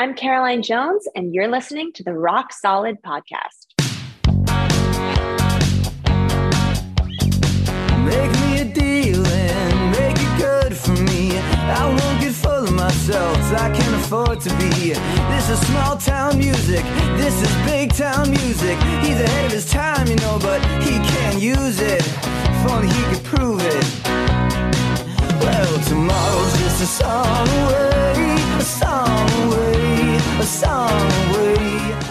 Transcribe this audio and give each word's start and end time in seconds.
I'm 0.00 0.14
Caroline 0.14 0.62
Jones, 0.62 1.06
and 1.14 1.34
you're 1.34 1.46
listening 1.46 1.92
to 1.92 2.02
the 2.02 2.14
Rock 2.14 2.54
Solid 2.54 3.02
Podcast. 3.02 3.66
Make 8.06 8.32
me 8.40 8.60
a 8.60 8.64
deal 8.64 9.26
and 9.26 9.90
make 9.92 10.16
it 10.16 10.38
good 10.38 10.74
for 10.74 10.92
me. 10.92 11.36
I 11.36 11.84
won't 11.84 12.18
get 12.22 12.32
full 12.32 12.64
of 12.64 12.72
myself, 12.72 13.36
I 13.52 13.70
can't 13.76 13.94
afford 13.96 14.40
to 14.40 14.48
be. 14.56 14.94
This 15.34 15.50
is 15.50 15.60
small 15.66 15.98
town 15.98 16.38
music, 16.38 16.82
this 17.18 17.34
is 17.42 17.54
big 17.66 17.92
town 17.92 18.30
music. 18.30 18.78
He's 19.04 19.20
ahead 19.20 19.44
of 19.44 19.52
his 19.52 19.70
time, 19.70 20.06
you 20.06 20.16
know, 20.16 20.38
but 20.40 20.62
he 20.82 20.92
can't 21.12 21.42
use 21.42 21.78
it. 21.78 22.00
If 22.00 22.70
only 22.72 22.88
he 22.88 23.02
could 23.12 23.24
prove 23.24 23.60
it. 23.60 23.84
Well, 25.42 25.78
tomorrow's 25.84 26.58
just 26.58 26.84
a 26.84 26.86
song 26.86 27.48
away, 27.48 28.36
a 28.56 28.62
song 28.62 29.30
away. 29.44 29.89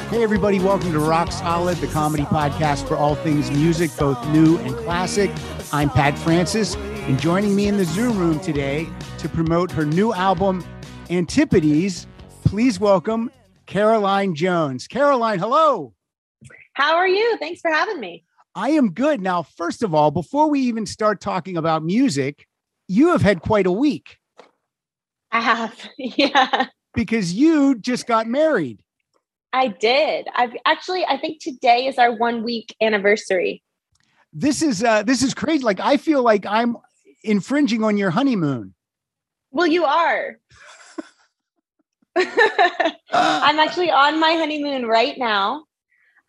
Hey, 0.10 0.24
everybody, 0.24 0.60
welcome 0.60 0.92
to 0.92 1.00
Rock 1.00 1.32
Solid, 1.32 1.78
the 1.78 1.88
comedy 1.88 2.24
podcast 2.24 2.88
for 2.88 2.98
all 2.98 3.16
things 3.16 3.50
music, 3.52 3.92
both 3.98 4.22
new 4.30 4.58
and 4.58 4.76
classic. 4.76 5.32
I'm 5.72 5.90
Pat 5.90 6.18
Francis, 6.18 6.76
and 6.76 7.20
joining 7.20 7.56
me 7.56 7.68
in 7.68 7.78
the 7.78 7.86
Zoom 7.86 8.18
room 8.18 8.40
today 8.40 8.88
to 9.20 9.30
promote 9.30 9.72
her 9.72 9.86
new 9.86 10.14
album, 10.14 10.64
Antipodes, 11.10 12.08
please 12.44 12.80
welcome 12.80 13.32
Caroline 13.66 14.36
Jones. 14.36 14.88
Caroline, 14.88 15.40
hello. 15.40 15.94
How 16.74 16.96
are 16.96 17.08
you? 17.08 17.38
Thanks 17.38 17.62
for 17.62 17.72
having 17.72 18.00
me. 18.00 18.24
I 18.56 18.72
am 18.72 18.92
good. 18.92 19.22
Now, 19.22 19.44
first 19.44 19.84
of 19.84 19.94
all, 19.94 20.12
before 20.12 20.50
we 20.50 20.60
even 20.62 20.86
start 20.86 21.22
talking 21.22 21.56
about 21.56 21.84
music, 21.84 22.48
you 22.88 23.12
have 23.12 23.22
had 23.22 23.42
quite 23.42 23.68
a 23.68 23.72
week. 23.72 24.18
I 25.32 25.40
have, 25.40 25.80
yeah. 25.98 26.66
Because 26.94 27.34
you 27.34 27.76
just 27.76 28.08
got 28.08 28.28
married. 28.28 28.82
I 29.54 29.68
did. 29.68 30.28
I've 30.36 30.54
actually, 30.66 31.06
I 31.06 31.18
think 31.18 31.42
today 31.42 31.88
is 31.88 31.98
our 31.98 32.16
one 32.16 32.44
week 32.44 32.76
anniversary. 32.82 33.64
This 34.32 34.62
is 34.62 34.84
uh 34.84 35.02
this 35.02 35.24
is 35.24 35.34
crazy. 35.34 35.64
Like 35.64 35.80
I 35.80 35.98
feel 35.98 36.22
like 36.22 36.46
I'm 36.46 36.78
infringing 37.24 37.84
on 37.84 37.98
your 37.98 38.12
honeymoon. 38.12 38.76
Well, 39.52 39.66
you 39.66 39.86
are. 39.86 40.38
I'm 42.16 43.60
actually 43.60 43.90
on 43.90 44.20
my 44.20 44.34
honeymoon 44.34 44.86
right 44.86 45.18
now. 45.18 45.66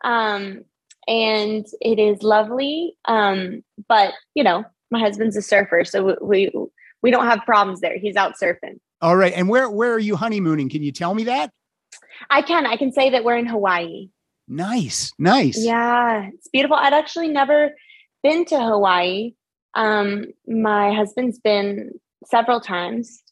Um, 0.02 0.64
and 1.06 1.66
it 1.80 1.98
is 1.98 2.22
lovely. 2.22 2.96
Um, 3.06 3.62
but 3.88 4.14
you 4.34 4.44
know, 4.44 4.64
my 4.90 5.00
husband's 5.00 5.36
a 5.36 5.42
surfer, 5.42 5.84
so 5.84 6.16
we 6.22 6.50
we 7.02 7.10
don't 7.10 7.26
have 7.26 7.40
problems 7.44 7.80
there. 7.80 7.98
He's 7.98 8.16
out 8.16 8.34
surfing. 8.40 8.78
All 9.00 9.16
right. 9.16 9.32
And 9.34 9.48
where 9.48 9.68
where 9.70 9.92
are 9.92 9.98
you 9.98 10.16
honeymooning? 10.16 10.68
Can 10.68 10.82
you 10.82 10.92
tell 10.92 11.14
me 11.14 11.24
that? 11.24 11.50
I 12.28 12.42
can. 12.42 12.66
I 12.66 12.76
can 12.76 12.92
say 12.92 13.10
that 13.10 13.24
we're 13.24 13.36
in 13.36 13.46
Hawaii. 13.46 14.10
Nice. 14.46 15.12
Nice. 15.18 15.58
Yeah, 15.64 16.28
it's 16.34 16.48
beautiful. 16.48 16.76
I'd 16.76 16.92
actually 16.92 17.28
never 17.28 17.70
been 18.22 18.44
to 18.46 18.60
Hawaii. 18.60 19.34
Um, 19.74 20.26
my 20.46 20.92
husband's 20.92 21.38
been 21.38 21.92
several 22.26 22.60
times. 22.60 23.22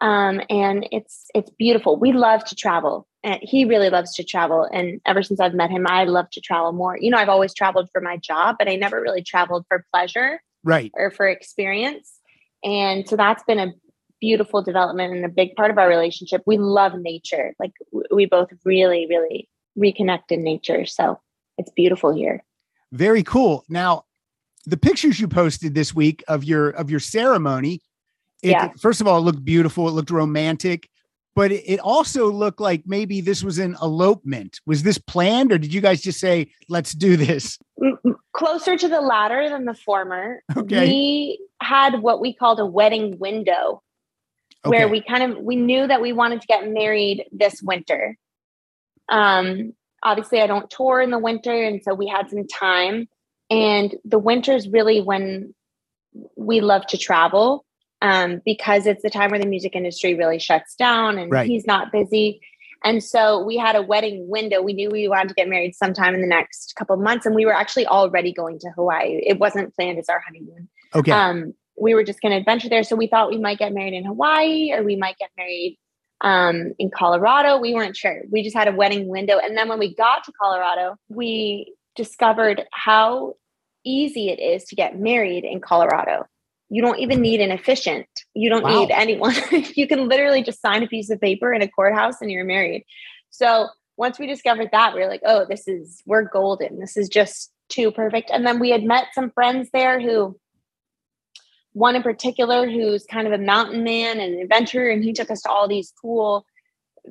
Um, 0.00 0.40
and 0.48 0.86
it's 0.92 1.26
it's 1.34 1.50
beautiful. 1.58 1.98
We 1.98 2.12
love 2.12 2.44
to 2.46 2.54
travel. 2.54 3.06
And 3.24 3.40
he 3.42 3.64
really 3.64 3.90
loves 3.90 4.14
to 4.14 4.24
travel. 4.24 4.68
And 4.72 5.00
ever 5.04 5.24
since 5.24 5.40
I've 5.40 5.54
met 5.54 5.70
him, 5.70 5.86
I 5.88 6.04
love 6.04 6.30
to 6.30 6.40
travel 6.40 6.72
more. 6.72 6.96
You 6.96 7.10
know, 7.10 7.18
I've 7.18 7.28
always 7.28 7.52
traveled 7.52 7.90
for 7.92 8.00
my 8.00 8.16
job, 8.16 8.56
but 8.58 8.68
I 8.68 8.76
never 8.76 9.00
really 9.02 9.22
traveled 9.24 9.66
for 9.68 9.84
pleasure 9.92 10.40
Right. 10.62 10.92
or 10.94 11.10
for 11.10 11.26
experience. 11.26 12.12
And 12.62 13.08
so 13.08 13.16
that's 13.16 13.42
been 13.42 13.58
a 13.58 13.72
beautiful 14.20 14.62
development 14.62 15.14
and 15.14 15.24
a 15.24 15.28
big 15.28 15.54
part 15.54 15.70
of 15.70 15.78
our 15.78 15.88
relationship. 15.88 16.42
We 16.46 16.58
love 16.58 16.94
nature. 16.98 17.54
Like 17.58 17.72
we 18.12 18.26
both 18.26 18.48
really, 18.64 19.06
really 19.08 19.48
reconnect 19.78 20.30
in 20.30 20.42
nature. 20.42 20.86
So 20.86 21.20
it's 21.56 21.70
beautiful 21.70 22.12
here. 22.14 22.42
Very 22.92 23.22
cool. 23.22 23.64
Now, 23.68 24.04
the 24.66 24.76
pictures 24.76 25.20
you 25.20 25.28
posted 25.28 25.74
this 25.74 25.94
week 25.94 26.22
of 26.28 26.44
your 26.44 26.70
of 26.70 26.90
your 26.90 27.00
ceremony, 27.00 27.80
it, 28.42 28.50
Yeah. 28.50 28.72
first 28.78 29.00
of 29.00 29.06
all, 29.06 29.18
it 29.18 29.22
looked 29.22 29.44
beautiful. 29.44 29.88
It 29.88 29.92
looked 29.92 30.10
romantic, 30.10 30.88
but 31.34 31.52
it, 31.52 31.62
it 31.66 31.80
also 31.80 32.30
looked 32.30 32.60
like 32.60 32.82
maybe 32.86 33.20
this 33.20 33.42
was 33.42 33.58
an 33.58 33.76
elopement. 33.82 34.60
Was 34.66 34.82
this 34.82 34.98
planned, 34.98 35.52
or 35.52 35.58
did 35.58 35.72
you 35.72 35.80
guys 35.80 36.00
just 36.02 36.20
say, 36.20 36.50
"Let's 36.68 36.92
do 36.92 37.16
this"? 37.16 37.58
Closer 38.32 38.76
to 38.76 38.88
the 38.88 39.00
latter 39.00 39.48
than 39.48 39.64
the 39.64 39.74
former. 39.74 40.42
Okay. 40.56 40.86
We 40.86 41.46
had 41.60 42.02
what 42.02 42.20
we 42.20 42.32
called 42.32 42.60
a 42.60 42.66
wedding 42.66 43.18
window 43.18 43.82
where 44.64 44.88
we 44.88 45.00
kind 45.02 45.32
of 45.32 45.38
we 45.38 45.56
knew 45.56 45.86
that 45.86 46.00
we 46.02 46.12
wanted 46.12 46.40
to 46.40 46.46
get 46.46 46.68
married 46.68 47.24
this 47.32 47.62
winter. 47.62 48.16
Um 49.08 49.72
obviously 50.02 50.40
I 50.40 50.46
don't 50.46 50.70
tour 50.70 51.00
in 51.00 51.10
the 51.10 51.18
winter 51.18 51.52
and 51.52 51.82
so 51.82 51.94
we 51.94 52.06
had 52.06 52.30
some 52.30 52.46
time 52.46 53.08
and 53.50 53.94
the 54.04 54.18
winter 54.18 54.54
is 54.54 54.68
really 54.68 55.00
when 55.00 55.54
we 56.36 56.60
love 56.60 56.86
to 56.88 56.98
travel 56.98 57.64
um 58.02 58.40
because 58.44 58.86
it's 58.86 59.02
the 59.02 59.10
time 59.10 59.30
where 59.30 59.40
the 59.40 59.46
music 59.46 59.74
industry 59.74 60.14
really 60.14 60.38
shuts 60.38 60.74
down 60.76 61.18
and 61.18 61.30
Right. 61.32 61.46
he's 61.48 61.66
not 61.66 61.90
busy. 61.92 62.40
And 62.84 63.02
so 63.02 63.42
we 63.42 63.56
had 63.56 63.74
a 63.74 63.82
wedding 63.82 64.28
window. 64.28 64.62
We 64.62 64.72
knew 64.72 64.88
we 64.88 65.08
wanted 65.08 65.30
to 65.30 65.34
get 65.34 65.48
married 65.48 65.74
sometime 65.74 66.14
in 66.14 66.20
the 66.20 66.28
next 66.28 66.76
couple 66.76 66.94
of 66.94 67.00
months 67.02 67.26
and 67.26 67.34
we 67.34 67.44
were 67.44 67.52
actually 67.52 67.88
already 67.88 68.32
going 68.32 68.60
to 68.60 68.70
Hawaii. 68.70 69.20
It 69.26 69.40
wasn't 69.40 69.74
planned 69.74 69.98
as 69.98 70.08
our 70.08 70.20
honeymoon 70.20 70.68
okay. 70.94 71.10
um, 71.10 71.54
we 71.80 71.94
were 71.94 72.04
just 72.04 72.20
going 72.20 72.32
to 72.32 72.38
adventure 72.38 72.68
there. 72.68 72.82
So 72.84 72.96
we 72.96 73.06
thought 73.06 73.30
we 73.30 73.38
might 73.38 73.58
get 73.58 73.72
married 73.72 73.94
in 73.94 74.04
Hawaii 74.04 74.72
or 74.72 74.82
we 74.82 74.96
might 74.96 75.16
get 75.18 75.30
married 75.36 75.78
um, 76.20 76.74
in 76.78 76.90
Colorado. 76.90 77.58
We 77.58 77.74
weren't 77.74 77.96
sure. 77.96 78.22
We 78.30 78.42
just 78.42 78.56
had 78.56 78.68
a 78.68 78.72
wedding 78.72 79.08
window. 79.08 79.38
And 79.38 79.56
then 79.56 79.68
when 79.68 79.78
we 79.78 79.94
got 79.94 80.24
to 80.24 80.32
Colorado, 80.40 80.96
we 81.08 81.74
discovered 81.96 82.64
how 82.72 83.34
easy 83.84 84.28
it 84.28 84.40
is 84.40 84.64
to 84.64 84.76
get 84.76 84.98
married 84.98 85.44
in 85.44 85.60
Colorado. 85.60 86.26
You 86.70 86.82
don't 86.82 86.98
even 86.98 87.20
need 87.20 87.40
an 87.40 87.50
officiant. 87.50 88.06
You 88.34 88.50
don't 88.50 88.62
Wow. 88.64 88.80
need 88.80 88.90
anyone. 88.90 89.34
you 89.74 89.86
can 89.86 90.08
literally 90.08 90.42
just 90.42 90.60
sign 90.60 90.82
a 90.82 90.86
piece 90.86 91.10
of 91.10 91.20
paper 91.20 91.52
in 91.52 91.62
a 91.62 91.68
courthouse 91.68 92.20
and 92.20 92.30
you're 92.30 92.44
married. 92.44 92.84
So 93.30 93.68
once 93.96 94.18
we 94.18 94.26
discovered 94.26 94.68
that, 94.72 94.94
we 94.94 95.00
were 95.00 95.08
like, 95.08 95.22
oh, 95.24 95.46
this 95.48 95.66
is, 95.66 96.02
we're 96.06 96.22
golden. 96.22 96.78
This 96.78 96.96
is 96.96 97.08
just 97.08 97.50
too 97.68 97.90
perfect. 97.90 98.30
And 98.30 98.46
then 98.46 98.58
we 98.58 98.70
had 98.70 98.82
met 98.82 99.06
some 99.14 99.30
friends 99.30 99.70
there 99.72 100.00
who, 100.00 100.38
one 101.78 101.94
in 101.94 102.02
particular 102.02 102.68
who's 102.68 103.04
kind 103.04 103.26
of 103.26 103.32
a 103.32 103.38
mountain 103.38 103.84
man 103.84 104.18
and 104.18 104.34
an 104.34 104.40
adventurer, 104.40 104.90
and 104.90 105.04
he 105.04 105.12
took 105.12 105.30
us 105.30 105.42
to 105.42 105.50
all 105.50 105.68
these 105.68 105.92
cool, 106.02 106.44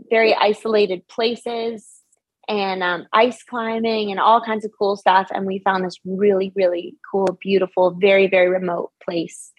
very 0.09 0.35
isolated 0.35 1.07
places 1.07 2.01
and 2.49 2.83
um, 2.83 3.07
ice 3.13 3.43
climbing 3.43 4.11
and 4.11 4.19
all 4.19 4.41
kinds 4.41 4.65
of 4.65 4.71
cool 4.77 4.97
stuff. 4.97 5.27
And 5.33 5.45
we 5.45 5.59
found 5.59 5.85
this 5.85 5.97
really, 6.05 6.51
really 6.55 6.95
cool, 7.09 7.37
beautiful, 7.41 7.91
very, 7.91 8.27
very 8.27 8.49
remote 8.49 8.91
place. 9.03 9.51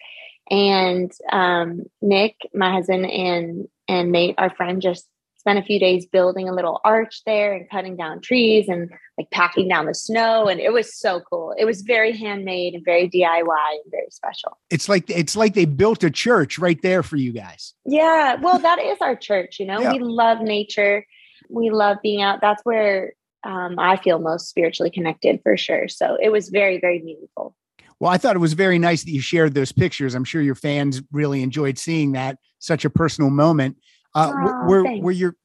And 0.49 1.11
um, 1.31 1.83
Nick, 2.01 2.35
my 2.53 2.71
husband, 2.71 3.05
and 3.05 3.67
and 3.87 4.11
Nate, 4.11 4.35
our 4.37 4.51
friend, 4.55 4.81
just 4.81 5.07
spent 5.49 5.63
a 5.63 5.65
few 5.65 5.79
days 5.79 6.05
building 6.05 6.47
a 6.47 6.53
little 6.53 6.79
arch 6.85 7.23
there 7.25 7.53
and 7.53 7.67
cutting 7.71 7.97
down 7.97 8.21
trees 8.21 8.67
and 8.69 8.89
like 9.17 9.29
packing 9.31 9.67
down 9.67 9.87
the 9.87 9.95
snow. 9.95 10.47
And 10.47 10.59
it 10.59 10.71
was 10.71 10.95
so 10.95 11.21
cool. 11.21 11.55
It 11.57 11.65
was 11.65 11.81
very 11.81 12.15
handmade 12.15 12.75
and 12.75 12.85
very 12.85 13.09
DIY 13.09 13.71
and 13.71 13.91
very 13.91 14.09
special. 14.11 14.57
it's 14.69 14.87
like 14.87 15.09
it's 15.09 15.35
like 15.35 15.55
they 15.55 15.65
built 15.65 16.03
a 16.03 16.11
church 16.11 16.59
right 16.59 16.79
there 16.83 17.01
for 17.01 17.15
you 17.17 17.31
guys. 17.31 17.73
Yeah, 17.85 18.35
well, 18.35 18.59
that 18.59 18.79
is 18.79 18.99
our 19.01 19.15
church. 19.15 19.59
You 19.59 19.65
know, 19.65 19.81
Yeah. 19.81 19.93
we 19.93 19.99
love 19.99 20.41
nature. 20.41 21.03
We 21.49 21.71
love 21.71 21.97
being 22.03 22.21
out. 22.21 22.41
That's 22.41 22.63
where 22.63 23.13
um, 23.43 23.79
I 23.79 23.97
feel 23.97 24.19
most 24.19 24.49
spiritually 24.49 24.91
connected 24.91 25.39
for 25.41 25.57
sure. 25.57 25.87
So 25.87 26.15
it 26.21 26.29
was 26.29 26.49
very, 26.49 26.79
very 26.79 26.99
meaningful. 27.01 27.55
Well, 27.99 28.11
I 28.11 28.17
thought 28.17 28.35
it 28.35 28.39
was 28.39 28.53
very 28.53 28.77
nice 28.77 29.03
that 29.03 29.11
you 29.11 29.19
shared 29.19 29.55
those 29.55 29.71
pictures. 29.71 30.13
I'm 30.13 30.23
sure 30.23 30.41
your 30.41 30.55
fans 30.55 31.01
really 31.11 31.41
enjoyed 31.41 31.77
seeing 31.79 32.11
that. 32.13 32.37
Such 32.59 32.85
a 32.85 32.89
personal 32.89 33.29
moment. 33.31 33.77
Uh, 34.15 34.31
Aw, 34.33 34.65
were 34.67 34.83
thanks. 34.83 35.03
were 35.03 35.11
your 35.11 35.35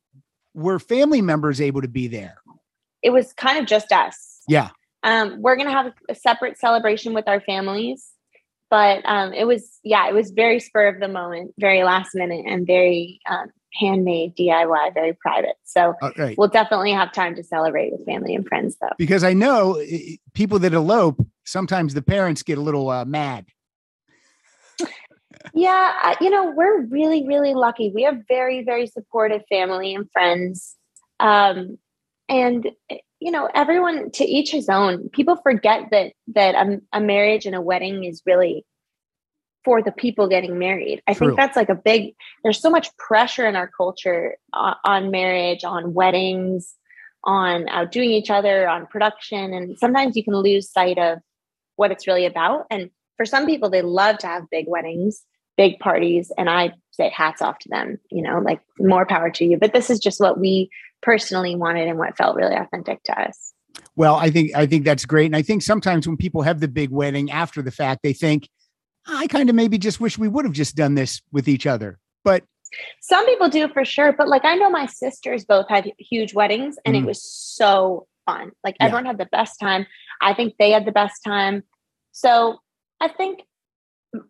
were 0.54 0.78
family 0.78 1.20
members 1.22 1.60
able 1.60 1.82
to 1.82 1.88
be 1.88 2.08
there? 2.08 2.37
It 3.02 3.11
was 3.11 3.32
kind 3.34 3.58
of 3.58 3.66
just 3.66 3.93
us. 3.93 4.40
Yeah. 4.49 4.70
Um, 5.02 5.43
we're 5.43 5.56
gonna 5.56 5.70
have 5.72 5.93
a 6.08 6.14
separate 6.14 6.58
celebration 6.58 7.12
with 7.12 7.28
our 7.28 7.40
families, 7.40 8.08
but 8.70 9.02
um, 9.05 9.32
it 9.34 9.46
was 9.46 9.78
yeah, 9.82 10.08
it 10.08 10.14
was 10.14 10.31
very 10.31 10.61
spur 10.61 10.88
of 10.88 11.00
the 11.00 11.08
moment, 11.08 11.52
very 11.58 11.84
last 11.84 12.14
minute, 12.14 12.44
and 12.46 12.66
very 12.66 13.20
um, 13.28 13.49
handmade 13.75 14.37
DIY, 14.37 14.94
very 14.94 15.12
private. 15.14 15.56
So 15.64 15.94
Uh, 16.00 16.11
right. 16.16 16.38
we'll 16.38 16.49
definitely 16.49 16.93
have 16.93 17.12
time 17.12 17.34
to 17.34 17.43
celebrate 17.43 17.93
with 17.93 18.05
family 18.06 18.34
and 18.34 18.46
friends, 18.46 18.76
though. 18.81 18.94
Because 18.96 19.25
I 19.25 19.32
know 19.34 19.75
eh, 19.75 20.16
people 20.32 20.58
that 20.61 20.72
elope, 20.72 21.20
sometimes 21.44 21.93
the 21.93 22.02
parents 22.02 22.43
get 22.43 22.56
a 22.56 22.61
little 22.61 22.88
uh, 22.88 23.05
mad. 23.05 23.46
Yeah, 25.52 26.14
you 26.20 26.31
know, 26.31 26.52
we're 26.56 26.87
really, 26.87 27.26
really 27.26 27.55
lucky. 27.55 27.93
We 27.94 28.05
have 28.05 28.17
very, 28.29 28.64
very 28.64 28.87
supportive 28.87 29.43
family 29.49 29.94
and 29.94 30.11
friends. 30.11 30.76
Um, 31.20 31.79
and 32.29 32.70
you 33.20 33.31
know, 33.31 33.49
everyone 33.55 34.11
to 34.12 34.25
each 34.25 34.50
his 34.50 34.69
own. 34.69 35.08
People 35.11 35.37
forget 35.37 35.88
that 35.91 36.12
that 36.35 36.55
a, 36.55 36.81
a 36.93 37.00
marriage 37.00 37.46
and 37.46 37.55
a 37.55 37.61
wedding 37.61 38.05
is 38.05 38.23
really 38.26 38.64
for 39.64 39.82
the 39.82 39.93
people 39.93 40.29
getting 40.29 40.58
married. 40.58 41.02
I 41.06 41.14
True. 41.14 41.29
think 41.29 41.38
that's 41.38 41.56
like 41.56 41.70
a 41.70 41.75
big, 41.75 42.14
there's 42.43 42.61
so 42.61 42.69
much 42.69 42.94
pressure 42.99 43.47
in 43.47 43.56
our 43.56 43.67
culture 43.67 44.37
on, 44.52 44.76
on 44.85 45.11
marriage, 45.11 45.64
on 45.64 45.94
weddings, 45.94 46.75
on 47.25 47.67
outdoing 47.70 48.11
each 48.11 48.29
other, 48.29 48.69
on 48.69 48.87
production. 48.87 49.55
And 49.55 49.79
sometimes 49.79 50.17
you 50.17 50.25
can 50.25 50.37
lose 50.37 50.70
sight 50.70 50.99
of 50.99 51.20
what 51.76 51.90
it's 51.90 52.06
really 52.06 52.26
about. 52.26 52.67
And 52.70 52.90
for 53.17 53.25
some 53.25 53.47
people, 53.47 53.70
they 53.70 53.81
love 53.81 54.19
to 54.19 54.26
have 54.26 54.50
big 54.50 54.67
weddings, 54.69 55.23
big 55.56 55.78
parties. 55.78 56.32
And 56.36 56.48
I 56.50 56.72
say 56.92 57.10
hats 57.10 57.42
off 57.42 57.58
to 57.60 57.68
them, 57.68 57.98
you 58.10 58.22
know, 58.22 58.38
like 58.40 58.60
more 58.78 59.06
power 59.06 59.30
to 59.30 59.44
you. 59.44 59.56
But 59.58 59.72
this 59.72 59.90
is 59.90 59.98
just 59.98 60.20
what 60.20 60.38
we 60.38 60.70
personally 61.02 61.54
wanted 61.56 61.88
and 61.88 61.98
what 61.98 62.16
felt 62.16 62.36
really 62.36 62.54
authentic 62.56 63.02
to 63.04 63.20
us. 63.20 63.52
Well, 63.96 64.14
I 64.16 64.30
think 64.30 64.54
I 64.54 64.66
think 64.66 64.84
that's 64.84 65.04
great, 65.04 65.26
and 65.26 65.36
I 65.36 65.42
think 65.42 65.62
sometimes 65.62 66.06
when 66.06 66.16
people 66.16 66.42
have 66.42 66.60
the 66.60 66.68
big 66.68 66.90
wedding 66.90 67.30
after 67.30 67.60
the 67.60 67.70
fact, 67.72 68.00
they 68.02 68.12
think, 68.12 68.48
I 69.06 69.26
kind 69.26 69.48
of 69.50 69.56
maybe 69.56 69.78
just 69.78 70.00
wish 70.00 70.16
we 70.16 70.28
would 70.28 70.44
have 70.44 70.54
just 70.54 70.76
done 70.76 70.94
this 70.94 71.20
with 71.32 71.48
each 71.48 71.66
other. 71.66 71.98
But 72.24 72.44
Some 73.00 73.24
people 73.26 73.48
do 73.48 73.68
for 73.68 73.84
sure, 73.84 74.12
but 74.12 74.28
like 74.28 74.44
I 74.44 74.54
know 74.56 74.70
my 74.70 74.86
sisters 74.86 75.44
both 75.44 75.68
had 75.68 75.92
huge 75.98 76.34
weddings 76.34 76.76
and 76.84 76.96
Mm. 76.96 77.00
it 77.02 77.06
was 77.06 77.22
so 77.22 78.06
fun. 78.26 78.50
Like 78.64 78.76
Yeah. 78.80 78.86
everyone 78.86 79.06
had 79.06 79.18
the 79.18 79.26
best 79.26 79.60
time. 79.60 79.86
I 80.20 80.34
think 80.34 80.54
they 80.58 80.70
had 80.72 80.84
the 80.84 80.92
best 80.92 81.22
time. 81.24 81.62
So 82.12 82.58
I 83.00 83.08
think 83.08 83.40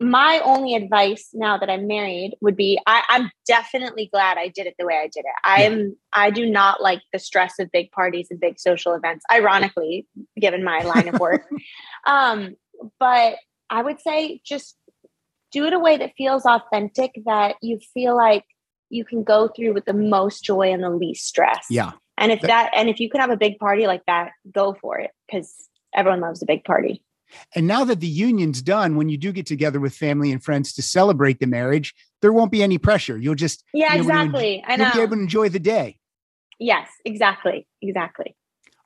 my 0.00 0.40
only 0.44 0.74
advice 0.74 1.30
now 1.34 1.58
that 1.58 1.68
I'm 1.68 1.86
married 1.86 2.36
would 2.40 2.56
be 2.56 2.78
I, 2.86 3.02
I'm 3.08 3.30
definitely 3.46 4.08
glad 4.12 4.38
I 4.38 4.48
did 4.48 4.66
it 4.66 4.74
the 4.78 4.86
way 4.86 4.94
I 4.94 5.08
did 5.08 5.20
it. 5.20 5.34
I 5.44 5.62
am 5.62 5.96
I 6.12 6.30
do 6.30 6.46
not 6.46 6.82
like 6.82 7.00
the 7.12 7.18
stress 7.18 7.58
of 7.58 7.70
big 7.70 7.90
parties 7.90 8.28
and 8.30 8.40
big 8.40 8.58
social 8.58 8.94
events, 8.94 9.24
ironically, 9.30 10.06
given 10.40 10.64
my 10.64 10.80
line 10.82 11.08
of 11.08 11.20
work. 11.20 11.42
um, 12.06 12.56
but 12.98 13.36
I 13.68 13.82
would 13.82 14.00
say 14.00 14.40
just 14.44 14.76
do 15.52 15.64
it 15.66 15.72
a 15.72 15.78
way 15.78 15.96
that 15.96 16.12
feels 16.16 16.44
authentic, 16.44 17.12
that 17.26 17.56
you 17.62 17.78
feel 17.92 18.16
like 18.16 18.44
you 18.90 19.04
can 19.04 19.22
go 19.22 19.48
through 19.48 19.72
with 19.74 19.84
the 19.84 19.92
most 19.92 20.44
joy 20.44 20.72
and 20.72 20.82
the 20.82 20.90
least 20.90 21.26
stress. 21.26 21.66
yeah, 21.70 21.92
And 22.18 22.32
if 22.32 22.40
That- 22.40 22.48
that, 22.48 22.70
and 22.74 22.88
if 22.88 23.00
you 23.00 23.08
can 23.10 23.20
have 23.20 23.30
a 23.30 23.36
big 23.36 23.58
party 23.58 23.86
like 23.86 24.02
that, 24.06 24.32
go 24.50 24.74
for 24.80 24.98
it 24.98 25.10
because 25.26 25.68
everyone 25.94 26.20
loves 26.20 26.42
a 26.42 26.46
big 26.46 26.64
party. 26.64 27.02
And 27.54 27.66
now 27.66 27.84
that 27.84 28.00
the 28.00 28.06
union's 28.06 28.62
done, 28.62 28.96
when 28.96 29.08
you 29.08 29.16
do 29.16 29.32
get 29.32 29.46
together 29.46 29.80
with 29.80 29.94
family 29.94 30.32
and 30.32 30.42
friends 30.42 30.72
to 30.74 30.82
celebrate 30.82 31.38
the 31.40 31.46
marriage, 31.46 31.94
there 32.22 32.32
won't 32.32 32.50
be 32.52 32.62
any 32.62 32.78
pressure. 32.78 33.16
You'll 33.18 33.34
just 33.34 33.64
Yeah, 33.72 33.94
you'll 33.94 34.06
be 34.06 34.12
able 34.12 34.32
to- 34.32 34.38
exactly. 34.38 34.64
I 34.66 34.76
you'll 34.76 34.92
be 34.92 35.00
able 35.00 35.16
to 35.16 35.22
enjoy 35.22 35.48
the 35.48 35.58
day. 35.58 35.98
Yes, 36.58 36.88
exactly. 37.04 37.66
Exactly. 37.82 38.34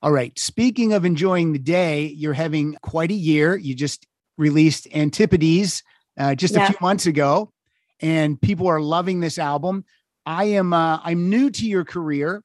All 0.02 0.12
right. 0.12 0.36
Speaking 0.38 0.92
of 0.92 1.04
enjoying 1.04 1.52
the 1.52 1.58
day, 1.58 2.06
you're 2.06 2.32
having 2.32 2.76
quite 2.82 3.10
a 3.10 3.14
year. 3.14 3.56
You 3.56 3.74
just 3.74 4.06
released 4.36 4.86
Antipodes 4.94 5.82
uh, 6.18 6.34
just 6.34 6.56
a 6.56 6.64
few 6.66 6.76
months 6.80 7.06
ago, 7.06 7.52
and 8.00 8.40
people 8.40 8.68
are 8.68 8.80
loving 8.80 9.20
this 9.20 9.38
album. 9.38 9.84
I 10.24 10.44
am 10.44 10.72
uh, 10.72 11.00
I'm 11.02 11.28
new 11.30 11.50
to 11.50 11.66
your 11.66 11.84
career. 11.84 12.42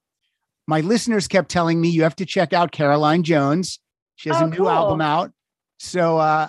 My 0.68 0.82
listeners 0.82 1.28
kept 1.28 1.50
telling 1.50 1.80
me 1.82 1.90
you 1.90 2.04
have 2.04 2.16
to 2.18 2.26
check 2.26 2.54
out 2.54 2.72
Caroline 2.72 3.24
Jones. 3.24 3.80
She 4.16 4.30
has 4.30 4.42
Oh, 4.42 4.46
a 4.46 4.50
new 4.50 4.58
cool. 4.58 4.70
album 4.70 5.02
out. 5.02 5.32
So 5.80 6.18
uh, 6.18 6.48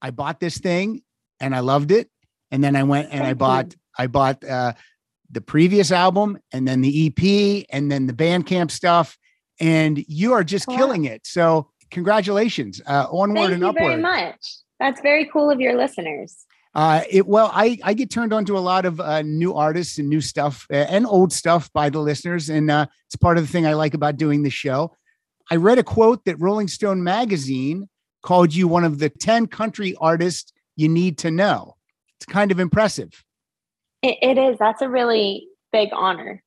I 0.00 0.10
bought 0.10 0.40
this 0.40 0.58
thing 0.58 1.02
and 1.40 1.54
I 1.54 1.60
loved 1.60 1.90
it. 1.90 2.08
And 2.50 2.62
then 2.64 2.76
I 2.76 2.82
went 2.84 3.08
and 3.10 3.20
I 3.20 3.26
Thank 3.26 3.28
you. 3.30 3.34
bought 3.36 3.76
I 3.98 4.06
bought 4.06 4.44
uh, 4.44 4.72
the 5.30 5.40
previous 5.40 5.90
album 5.92 6.38
and 6.52 6.66
then 6.66 6.80
the 6.80 7.06
EP 7.08 7.66
and 7.70 7.90
then 7.90 8.06
the 8.06 8.12
Bandcamp 8.12 8.70
stuff. 8.70 9.18
And 9.60 10.02
you 10.08 10.32
are 10.32 10.44
just 10.44 10.68
Wow. 10.68 10.76
killing 10.76 11.04
it. 11.04 11.26
So 11.26 11.70
congratulations. 11.90 12.80
Uh, 12.86 13.06
onward 13.10 13.50
Thank 13.50 13.52
and 13.54 13.64
upward. 13.64 13.76
Thank 13.76 13.96
you 13.98 14.02
very 14.02 14.26
much. 14.30 14.56
That's 14.80 15.00
very 15.00 15.26
cool 15.26 15.50
of 15.50 15.60
your 15.60 15.76
listeners. 15.76 16.36
Uh, 16.74 17.02
it 17.10 17.26
well, 17.26 17.50
I 17.52 17.78
I 17.82 17.94
get 17.94 18.10
turned 18.10 18.32
on 18.32 18.44
to 18.44 18.56
a 18.56 18.60
lot 18.60 18.84
of 18.84 19.00
uh, 19.00 19.22
new 19.22 19.54
artists 19.54 19.98
and 19.98 20.08
new 20.08 20.20
stuff 20.20 20.66
uh, 20.70 20.76
and 20.76 21.06
old 21.06 21.32
stuff 21.32 21.72
by 21.72 21.90
the 21.90 21.98
listeners, 21.98 22.48
and 22.50 22.70
uh, 22.70 22.86
it's 23.06 23.16
part 23.16 23.36
of 23.38 23.44
the 23.44 23.50
thing 23.50 23.66
I 23.66 23.72
like 23.72 23.94
about 23.94 24.16
doing 24.16 24.42
the 24.42 24.50
show. 24.50 24.94
I 25.50 25.56
read 25.56 25.78
a 25.78 25.82
quote 25.82 26.24
that 26.26 26.38
Rolling 26.38 26.68
Stone 26.68 27.02
magazine 27.02 27.88
called 28.22 28.54
you 28.54 28.68
one 28.68 28.84
of 28.84 28.98
the 28.98 29.08
ten 29.08 29.46
country 29.46 29.94
artists 30.00 30.52
you 30.76 30.88
need 30.88 31.18
to 31.18 31.30
know. 31.30 31.76
It's 32.16 32.26
kind 32.26 32.50
of 32.50 32.60
impressive. 32.60 33.24
It, 34.02 34.18
it 34.22 34.38
is. 34.38 34.58
That's 34.58 34.82
a 34.82 34.88
really 34.88 35.48
big 35.72 35.90
honor. 35.92 36.42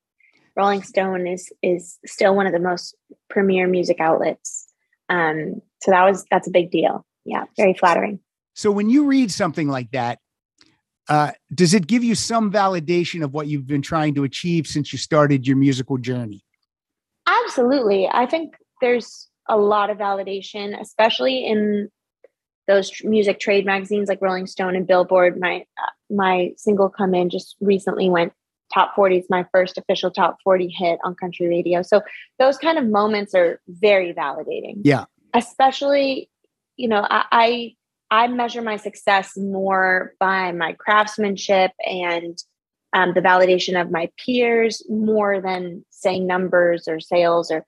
Rolling 0.56 0.84
Stone 0.84 1.28
is 1.28 1.52
is 1.62 1.98
still 2.06 2.36
one 2.36 2.46
of 2.46 2.54
the 2.54 2.60
most 2.60 2.96
premier 3.30 3.68
music 3.68 4.00
outlets. 4.00 4.68
Um, 5.10 5.62
so 5.82 5.92
that 5.92 6.04
was 6.04 6.26
that's 6.30 6.48
a 6.48 6.52
big 6.52 6.72
deal. 6.72 7.06
Yeah, 7.26 7.46
very 7.58 7.74
flattering. 7.74 8.20
So 8.54 8.72
when 8.72 8.90
you 8.90 9.06
read 9.06 9.32
something 9.32 9.70
like 9.70 9.92
that, 9.92 10.20
uh, 11.08 11.32
does 11.54 11.74
it 11.74 11.88
give 11.88 12.04
you 12.04 12.16
some 12.16 12.52
validation 12.52 13.24
of 13.24 13.34
what 13.34 13.48
you've 13.48 13.68
been 13.68 13.82
trying 13.82 14.14
to 14.16 14.24
achieve 14.24 14.68
since 14.68 14.92
you 14.92 15.00
started 15.00 15.48
your 15.48 15.58
musical 15.58 15.98
journey? 15.98 16.44
Absolutely. 17.28 18.10
I 18.12 18.26
think 18.26 18.56
there's 18.82 19.28
a 19.52 19.58
lot 19.58 19.90
of 19.90 19.98
validation, 19.98 20.80
especially 20.80 21.46
in 21.46 21.90
those 22.68 22.92
music 23.04 23.40
trade 23.40 23.66
magazines 23.66 24.08
like 24.08 24.22
Rolling 24.22 24.48
Stone 24.48 24.76
and 24.76 24.88
Billboard. 24.88 25.40
My 25.40 25.66
uh, 25.82 25.92
my 26.10 26.52
single 26.58 26.90
"Come 26.90 27.14
In" 27.14 27.30
just 27.30 27.56
recently 27.60 28.10
went 28.10 28.34
top 28.74 28.96
40. 28.96 29.18
It's 29.18 29.30
my 29.30 29.46
first 29.52 29.78
official 29.78 30.10
top 30.10 30.38
40 30.44 30.70
hit 30.70 31.00
on 31.04 31.14
country 31.16 31.48
radio. 31.48 31.82
So 31.82 32.02
those 32.40 32.58
kind 32.58 32.78
of 32.78 32.86
moments 32.86 33.36
are 33.36 33.60
very 33.68 34.14
validating. 34.14 34.78
Yeah. 34.84 35.06
Especially, 35.34 36.30
you 36.78 36.88
know, 36.88 37.06
I 37.10 37.76
I, 38.10 38.24
I 38.24 38.28
measure 38.28 38.62
my 38.62 38.78
success 38.78 39.38
more 39.38 40.14
by 40.20 40.54
my 40.54 40.74
craftsmanship 40.74 41.72
and 41.86 42.38
um, 42.94 43.14
the 43.14 43.22
validation 43.22 43.80
of 43.80 43.92
my 43.92 44.10
peers 44.18 44.84
more 44.90 45.42
than 45.42 45.86
saying 45.90 46.28
numbers 46.28 46.88
or 46.88 47.00
sales 47.00 47.52
or 47.52 47.66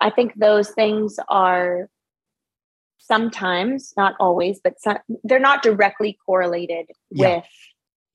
i 0.00 0.10
think 0.10 0.32
those 0.36 0.70
things 0.70 1.18
are 1.28 1.88
sometimes 2.98 3.92
not 3.96 4.14
always 4.20 4.60
but 4.62 4.80
some, 4.80 4.98
they're 5.24 5.38
not 5.40 5.62
directly 5.62 6.16
correlated 6.24 6.86
Yeah. 7.10 7.36
with 7.36 7.44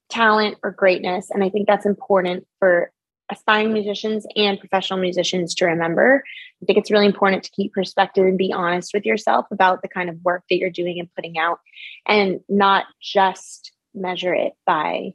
talent 0.09 0.57
or 0.63 0.71
greatness 0.71 1.29
and 1.29 1.43
i 1.43 1.49
think 1.49 1.67
that's 1.67 1.85
important 1.85 2.47
for 2.59 2.91
aspiring 3.29 3.73
musicians 3.73 4.25
and 4.37 4.57
professional 4.57 4.99
musicians 4.99 5.53
to 5.55 5.65
remember 5.65 6.23
i 6.61 6.65
think 6.65 6.77
it's 6.79 6.91
really 6.91 7.05
important 7.05 7.43
to 7.43 7.51
keep 7.51 7.73
perspective 7.73 8.25
and 8.25 8.37
be 8.37 8.53
honest 8.53 8.91
with 8.93 9.05
yourself 9.05 9.45
about 9.51 9.81
the 9.81 9.89
kind 9.89 10.09
of 10.09 10.15
work 10.23 10.43
that 10.49 10.57
you're 10.57 10.69
doing 10.69 10.97
and 10.99 11.13
putting 11.13 11.37
out 11.37 11.59
and 12.07 12.39
not 12.47 12.85
just 13.01 13.73
measure 13.93 14.33
it 14.33 14.53
by 14.65 15.11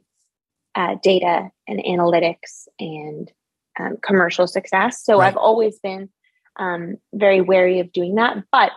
uh, 0.75 0.95
data 1.03 1.49
and 1.67 1.79
analytics 1.79 2.67
and 2.79 3.31
um, 3.79 3.97
commercial 4.01 4.47
success. 4.47 5.03
So 5.03 5.19
Right. 5.19 5.27
I've 5.27 5.37
always 5.37 5.79
been 5.79 6.09
um, 6.57 6.97
very 7.13 7.41
wary 7.41 7.79
of 7.79 7.91
doing 7.91 8.15
that. 8.15 8.43
But 8.51 8.71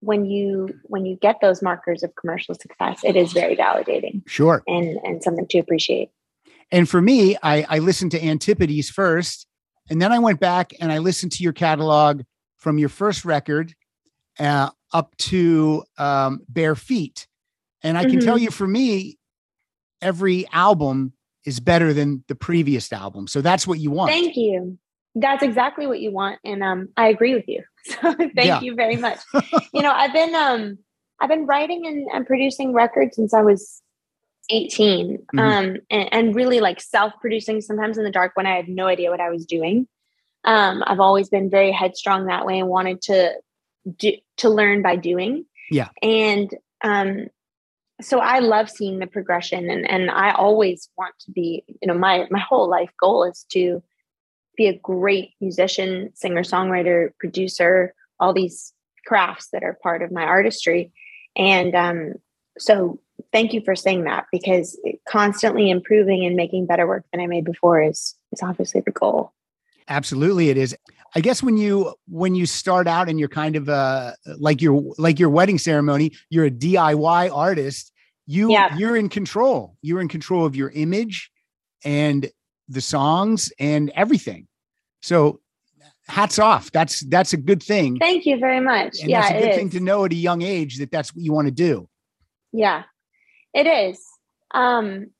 when 0.00 0.26
you 0.26 0.68
when 0.84 1.06
you 1.06 1.16
get 1.16 1.40
those 1.40 1.62
markers 1.62 2.02
of 2.02 2.14
commercial 2.14 2.54
success, 2.54 3.00
it 3.02 3.16
is 3.16 3.32
very 3.32 3.56
validating 3.56 4.22
Sure. 4.26 4.62
and 4.66 4.98
and 5.04 5.22
something 5.22 5.46
to 5.48 5.58
appreciate. 5.58 6.10
And 6.70 6.88
for 6.88 7.00
me, 7.00 7.36
I, 7.42 7.64
I 7.68 7.78
listened 7.78 8.10
to 8.12 8.20
Antipodes 8.20 8.90
first, 8.90 9.46
and 9.88 10.02
then 10.02 10.12
I 10.12 10.18
went 10.18 10.40
back 10.40 10.72
and 10.80 10.90
I 10.92 10.98
listened 10.98 11.32
to 11.32 11.42
your 11.42 11.52
catalog 11.52 12.22
from 12.58 12.78
your 12.78 12.88
first 12.88 13.24
record 13.24 13.72
uh, 14.38 14.70
up 14.92 15.16
to 15.18 15.84
um, 15.98 16.40
Bare 16.48 16.74
Feet. 16.74 17.26
And 17.82 17.96
I 17.96 18.04
can 18.04 18.18
tell 18.20 18.36
Mhm. 18.36 18.42
you, 18.42 18.50
for 18.50 18.66
me, 18.66 19.18
every 20.02 20.46
album 20.52 21.12
is 21.44 21.60
better 21.60 21.92
than 21.92 22.24
the 22.26 22.34
previous 22.34 22.92
album. 22.92 23.28
So 23.28 23.40
that's 23.40 23.66
what 23.66 23.78
you 23.78 23.90
want. 23.92 24.10
Thank 24.10 24.36
you. 24.36 24.76
That's 25.18 25.42
exactly 25.42 25.86
what 25.86 25.98
you 25.98 26.12
want, 26.12 26.38
and 26.44 26.62
um, 26.62 26.88
I 26.96 27.08
agree 27.08 27.34
with 27.34 27.48
you. 27.48 27.62
So 27.86 28.12
thank 28.14 28.34
Yeah. 28.36 28.60
you 28.60 28.74
very 28.74 28.96
much. 28.96 29.18
you 29.72 29.80
know, 29.82 29.92
I've 29.92 30.12
been 30.12 30.34
um, 30.34 30.78
I've 31.20 31.28
been 31.30 31.46
writing 31.46 31.86
and, 31.86 32.06
and 32.12 32.26
producing 32.26 32.72
records 32.72 33.16
since 33.16 33.32
I 33.32 33.42
was 33.42 33.80
18, 34.50 35.18
Mhm. 35.34 35.40
um, 35.40 35.76
and, 35.90 36.08
and 36.12 36.34
really 36.34 36.60
like 36.60 36.80
self-producing. 36.80 37.60
Sometimes 37.62 37.96
in 37.96 38.04
the 38.04 38.10
dark 38.10 38.32
when 38.34 38.46
I 38.46 38.56
had 38.56 38.68
no 38.68 38.86
idea 38.86 39.10
what 39.10 39.20
I 39.20 39.30
was 39.30 39.46
doing. 39.46 39.88
Um, 40.44 40.82
I've 40.86 41.00
always 41.00 41.28
been 41.28 41.48
very 41.50 41.72
headstrong 41.72 42.26
that 42.26 42.44
way 42.46 42.58
and 42.60 42.68
wanted 42.68 43.00
to 43.02 43.34
do 43.98 44.12
to 44.38 44.48
learn 44.50 44.82
by 44.82 44.96
doing. 44.96 45.46
Yeah. 45.70 45.88
and 46.02 46.52
um, 46.84 47.26
so 48.00 48.18
I 48.20 48.40
love 48.40 48.68
seeing 48.70 48.98
the 48.98 49.06
progression, 49.06 49.70
and 49.70 49.88
and 49.88 50.10
I 50.10 50.32
always 50.32 50.88
want 50.98 51.14
to 51.20 51.30
be. 51.30 51.64
You 51.80 51.88
know, 51.88 51.94
my 51.98 52.26
my 52.30 52.40
whole 52.40 52.68
life 52.68 52.90
goal 53.00 53.24
is 53.24 53.46
to 53.52 53.82
be 54.56 54.66
a 54.66 54.78
great 54.78 55.30
musician, 55.40 56.10
singer, 56.14 56.42
songwriter, 56.42 57.10
producer, 57.18 57.94
all 58.18 58.32
these 58.32 58.72
crafts 59.06 59.48
that 59.52 59.62
are 59.62 59.78
part 59.82 60.02
of 60.02 60.10
my 60.10 60.24
artistry. 60.24 60.92
And 61.36 61.74
um, 61.74 62.14
so 62.58 62.98
thank 63.32 63.52
you 63.52 63.60
for 63.64 63.74
saying 63.76 64.04
that 64.04 64.26
because 64.32 64.78
constantly 65.08 65.70
improving 65.70 66.24
and 66.24 66.36
making 66.36 66.66
better 66.66 66.86
work 66.86 67.04
than 67.12 67.20
I 67.20 67.26
made 67.26 67.44
before 67.44 67.82
is 67.82 68.14
is 68.32 68.42
obviously 68.42 68.80
the 68.80 68.90
goal. 68.92 69.32
Absolutely, 69.88 70.50
it 70.50 70.56
is. 70.56 70.76
I 71.14 71.20
guess 71.20 71.42
when 71.42 71.56
you 71.56 71.94
when 72.08 72.34
you 72.34 72.46
start 72.46 72.86
out 72.86 73.08
and 73.08 73.18
you're 73.18 73.28
kind 73.28 73.56
of 73.56 73.68
uh 73.68 74.12
like 74.38 74.60
your 74.60 74.82
like 74.98 75.18
your 75.18 75.30
wedding 75.30 75.58
ceremony, 75.58 76.12
you're 76.30 76.46
a 76.46 76.50
DIY 76.50 77.34
artist. 77.34 77.92
you 78.26 78.50
Yeah. 78.50 78.76
you're 78.76 78.96
in 78.96 79.08
control. 79.08 79.76
You're 79.82 80.00
in 80.00 80.08
control 80.08 80.44
of 80.44 80.56
your 80.56 80.70
image 80.70 81.30
and 81.84 82.30
the 82.68 82.80
songs 82.80 83.52
and 83.58 83.90
everything. 83.94 84.48
So 85.02 85.40
hats 86.08 86.38
off. 86.38 86.70
That's 86.72 87.00
that's 87.00 87.32
a 87.32 87.36
good 87.36 87.62
thing. 87.62 87.98
Thank 87.98 88.26
you 88.26 88.38
very 88.38 88.60
much. 88.60 89.00
And 89.00 89.10
yeah, 89.10 89.22
that's 89.22 89.32
a 89.32 89.46
good 89.46 89.54
thing 89.54 89.70
to 89.70 89.80
know 89.80 90.04
at 90.04 90.12
a 90.12 90.16
young 90.16 90.42
age 90.42 90.78
that 90.78 90.90
that's 90.90 91.14
what 91.14 91.22
you 91.22 91.32
want 91.32 91.46
to 91.46 91.52
do. 91.52 91.88
Yeah, 92.52 92.84
it 93.52 93.66
is. 93.66 94.02
Um, 94.52 95.10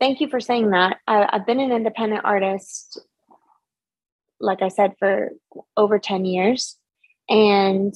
thank 0.00 0.20
you 0.20 0.28
for 0.28 0.40
saying 0.40 0.70
that. 0.70 0.98
I, 1.06 1.28
I've 1.30 1.46
been 1.46 1.60
an 1.60 1.72
independent 1.72 2.22
artist, 2.24 3.00
like 4.40 4.62
I 4.62 4.68
said, 4.68 4.94
for 4.98 5.30
over 5.76 5.98
10 5.98 6.24
years. 6.24 6.76
And 7.28 7.94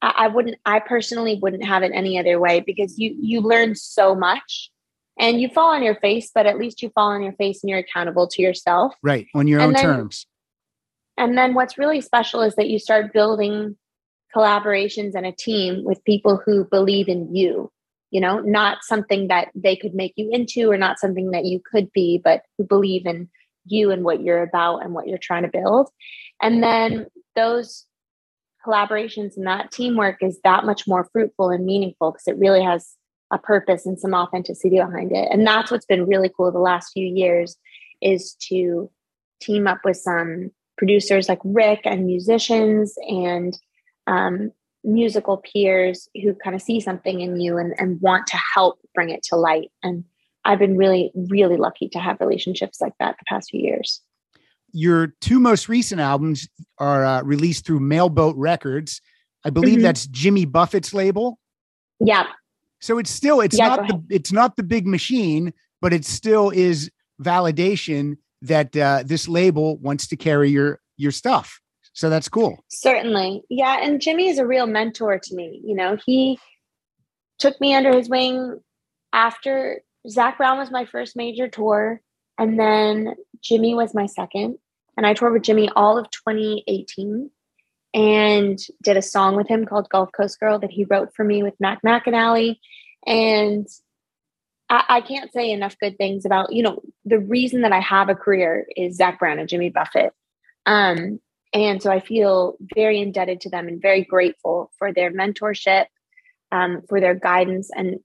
I, 0.00 0.14
I 0.18 0.28
wouldn't, 0.28 0.56
I 0.66 0.80
personally 0.80 1.38
wouldn't 1.40 1.64
have 1.64 1.82
it 1.82 1.92
any 1.94 2.18
other 2.18 2.40
way 2.40 2.60
because 2.60 2.98
you, 2.98 3.16
you 3.20 3.40
learn 3.40 3.74
so 3.74 4.14
much 4.14 4.70
and 5.18 5.40
you 5.40 5.48
fall 5.48 5.74
on 5.74 5.82
your 5.82 5.96
face, 5.96 6.30
but 6.34 6.46
at 6.46 6.58
least 6.58 6.82
you 6.82 6.90
fall 6.90 7.08
on 7.10 7.22
your 7.22 7.34
face 7.34 7.62
and 7.62 7.70
you're 7.70 7.78
accountable 7.78 8.26
to 8.28 8.42
yourself. 8.42 8.94
Right. 9.02 9.26
On 9.34 9.46
your 9.46 9.60
And 9.60 9.68
own 9.68 9.72
then- 9.74 9.84
terms. 9.84 10.26
And 11.18 11.36
then 11.36 11.52
what's 11.54 11.76
really 11.76 12.00
special 12.00 12.40
is 12.40 12.54
that 12.56 12.70
you 12.70 12.78
start 12.78 13.12
building 13.12 13.76
collaborations 14.34 15.14
and 15.14 15.26
a 15.26 15.32
team 15.32 15.84
with 15.84 16.02
people 16.04 16.40
who 16.44 16.64
believe 16.64 17.06
in 17.06 17.34
you, 17.34 17.70
you 18.10 18.20
know, 18.20 18.40
not 18.40 18.78
something 18.82 19.28
that 19.28 19.48
they 19.54 19.76
could 19.76 19.94
make 19.94 20.14
you 20.16 20.30
into 20.32 20.70
or 20.70 20.78
not 20.78 20.98
something 20.98 21.30
that 21.32 21.44
you 21.44 21.60
could 21.70 21.92
be, 21.92 22.20
but 22.24 22.42
who 22.56 22.64
believe 22.64 23.04
in 23.04 23.28
you 23.66 23.90
and 23.90 24.04
what 24.04 24.22
you're 24.22 24.42
about 24.42 24.78
and 24.78 24.94
what 24.94 25.06
you're 25.06 25.18
trying 25.18 25.42
to 25.42 25.48
build. 25.48 25.90
And 26.40 26.62
then 26.62 27.06
those 27.36 27.86
collaborations 28.66 29.36
and 29.36 29.46
that 29.46 29.70
teamwork 29.70 30.22
is 30.22 30.40
that 30.44 30.64
much 30.64 30.88
more 30.88 31.08
fruitful 31.12 31.50
and 31.50 31.66
meaningful 31.66 32.12
because 32.12 32.26
it 32.26 32.38
really 32.38 32.62
has 32.62 32.96
a 33.32 33.38
purpose 33.38 33.86
and 33.86 33.98
some 33.98 34.14
authenticity 34.14 34.76
behind 34.76 35.10
it. 35.10 35.28
And 35.32 35.46
that's 35.46 35.70
what's 35.70 35.86
been 35.86 36.06
really 36.06 36.30
cool 36.36 36.52
the 36.52 36.58
last 36.58 36.92
few 36.92 37.06
years 37.06 37.56
is 38.00 38.34
to 38.48 38.90
team 39.40 39.66
up 39.66 39.80
with 39.84 39.96
some 39.96 40.50
producers 40.76 41.28
like 41.28 41.40
Rick 41.42 41.80
and 41.84 42.06
musicians 42.06 42.94
and 43.08 43.58
um, 44.06 44.52
musical 44.84 45.38
peers 45.38 46.08
who 46.22 46.34
kind 46.34 46.54
of 46.54 46.62
see 46.62 46.78
something 46.78 47.20
in 47.20 47.40
you 47.40 47.56
and, 47.56 47.74
and 47.78 48.00
want 48.00 48.26
to 48.28 48.38
help 48.54 48.78
bring 48.94 49.10
it 49.10 49.22
to 49.24 49.36
light. 49.36 49.70
And 49.82 50.04
I've 50.44 50.58
been 50.58 50.76
really, 50.76 51.10
really 51.14 51.56
lucky 51.56 51.88
to 51.90 51.98
have 51.98 52.20
relationships 52.20 52.80
like 52.80 52.94
that 52.98 53.16
the 53.18 53.24
past 53.28 53.50
few 53.50 53.60
years. 53.60 54.02
Your 54.72 55.14
two 55.20 55.38
most 55.38 55.68
recent 55.68 56.00
albums 56.00 56.48
are 56.78 57.04
uh, 57.04 57.22
released 57.22 57.64
through 57.64 57.80
Mailboat 57.80 58.36
Records. 58.36 59.00
I 59.44 59.50
believe 59.50 59.78
Mhm. 59.78 59.82
that's 59.82 60.06
Jimmy 60.06 60.44
Buffett's 60.44 60.92
label. 60.92 61.38
Yeah, 62.00 62.26
So 62.82 62.98
it's 62.98 63.10
still 63.10 63.40
it's 63.40 63.56
Yeah, 63.56 63.68
not 63.68 63.88
the 63.88 64.02
it's 64.10 64.32
not 64.32 64.56
the 64.56 64.62
big 64.64 64.86
machine, 64.86 65.54
but 65.80 65.92
it 65.92 66.04
still 66.04 66.50
is 66.50 66.90
validation 67.22 68.16
that 68.42 68.76
uh, 68.76 69.04
this 69.06 69.28
label 69.28 69.78
wants 69.78 70.08
to 70.08 70.16
carry 70.16 70.50
your 70.50 70.80
your 70.96 71.12
stuff. 71.12 71.60
So 71.94 72.10
that's 72.10 72.28
cool. 72.28 72.64
certainly. 72.68 73.42
Yeah. 73.50 73.78
And 73.82 74.00
Jimmy 74.00 74.28
is 74.28 74.38
a 74.38 74.46
real 74.46 74.66
mentor 74.66 75.18
to 75.18 75.34
me. 75.34 75.60
You 75.64 75.74
know, 75.74 75.96
he 76.04 76.38
took 77.38 77.60
me 77.60 77.74
under 77.74 77.94
his 77.94 78.08
wing 78.08 78.60
after 79.12 79.82
Zac 80.08 80.38
Brown 80.38 80.58
was 80.58 80.70
my 80.70 80.84
first 80.86 81.16
major 81.16 81.48
tour. 81.48 82.00
And 82.38 82.58
then 82.58 83.14
Jimmy 83.42 83.74
was 83.74 83.94
my 83.94 84.06
second. 84.06 84.56
And 84.96 85.06
I 85.06 85.12
toured 85.12 85.34
with 85.34 85.42
Jimmy 85.42 85.68
all 85.76 85.98
of 85.98 86.10
2018 86.10 87.30
and 87.94 88.58
did 88.82 88.96
a 88.96 89.02
song 89.02 89.36
with 89.36 89.48
him 89.48 89.66
called 89.66 89.88
Gulf 89.90 90.10
Coast 90.12 90.40
Girl 90.40 90.58
that 90.58 90.70
he 90.70 90.84
wrote 90.84 91.14
for 91.14 91.24
me 91.24 91.42
with 91.42 91.60
Mac 91.60 91.82
McAnally. 91.82 92.58
And 93.06 93.68
I, 94.70 94.84
I 94.88 95.00
can't 95.02 95.32
say 95.32 95.50
enough 95.50 95.76
good 95.78 95.98
things 95.98 96.24
about, 96.24 96.52
you 96.52 96.62
know, 96.62 96.80
the 97.04 97.18
reason 97.18 97.62
that 97.62 97.72
I 97.72 97.80
have 97.80 98.08
a 98.08 98.14
career 98.14 98.66
is 98.76 98.96
Zac 98.96 99.18
Brown 99.18 99.38
and 99.38 99.48
Jimmy 99.48 99.68
Buffett. 99.70 100.12
Um, 100.64 101.20
and 101.52 101.82
so 101.82 101.90
I 101.90 102.00
feel 102.00 102.56
very 102.74 102.98
indebted 103.00 103.42
to 103.42 103.50
them 103.50 103.68
and 103.68 103.82
very 103.82 104.04
grateful 104.04 104.70
for 104.78 104.92
their 104.92 105.10
mentorship, 105.12 105.86
um, 106.50 106.82
for 106.88 106.98
their 106.98 107.14
guidance, 107.14 107.70
and 107.74 108.00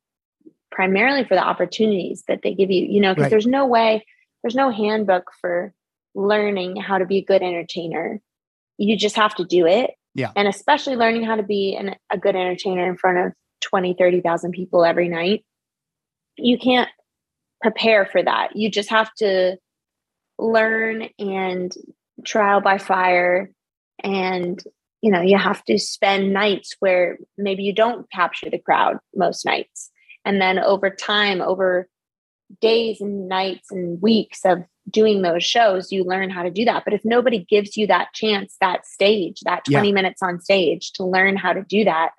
primarily 0.70 1.24
for 1.24 1.36
the 1.36 1.44
opportunities 1.44 2.24
that 2.28 2.42
they 2.44 2.54
give 2.54 2.70
you. 2.72 2.86
You 2.86 3.00
know, 3.00 3.14
because 3.14 3.24
Right. 3.24 3.30
there's 3.32 3.48
no 3.48 3.66
way, 3.66 4.06
there's 4.44 4.56
no 4.56 4.70
handbook 4.70 5.32
for 5.40 5.74
learning 6.14 6.76
how 6.76 6.98
to 6.98 7.06
be 7.06 7.20
a 7.20 7.24
good 7.24 7.42
entertainer. 7.42 8.22
You 8.78 8.98
just 8.98 9.16
have 9.16 9.36
to 9.36 9.46
do 9.46 9.66
it. 9.66 9.92
Yeah. 10.16 10.32
And 10.36 10.48
especially 10.48 10.96
learning 10.96 11.24
how 11.24 11.36
to 11.36 11.44
be 11.44 11.76
an, 11.76 11.96
a 12.12 12.18
good 12.18 12.36
entertainer 12.36 12.88
in 12.88 12.98
front 12.98 13.20
of 13.20 13.34
20, 13.62 13.96
30,000 13.98 14.52
people 14.52 14.84
every 14.84 15.10
night. 15.10 15.46
You 16.38 16.58
can't 16.58 16.90
prepare 17.62 18.06
for 18.06 18.22
that. 18.22 18.56
You 18.56 18.70
just 18.70 18.90
have 18.90 19.14
to 19.16 19.58
learn 20.40 21.10
and 21.20 21.74
trial 22.26 22.62
by 22.62 22.78
fire 22.78 23.52
and 24.04 24.64
you 25.02 25.12
know 25.12 25.22
you 25.22 25.38
have 25.38 25.64
to 25.66 25.78
spend 25.78 26.34
nights 26.34 26.76
where 26.80 27.18
maybe 27.38 27.64
you 27.64 27.74
don't 27.74 28.10
capture 28.12 28.50
the 28.50 28.60
crowd 28.60 28.98
most 29.16 29.46
nights 29.46 29.92
and 30.26 30.42
then 30.42 30.60
over 30.60 30.90
time 30.90 31.42
over 31.42 31.88
days 32.62 33.02
and 33.02 33.28
nights 33.28 33.72
and 33.72 34.02
weeks 34.02 34.46
of 34.46 34.64
doing 34.90 35.22
those 35.22 35.44
shows 35.44 35.92
you 35.92 36.04
learn 36.04 36.30
how 36.30 36.44
to 36.44 36.50
do 36.50 36.64
that 36.66 36.84
but 36.86 36.94
if 36.94 37.04
nobody 37.04 37.40
gives 37.50 37.76
you 37.76 37.86
that 37.88 38.14
chance 38.14 38.56
that 38.62 38.86
stage 38.86 39.42
that 39.42 39.64
Yeah. 39.68 39.80
20 39.80 39.92
minutes 39.92 40.22
on 40.24 40.40
stage 40.40 40.92
to 40.94 41.04
learn 41.04 41.36
how 41.36 41.52
to 41.54 41.62
do 41.64 41.84
that 41.84 42.12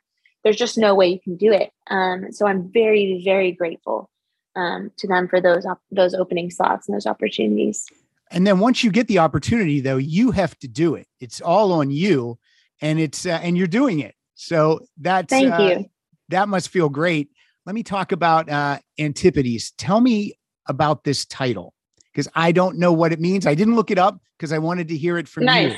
there's 0.44 0.56
just 0.56 0.76
no 0.78 0.94
way 0.94 1.08
you 1.08 1.20
can 1.20 1.36
do 1.36 1.52
it 1.52 1.70
um, 1.90 2.30
so 2.30 2.46
i'm 2.46 2.70
very 2.70 3.22
very 3.24 3.52
grateful 3.52 4.10
um, 4.56 4.90
to 4.98 5.06
them 5.06 5.28
for 5.28 5.40
those 5.40 5.64
op- 5.64 5.80
those 5.90 6.14
opening 6.14 6.50
slots 6.50 6.88
and 6.88 6.94
those 6.94 7.06
opportunities 7.06 7.86
And 8.30 8.46
then 8.46 8.58
once 8.58 8.84
you 8.84 8.90
get 8.90 9.08
the 9.08 9.20
opportunity, 9.20 9.80
though, 9.80 9.96
you 9.96 10.32
have 10.32 10.54
to 10.58 10.68
do 10.68 10.94
it. 10.94 11.06
It's 11.18 11.40
all 11.40 11.72
on 11.72 11.90
you, 11.90 12.38
and 12.82 12.98
it's 13.00 13.24
uh, 13.24 13.40
and 13.42 13.56
you're 13.56 13.66
doing 13.66 14.00
it. 14.00 14.14
So 14.34 14.80
that's 15.00 15.30
thank 15.32 15.54
uh, 15.54 15.62
you 15.62 15.86
That 16.28 16.46
must 16.48 16.68
feel 16.68 16.90
great. 16.90 17.30
Let 17.68 17.74
me 17.74 17.82
talk 17.82 18.12
about 18.12 18.48
uh, 18.48 18.78
Antipodes. 18.98 19.72
Tell 19.72 20.00
me 20.00 20.32
about 20.68 21.04
this 21.04 21.26
title 21.26 21.74
because 22.10 22.26
I 22.34 22.50
don't 22.50 22.78
know 22.78 22.94
what 22.94 23.12
it 23.12 23.20
means. 23.20 23.46
I 23.46 23.54
didn't 23.54 23.76
look 23.76 23.90
it 23.90 23.98
up 23.98 24.22
because 24.38 24.54
I 24.54 24.58
wanted 24.58 24.88
to 24.88 24.96
hear 24.96 25.18
it 25.18 25.28
from 25.28 25.44
Nice. 25.44 25.74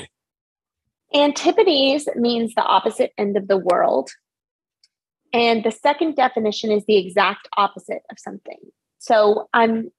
you. 1.13 1.19
Antipodes 1.19 2.07
means 2.15 2.55
the 2.55 2.63
opposite 2.63 3.11
end 3.17 3.35
of 3.35 3.49
the 3.49 3.57
world. 3.57 4.09
And 5.33 5.65
the 5.65 5.71
second 5.71 6.15
definition 6.15 6.71
is 6.71 6.85
the 6.85 6.95
exact 6.95 7.49
opposite 7.57 8.03
of 8.09 8.17
something. 8.17 8.59
So 8.99 9.49
I'm 9.53 9.91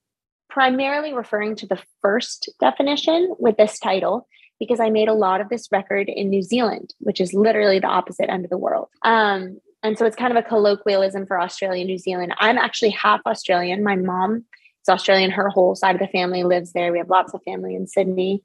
primarily 0.49 1.13
referring 1.13 1.57
to 1.57 1.67
the 1.67 1.83
first 2.01 2.49
definition 2.59 3.35
with 3.39 3.59
this 3.59 3.79
title 3.79 4.27
because 4.59 4.81
I 4.81 4.89
made 4.89 5.09
a 5.09 5.13
lot 5.13 5.43
of 5.43 5.51
this 5.51 5.69
record 5.71 6.09
in 6.09 6.31
New 6.31 6.43
Zealand, 6.43 6.95
which 7.01 7.21
is 7.21 7.35
literally 7.35 7.81
the 7.81 7.89
opposite 7.89 8.31
end 8.31 8.45
of 8.45 8.51
the 8.51 8.57
world. 8.57 8.89
Um, 9.03 9.59
and 9.83 9.99
so 9.99 10.07
it's 10.07 10.17
kind 10.17 10.37
of 10.37 10.43
a 10.43 10.49
colloquialism 10.49 11.27
for 11.27 11.41
Australia, 11.41 11.85
New 11.85 11.99
Zealand. 11.99 12.35
I'm 12.39 12.59
actually 12.59 12.91
half 12.91 13.21
Australian. 13.27 13.83
My 13.83 13.97
mom 13.97 14.45
is 14.83 14.89
Australian. 14.89 15.31
Her 15.31 15.49
whole 15.49 15.75
side 15.75 15.97
of 15.97 16.01
the 16.01 16.07
family 16.09 16.45
lives 16.45 16.73
there. 16.73 16.93
We 16.93 16.99
have 16.99 17.11
lots 17.11 17.35
of 17.35 17.43
family 17.43 17.75
in 17.75 17.87
Sydney. 17.87 18.43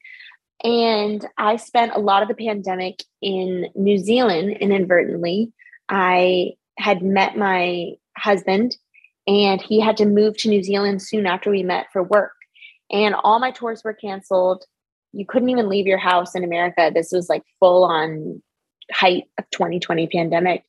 And 0.63 1.25
I 1.37 1.57
spent 1.57 1.93
a 1.93 1.99
lot 1.99 2.23
of 2.23 2.27
the 2.27 2.33
pandemic 2.33 3.03
in 3.21 3.67
New 3.75 3.99
Zealand 3.99 4.57
inadvertently. 4.59 5.53
I 5.87 6.53
had 6.79 7.03
met 7.03 7.37
my 7.37 7.91
husband 8.17 8.75
and 9.27 9.61
he 9.61 9.79
had 9.79 9.97
to 9.97 10.05
move 10.05 10.37
to 10.37 10.49
New 10.49 10.63
Zealand 10.63 11.01
soon 11.01 11.27
after 11.27 11.51
we 11.51 11.61
met 11.61 11.87
for 11.93 12.01
work. 12.01 12.33
And 12.91 13.13
all 13.13 13.39
my 13.39 13.51
tours 13.51 13.83
were 13.83 13.93
canceled. 13.93 14.65
You 15.13 15.25
couldn't 15.25 15.49
even 15.49 15.69
leave 15.69 15.85
your 15.85 15.97
house 15.97 16.33
in 16.33 16.43
America. 16.43 16.89
This 16.93 17.11
was 17.11 17.29
like 17.29 17.43
full 17.59 17.83
on 17.83 18.41
height 18.91 19.25
of 19.37 19.49
2020 19.51 20.07
pandemic. 20.07 20.63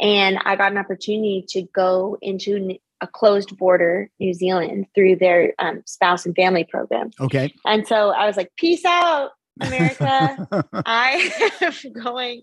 And 0.00 0.38
I 0.44 0.56
got 0.56 0.72
an 0.72 0.78
opportunity 0.78 1.44
to 1.48 1.62
go 1.74 2.16
into 2.22 2.78
a 3.00 3.06
closed 3.06 3.56
border 3.56 4.10
New 4.18 4.34
Zealand 4.34 4.86
through 4.94 5.16
their 5.16 5.54
um, 5.58 5.82
spouse 5.86 6.26
and 6.26 6.34
family 6.34 6.64
program. 6.64 7.10
Okay. 7.20 7.52
And 7.64 7.86
so 7.86 8.10
I 8.10 8.26
was 8.26 8.36
like, 8.36 8.52
peace 8.56 8.84
out, 8.84 9.30
America. 9.60 10.48
I 10.72 11.30
am 11.60 11.92
going 11.92 12.42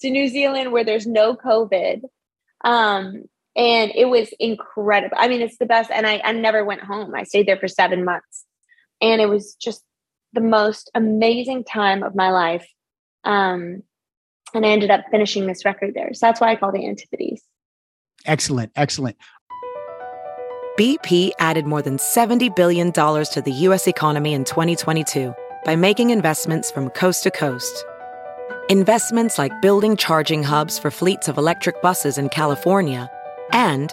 to 0.00 0.10
New 0.10 0.28
Zealand 0.28 0.72
where 0.72 0.84
there's 0.84 1.06
no 1.06 1.34
COVID. 1.34 2.02
Um, 2.64 3.24
and 3.56 3.92
it 3.94 4.08
was 4.08 4.32
incredible. 4.38 5.16
I 5.18 5.28
mean, 5.28 5.40
it's 5.40 5.58
the 5.58 5.66
best. 5.66 5.90
And 5.90 6.06
I, 6.06 6.20
I 6.24 6.32
never 6.32 6.64
went 6.64 6.82
home. 6.82 7.14
I 7.14 7.24
stayed 7.24 7.46
there 7.46 7.58
for 7.58 7.68
seven 7.68 8.04
months. 8.04 8.44
And 9.00 9.20
it 9.20 9.28
was 9.28 9.54
just 9.54 9.82
the 10.32 10.40
most 10.40 10.90
amazing 10.94 11.64
time 11.64 12.02
of 12.02 12.14
my 12.14 12.30
life. 12.30 12.66
Um, 13.24 13.82
and 14.54 14.64
I 14.64 14.70
ended 14.70 14.90
up 14.90 15.04
finishing 15.10 15.46
this 15.46 15.64
record 15.64 15.94
there. 15.94 16.12
So 16.14 16.26
that's 16.26 16.40
why 16.40 16.50
I 16.50 16.56
call 16.56 16.72
the 16.72 16.86
Antipodes. 16.86 17.42
excellent. 18.26 18.72
Excellent. 18.76 19.16
BP 20.78 21.32
added 21.40 21.66
more 21.66 21.82
than 21.82 21.96
$70 21.96 22.54
billion 22.54 22.92
to 22.92 23.42
the 23.44 23.52
U.S. 23.52 23.88
economy 23.88 24.32
in 24.32 24.44
2022 24.44 25.34
by 25.64 25.74
making 25.74 26.10
investments 26.10 26.70
from 26.70 26.90
coast 26.90 27.24
to 27.24 27.32
coast. 27.32 27.84
Investments 28.68 29.38
like 29.38 29.60
building 29.60 29.96
charging 29.96 30.44
hubs 30.44 30.78
for 30.78 30.90
fleets 30.90 31.26
of 31.26 31.36
electric 31.36 31.82
buses 31.82 32.16
in 32.16 32.28
California 32.28 33.10
and 33.52 33.92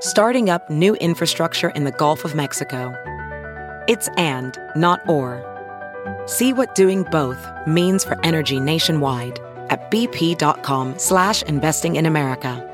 starting 0.00 0.50
up 0.50 0.68
new 0.68 0.94
infrastructure 0.96 1.68
in 1.70 1.84
the 1.84 1.92
Gulf 1.92 2.24
of 2.24 2.34
Mexico. 2.34 2.92
It's 3.86 4.08
and, 4.16 4.58
not 4.74 5.08
or. 5.08 5.50
See 6.26 6.52
what 6.52 6.74
doing 6.74 7.04
both 7.04 7.38
means 7.66 8.02
for 8.02 8.18
energy 8.24 8.58
nationwide 8.58 9.38
at 9.70 9.90
bp.com 9.90 10.98
slash 10.98 11.42
investing 11.42 11.96
in 11.96 12.06
America. 12.06 12.70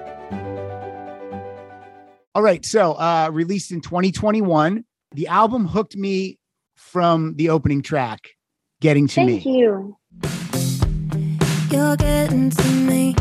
All 2.34 2.42
right. 2.42 2.64
So, 2.64 2.92
uh, 2.92 3.28
released 3.32 3.72
in 3.72 3.80
2021, 3.80 4.84
the 5.12 5.26
album 5.26 5.66
hooked 5.66 5.96
me 5.96 6.38
from 6.76 7.34
the 7.36 7.50
opening 7.50 7.82
track, 7.82 8.20
Getting 8.80 9.08
to 9.08 9.14
Thank 9.16 9.44
Me. 9.44 9.58
you. 9.58 9.96
You're 11.70 11.96
getting 11.96 12.50
to 12.50 12.68
me. 12.68 13.14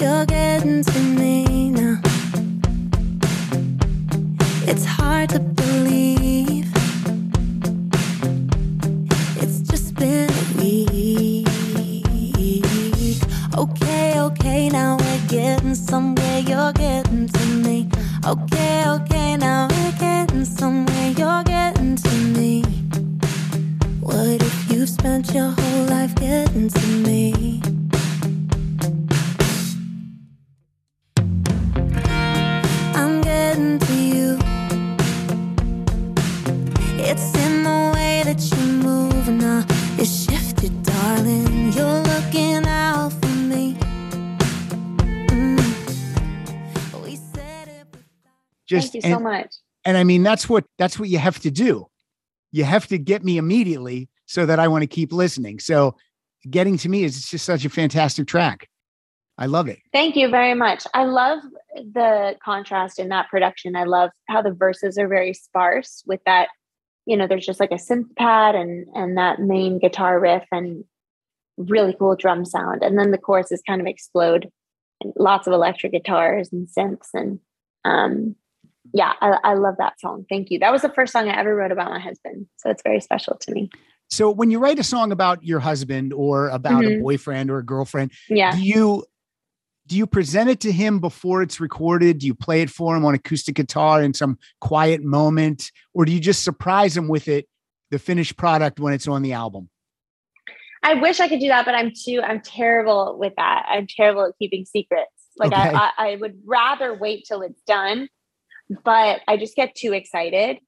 You're 0.00 0.26
getting 0.26 0.84
to 0.84 1.00
me 1.00 1.70
now. 1.70 2.00
It's 4.70 4.84
hard 4.84 5.30
to 5.30 5.40
believe. 5.40 6.67
Been 9.98 10.30
a 10.30 10.44
week. 10.58 11.48
Okay, 13.56 14.20
okay, 14.20 14.68
now 14.68 14.96
we're 14.96 15.26
getting 15.26 15.74
somewhere. 15.74 16.38
You're 16.40 16.72
getting 16.72 17.28
to 17.28 17.46
me. 17.64 17.88
Okay, 18.24 18.84
okay, 18.86 19.36
now 19.36 19.66
we're 19.70 19.98
getting 19.98 20.44
somewhere. 20.44 21.10
You're 21.16 21.42
getting 21.42 21.96
to 21.96 22.10
me. 22.36 22.62
What 24.00 24.42
if 24.42 24.70
you've 24.70 24.88
spent 24.88 25.34
your 25.34 25.50
whole 25.50 25.84
life 25.86 26.14
getting 26.14 26.68
to 26.68 26.86
me? 27.04 27.77
Just 48.68 48.92
Thank 48.92 49.04
you 49.04 49.10
so 49.12 49.20
much. 49.20 49.54
and 49.84 49.96
I 49.96 50.04
mean 50.04 50.22
that's 50.22 50.48
what 50.48 50.64
that's 50.76 50.98
what 50.98 51.08
you 51.08 51.18
have 51.18 51.40
to 51.40 51.50
do. 51.50 51.86
You 52.52 52.64
have 52.64 52.86
to 52.88 52.98
get 52.98 53.24
me 53.24 53.38
immediately 53.38 54.08
so 54.26 54.46
that 54.46 54.58
I 54.58 54.68
want 54.68 54.82
to 54.82 54.86
keep 54.86 55.12
listening. 55.12 55.58
So, 55.58 55.96
getting 56.48 56.76
to 56.78 56.88
me 56.88 57.02
is 57.02 57.28
just 57.28 57.44
such 57.44 57.64
a 57.64 57.70
fantastic 57.70 58.26
track. 58.26 58.68
I 59.38 59.46
love 59.46 59.68
it. 59.68 59.78
Thank 59.92 60.16
you 60.16 60.28
very 60.28 60.54
much. 60.54 60.86
I 60.94 61.04
love 61.04 61.40
the 61.74 62.36
contrast 62.44 62.98
in 62.98 63.08
that 63.08 63.28
production. 63.28 63.76
I 63.76 63.84
love 63.84 64.10
how 64.28 64.42
the 64.42 64.52
verses 64.52 64.98
are 64.98 65.08
very 65.08 65.32
sparse 65.32 66.02
with 66.06 66.20
that, 66.26 66.48
you 67.06 67.16
know, 67.16 67.26
there's 67.26 67.46
just 67.46 67.60
like 67.60 67.70
a 67.70 67.76
synth 67.76 68.14
pad 68.16 68.54
and 68.54 68.86
and 68.94 69.16
that 69.16 69.40
main 69.40 69.78
guitar 69.78 70.18
riff 70.18 70.44
and 70.52 70.84
really 71.56 71.94
cool 71.98 72.16
drum 72.16 72.44
sound. 72.44 72.82
And 72.82 72.98
then 72.98 73.10
the 73.10 73.18
choruses 73.18 73.62
kind 73.66 73.80
of 73.80 73.86
explode 73.86 74.48
and 75.00 75.12
lots 75.16 75.46
of 75.46 75.52
electric 75.52 75.92
guitars 75.92 76.50
and 76.52 76.66
synths 76.66 77.08
and 77.14 77.38
um 77.84 78.34
yeah, 78.92 79.12
I, 79.20 79.38
I 79.44 79.54
love 79.54 79.74
that 79.78 80.00
song. 80.00 80.24
Thank 80.28 80.50
you. 80.50 80.58
That 80.58 80.72
was 80.72 80.82
the 80.82 80.88
first 80.88 81.12
song 81.12 81.28
I 81.28 81.38
ever 81.38 81.54
wrote 81.54 81.72
about 81.72 81.90
my 81.90 81.98
husband. 82.00 82.46
So 82.56 82.70
it's 82.70 82.82
very 82.82 83.00
special 83.00 83.36
to 83.40 83.52
me. 83.52 83.70
So, 84.10 84.30
when 84.30 84.50
you 84.50 84.58
write 84.58 84.78
a 84.78 84.84
song 84.84 85.12
about 85.12 85.44
your 85.44 85.60
husband 85.60 86.14
or 86.14 86.48
about 86.48 86.84
a 86.84 86.88
Mhm. 86.88 87.02
boyfriend 87.02 87.50
or 87.50 87.58
a 87.58 87.64
girlfriend, 87.64 88.12
Yeah. 88.28 88.52
do 88.52 88.62
you 88.62 89.04
do 89.86 89.96
you 89.96 90.06
present 90.06 90.50
it 90.50 90.60
to 90.60 90.70
him 90.70 90.98
before 91.00 91.40
it's 91.40 91.60
recorded? 91.60 92.18
Do 92.18 92.26
you 92.26 92.34
play 92.34 92.60
it 92.60 92.68
for 92.68 92.94
him 92.94 93.06
on 93.06 93.14
acoustic 93.14 93.54
guitar 93.54 94.02
in 94.02 94.12
some 94.12 94.38
quiet 94.60 95.02
moment, 95.02 95.72
or 95.94 96.04
do 96.04 96.12
you 96.12 96.20
just 96.20 96.44
surprise 96.44 96.94
him 96.94 97.08
with 97.08 97.26
it, 97.26 97.48
the 97.90 97.98
finished 97.98 98.36
product 98.36 98.78
when 98.78 98.92
it's 98.92 99.08
on 99.08 99.22
the 99.22 99.32
album? 99.32 99.70
I 100.82 100.92
wish 100.94 101.20
I 101.20 101.28
could 101.28 101.40
do 101.40 101.48
that, 101.48 101.64
but 101.64 101.74
I'm 101.74 101.90
too, 101.94 102.20
I'm 102.22 102.40
terrible 102.42 103.16
with 103.18 103.32
that. 103.36 103.64
I'm 103.66 103.86
terrible 103.88 104.26
at 104.26 104.32
keeping 104.38 104.66
secrets. 104.66 105.10
Like 105.38 105.52
Okay. 105.52 105.58
I, 105.74 105.90
I, 105.96 106.08
I 106.12 106.16
would 106.16 106.38
rather 106.44 106.92
wait 106.94 107.24
till 107.26 107.40
it's 107.40 107.62
done, 107.62 108.08
but 108.84 109.20
I 109.26 109.36
just 109.36 109.56
get 109.56 109.74
too 109.74 109.92
excited. 109.92 110.58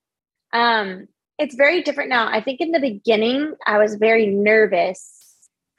Um, 0.52 1.06
it's 1.38 1.54
very 1.54 1.82
different 1.82 2.10
now. 2.10 2.28
I 2.28 2.40
think 2.42 2.60
in 2.60 2.72
the 2.72 2.80
beginning, 2.80 3.54
I 3.66 3.78
was 3.78 3.94
very 3.94 4.26
nervous 4.26 5.16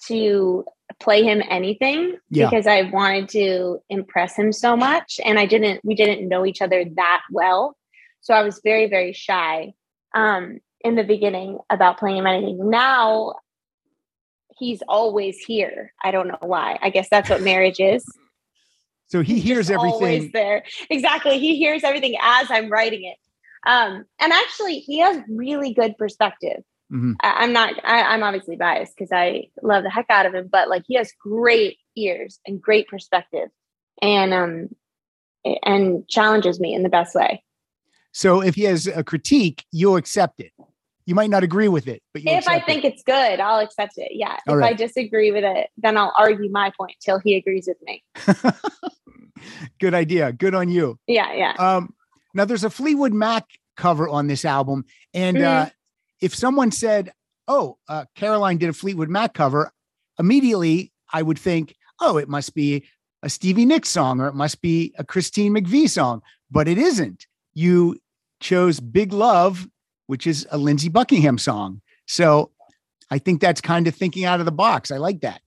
to 0.07 0.65
play 0.99 1.23
him 1.23 1.41
anything 1.49 2.17
Yeah. 2.29 2.49
because 2.49 2.67
I 2.67 2.83
wanted 2.83 3.29
to 3.29 3.79
impress 3.89 4.35
him 4.35 4.51
so 4.51 4.75
much. 4.75 5.19
And 5.23 5.37
I 5.39 5.45
didn't, 5.45 5.81
we 5.83 5.95
didn't 5.95 6.27
know 6.27 6.45
each 6.45 6.61
other 6.61 6.83
that 6.95 7.21
well. 7.31 7.77
So 8.21 8.33
I 8.33 8.43
was 8.43 8.59
very, 8.63 8.87
very 8.87 9.13
shy 9.13 9.73
um, 10.15 10.59
in 10.81 10.95
the 10.95 11.03
beginning 11.03 11.59
about 11.69 11.99
playing 11.99 12.17
him 12.17 12.27
anything. 12.27 12.69
Now 12.69 13.35
he's 14.57 14.81
always 14.87 15.39
here. 15.39 15.93
I 16.03 16.11
don't 16.11 16.27
know 16.27 16.37
why. 16.41 16.77
I 16.81 16.89
guess 16.89 17.07
that's 17.09 17.29
what 17.29 17.41
marriage 17.41 17.79
is. 17.79 18.05
So 19.11 19.21
he 19.21 19.35
He's 19.35 19.43
hears 19.43 19.69
everything. 19.69 19.93
Always 19.93 20.31
there. 20.31 20.63
Exactly. 20.89 21.37
He 21.37 21.57
hears 21.57 21.83
everything 21.83 22.15
as 22.21 22.49
I'm 22.49 22.69
writing 22.69 23.03
it. 23.03 23.17
Um, 23.69 24.05
and 24.19 24.31
actually, 24.31 24.79
he 24.79 24.99
has 24.99 25.21
really 25.29 25.73
good 25.73 25.97
perspective. 25.97 26.63
Mhm. 26.91 27.15
I, 27.21 27.43
I'm 27.43 27.53
not. 27.53 27.73
I, 27.83 28.03
I'm 28.03 28.23
obviously 28.23 28.55
biased 28.55 28.95
because 28.95 29.11
I 29.11 29.49
love 29.61 29.83
the 29.83 29.89
heck 29.89 30.05
out 30.09 30.25
of 30.25 30.33
him, 30.33 30.47
but 30.49 30.69
like 30.69 30.83
he 30.87 30.95
has 30.95 31.11
great 31.19 31.77
ears 31.97 32.39
and 32.47 32.61
great 32.61 32.87
perspective, 32.87 33.49
and 34.01 34.33
um, 34.33 34.69
and 35.63 36.07
challenges 36.07 36.59
me 36.59 36.73
in 36.73 36.83
the 36.83 36.89
best 36.89 37.13
way. 37.13 37.43
So 38.13 38.41
if 38.41 38.55
he 38.55 38.63
has 38.63 38.87
a 38.87 39.03
critique, 39.03 39.65
you'll 39.71 39.97
accept 39.97 40.39
it. 40.39 40.53
You 41.11 41.15
might 41.15 41.29
not 41.29 41.43
agree 41.43 41.67
with 41.67 41.89
it, 41.89 42.01
but 42.13 42.23
you 42.23 42.31
If 42.31 42.47
I 42.47 42.61
think 42.61 42.85
it's 42.85 43.03
good, 43.03 43.41
I'll 43.41 43.59
accept 43.59 43.97
it. 43.97 44.13
Yeah. 44.13 44.37
All 44.47 44.57
if 44.57 44.63
I 44.63 44.71
disagree 44.71 45.33
with 45.33 45.43
it, 45.43 45.67
then 45.75 45.97
I'll 45.97 46.13
argue 46.17 46.49
my 46.49 46.71
point 46.79 46.95
till 47.01 47.19
he 47.19 47.35
agrees 47.35 47.67
with 47.67 47.75
me. 47.81 48.01
good 49.81 49.93
idea. 49.93 50.31
Good 50.31 50.55
on 50.55 50.69
you. 50.69 50.97
Yeah. 51.07 51.33
Yeah. 51.33 51.51
Um, 51.59 51.93
now 52.33 52.45
there's 52.45 52.63
a 52.63 52.69
Fleetwood 52.69 53.11
Mac 53.11 53.45
cover 53.75 54.07
on 54.07 54.27
this 54.27 54.45
album, 54.45 54.85
and 55.13 55.39
uh, 55.39 55.69
if 56.21 56.33
someone 56.33 56.71
said, 56.71 57.11
"Oh, 57.45 57.77
uh, 57.89 58.05
Caroline 58.15 58.57
did 58.57 58.69
a 58.69 58.73
Fleetwood 58.73 59.09
Mac 59.09 59.33
cover," 59.33 59.73
immediately 60.17 60.93
I 61.11 61.23
would 61.23 61.37
think, 61.37 61.75
"Oh, 61.99 62.15
it 62.15 62.29
must 62.29 62.55
be 62.55 62.85
a 63.21 63.29
Stevie 63.29 63.65
Nicks 63.65 63.89
song, 63.89 64.21
or 64.21 64.29
it 64.29 64.35
must 64.35 64.61
be 64.61 64.93
a 64.97 65.03
Christine 65.03 65.55
McVie 65.55 65.89
song," 65.89 66.21
but 66.49 66.69
it 66.69 66.77
isn't. 66.77 67.27
You 67.53 67.99
chose 68.39 68.79
"Big 68.79 69.11
Love," 69.11 69.67
which 70.11 70.27
is 70.27 70.45
a 70.51 70.57
Lindsey 70.57 70.89
Buckingham 70.89 71.37
song. 71.37 71.79
So 72.05 72.51
I 73.09 73.17
think 73.17 73.39
that's 73.39 73.61
kind 73.61 73.87
of 73.87 73.95
thinking 73.95 74.25
out 74.25 74.41
of 74.41 74.45
the 74.45 74.51
box. 74.51 74.91
I 74.91 74.97
like 74.97 75.21
that. 75.21 75.39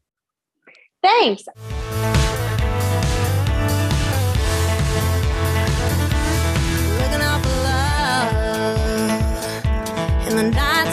Thanks. 1.03 1.44
The 10.24 10.50
night 10.50 10.83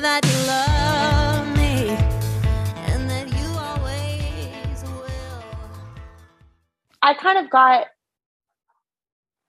that 0.00 0.24
you 0.24 0.46
love 0.46 1.56
me 1.56 1.88
and 2.92 3.10
that 3.10 3.28
you 3.28 3.46
always 3.58 4.84
will. 4.84 5.42
I 7.02 7.14
kind 7.14 7.38
of 7.38 7.50
got 7.50 7.86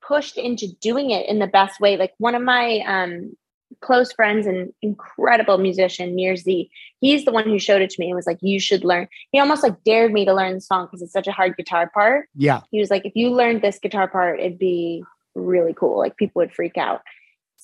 pushed 0.01 0.37
into 0.37 0.67
doing 0.81 1.11
it 1.11 1.27
in 1.29 1.39
the 1.39 1.47
best 1.47 1.79
way. 1.79 1.97
Like 1.97 2.13
one 2.17 2.33
of 2.33 2.41
my 2.41 2.79
um, 2.87 3.35
close 3.81 4.11
friends 4.11 4.47
and 4.47 4.73
incredible 4.81 5.59
musician, 5.59 6.15
Nir 6.15 6.35
Z, 6.35 6.69
he's 6.99 7.25
the 7.25 7.31
one 7.31 7.43
who 7.43 7.59
showed 7.59 7.83
it 7.83 7.91
to 7.91 7.99
me 7.99 8.07
and 8.07 8.15
was 8.15 8.25
like, 8.25 8.39
you 8.41 8.59
should 8.59 8.83
learn. 8.83 9.07
He 9.31 9.39
almost 9.39 9.61
like 9.61 9.83
dared 9.83 10.11
me 10.11 10.25
to 10.25 10.33
learn 10.33 10.55
the 10.55 10.61
song 10.61 10.87
because 10.87 11.03
it's 11.03 11.13
such 11.13 11.27
a 11.27 11.31
hard 11.31 11.55
guitar 11.57 11.91
part. 11.93 12.27
Yeah. 12.35 12.61
He 12.71 12.79
was 12.79 12.89
like, 12.89 13.05
if 13.05 13.15
you 13.15 13.29
learned 13.29 13.61
this 13.61 13.77
guitar 13.77 14.07
part, 14.07 14.39
it'd 14.39 14.57
be 14.57 15.03
really 15.35 15.73
cool. 15.73 15.99
Like 15.99 16.17
people 16.17 16.39
would 16.39 16.53
freak 16.53 16.77
out. 16.77 17.01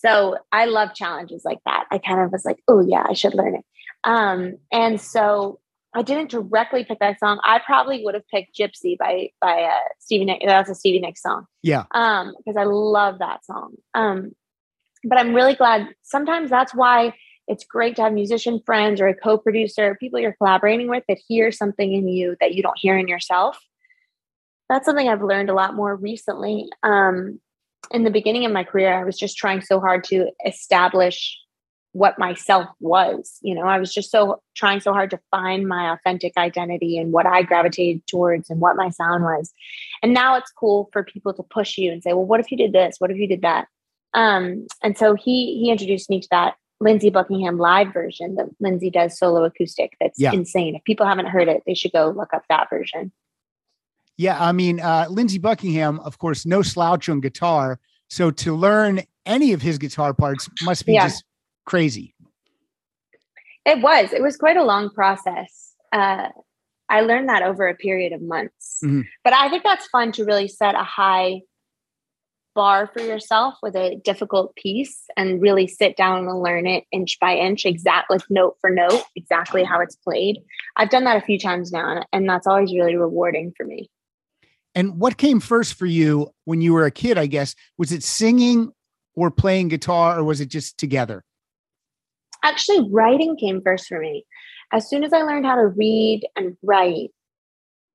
So 0.05 0.37
I 0.51 0.65
love 0.65 0.93
challenges 0.93 1.43
like 1.43 1.59
that. 1.65 1.85
I 1.91 1.97
kind 1.97 2.21
of 2.21 2.31
was 2.31 2.45
like, 2.45 2.59
oh 2.67 2.85
yeah, 2.85 3.05
I 3.07 3.13
should 3.13 3.33
learn 3.33 3.55
it. 3.55 3.65
Um, 4.03 4.57
and 4.71 5.01
so 5.01 5.59
I 5.95 6.01
didn't 6.01 6.29
directly 6.29 6.83
pick 6.83 6.99
that 6.99 7.19
song. 7.19 7.39
I 7.43 7.59
probably 7.65 8.03
would 8.03 8.13
have 8.13 8.27
picked 8.27 8.57
Gypsy 8.57 8.97
by 8.97 9.29
by 9.41 9.63
uh, 9.63 9.79
Stevie 9.99 10.25
Nicks. 10.25 10.45
That's 10.45 10.69
a 10.69 10.75
Stevie 10.75 10.99
Nicks 10.99 11.21
song. 11.21 11.45
Yeah. 11.63 11.85
Um, 11.91 12.33
because 12.37 12.57
I 12.57 12.65
love 12.65 13.19
that 13.19 13.45
song. 13.45 13.75
Um, 13.93 14.33
but 15.03 15.17
I'm 15.17 15.33
really 15.33 15.55
glad. 15.55 15.87
Sometimes 16.03 16.49
that's 16.49 16.75
why 16.75 17.13
it's 17.47 17.63
great 17.63 17.95
to 17.95 18.01
have 18.01 18.13
musician 18.13 18.59
friends 18.65 18.99
or 18.99 19.07
a 19.07 19.15
co-producer, 19.15 19.95
people 19.99 20.19
you're 20.19 20.33
collaborating 20.33 20.89
with 20.89 21.03
that 21.07 21.19
hear 21.27 21.51
something 21.51 21.93
in 21.93 22.07
you 22.07 22.35
that 22.41 22.55
you 22.55 22.63
don't 22.63 22.77
hear 22.77 22.97
in 22.97 23.07
yourself. 23.07 23.57
That's 24.67 24.85
something 24.85 25.07
I've 25.07 25.21
learned 25.21 25.51
a 25.51 25.53
lot 25.53 25.75
more 25.75 25.95
recently. 25.95 26.67
Um, 26.81 27.39
in 27.91 28.03
the 28.03 28.11
beginning 28.11 28.45
of 28.45 28.51
my 28.51 28.63
career, 28.63 28.93
I 28.93 29.03
was 29.03 29.17
just 29.17 29.37
trying 29.37 29.61
so 29.61 29.79
hard 29.79 30.03
to 30.05 30.29
establish 30.45 31.37
what 31.93 32.19
myself 32.19 32.67
was. 32.81 33.37
You 33.41 33.55
know, 33.55 33.61
I 33.63 33.79
was 33.79 33.93
just 33.93 34.11
so 34.11 34.41
trying 34.55 34.81
so 34.81 34.91
hard 34.91 35.09
to 35.11 35.19
find 35.31 35.65
my 35.65 35.93
authentic 35.93 36.33
identity 36.37 36.97
and 36.97 37.13
what 37.13 37.25
I 37.25 37.41
gravitated 37.41 38.05
towards 38.05 38.49
and 38.49 38.59
what 38.59 38.75
my 38.75 38.89
sound 38.89 39.23
was. 39.23 39.53
And 40.03 40.13
now 40.13 40.35
it's 40.35 40.51
cool 40.51 40.89
for 40.91 41.03
people 41.03 41.33
to 41.33 41.43
push 41.43 41.77
you 41.77 41.93
and 41.93 42.03
say, 42.03 42.11
well, 42.11 42.25
what 42.25 42.41
if 42.41 42.51
you 42.51 42.57
did 42.57 42.73
this? 42.73 42.97
What 42.99 43.11
if 43.11 43.17
you 43.17 43.27
did 43.27 43.43
that? 43.43 43.67
Um, 44.13 44.67
and 44.83 44.97
so 44.97 45.15
he 45.15 45.57
he 45.61 45.71
introduced 45.71 46.09
me 46.09 46.19
to 46.19 46.27
that 46.31 46.55
Lindsey 46.81 47.09
Buckingham 47.09 47.57
live 47.57 47.93
version 47.93 48.35
that 48.35 48.47
Lindsey 48.59 48.89
does 48.89 49.17
solo 49.17 49.45
acoustic. 49.45 49.95
That's 50.01 50.19
Yeah. 50.19 50.33
insane. 50.33 50.75
If 50.75 50.83
people 50.83 51.05
haven't 51.05 51.27
heard 51.27 51.47
it, 51.47 51.63
they 51.65 51.73
should 51.73 51.93
go 51.93 52.09
look 52.09 52.33
up 52.33 52.43
that 52.49 52.69
version. 52.69 53.13
Yeah, 54.17 54.37
I 54.41 54.51
mean, 54.51 54.79
uh, 54.79 55.07
Lindsey 55.09 55.39
Buckingham, 55.39 55.99
of 56.01 56.17
course, 56.19 56.45
no 56.45 56.61
slouch 56.61 57.09
on 57.09 57.19
guitar. 57.19 57.79
So 58.09 58.31
to 58.31 58.55
learn 58.55 59.01
any 59.25 59.51
of 59.53 59.61
his 59.61 59.77
guitar 59.77 60.13
parts 60.13 60.47
must 60.63 60.85
be 60.85 60.93
Yeah. 60.93 61.07
just 61.07 61.23
crazy. 61.65 62.15
It 63.65 63.81
was. 63.81 64.13
It 64.13 64.21
was 64.21 64.37
quite 64.37 64.57
a 64.57 64.63
long 64.63 64.89
process. 64.91 65.73
Uh, 65.91 66.29
I 66.87 67.01
learned 67.01 67.29
that 67.29 67.41
over 67.41 67.67
a 67.67 67.73
period 67.75 68.13
of 68.13 68.21
months. 68.21 68.79
Mhm. 68.83 69.03
But 69.23 69.33
I 69.33 69.49
think 69.49 69.63
that's 69.63 69.87
fun 69.87 70.11
to 70.13 70.23
really 70.23 70.47
set 70.47 70.75
a 70.75 70.83
high 70.83 71.41
bar 72.53 72.87
for 72.93 73.01
yourself 73.01 73.55
with 73.61 73.75
a 73.75 73.95
difficult 74.05 74.55
piece 74.55 75.05
and 75.17 75.41
really 75.41 75.67
sit 75.67 75.97
down 75.97 76.27
and 76.27 76.41
learn 76.41 76.67
it 76.67 76.85
inch 76.91 77.17
by 77.19 77.35
inch, 77.35 77.65
exact 77.65 78.09
like 78.09 78.21
note 78.29 78.55
for 78.61 78.69
note, 78.69 79.03
exactly 79.15 79.63
how 79.63 79.81
it's 79.81 79.95
played. 79.97 80.37
I've 80.77 80.89
done 80.91 81.03
that 81.05 81.17
a 81.17 81.25
few 81.25 81.37
times 81.39 81.71
now, 81.71 82.03
and 82.13 82.29
that's 82.29 82.47
always 82.47 82.71
really 82.73 82.95
rewarding 82.95 83.51
for 83.57 83.65
me. 83.65 83.89
And 84.75 84.99
what 84.99 85.17
came 85.17 85.39
first 85.39 85.75
for 85.75 85.85
you 85.85 86.29
when 86.43 86.61
you 86.61 86.73
were 86.73 86.85
a 86.85 86.91
kid, 86.91 87.17
I 87.17 87.25
guess? 87.27 87.55
Was 87.77 87.91
it 87.93 88.03
singing 88.03 88.71
or 89.15 89.31
playing 89.31 89.69
guitar, 89.69 90.19
or 90.19 90.23
was 90.25 90.41
it 90.41 90.49
just 90.49 90.77
together? 90.77 91.23
Actually, 92.43 92.89
writing 92.91 93.37
came 93.37 93.61
first 93.61 93.87
for 93.87 93.99
me. 93.99 94.25
As 94.73 94.89
soon 94.89 95.05
as 95.05 95.13
I 95.13 95.21
learned 95.21 95.45
how 95.45 95.55
to 95.55 95.67
read 95.67 96.27
and 96.35 96.57
write, 96.61 97.11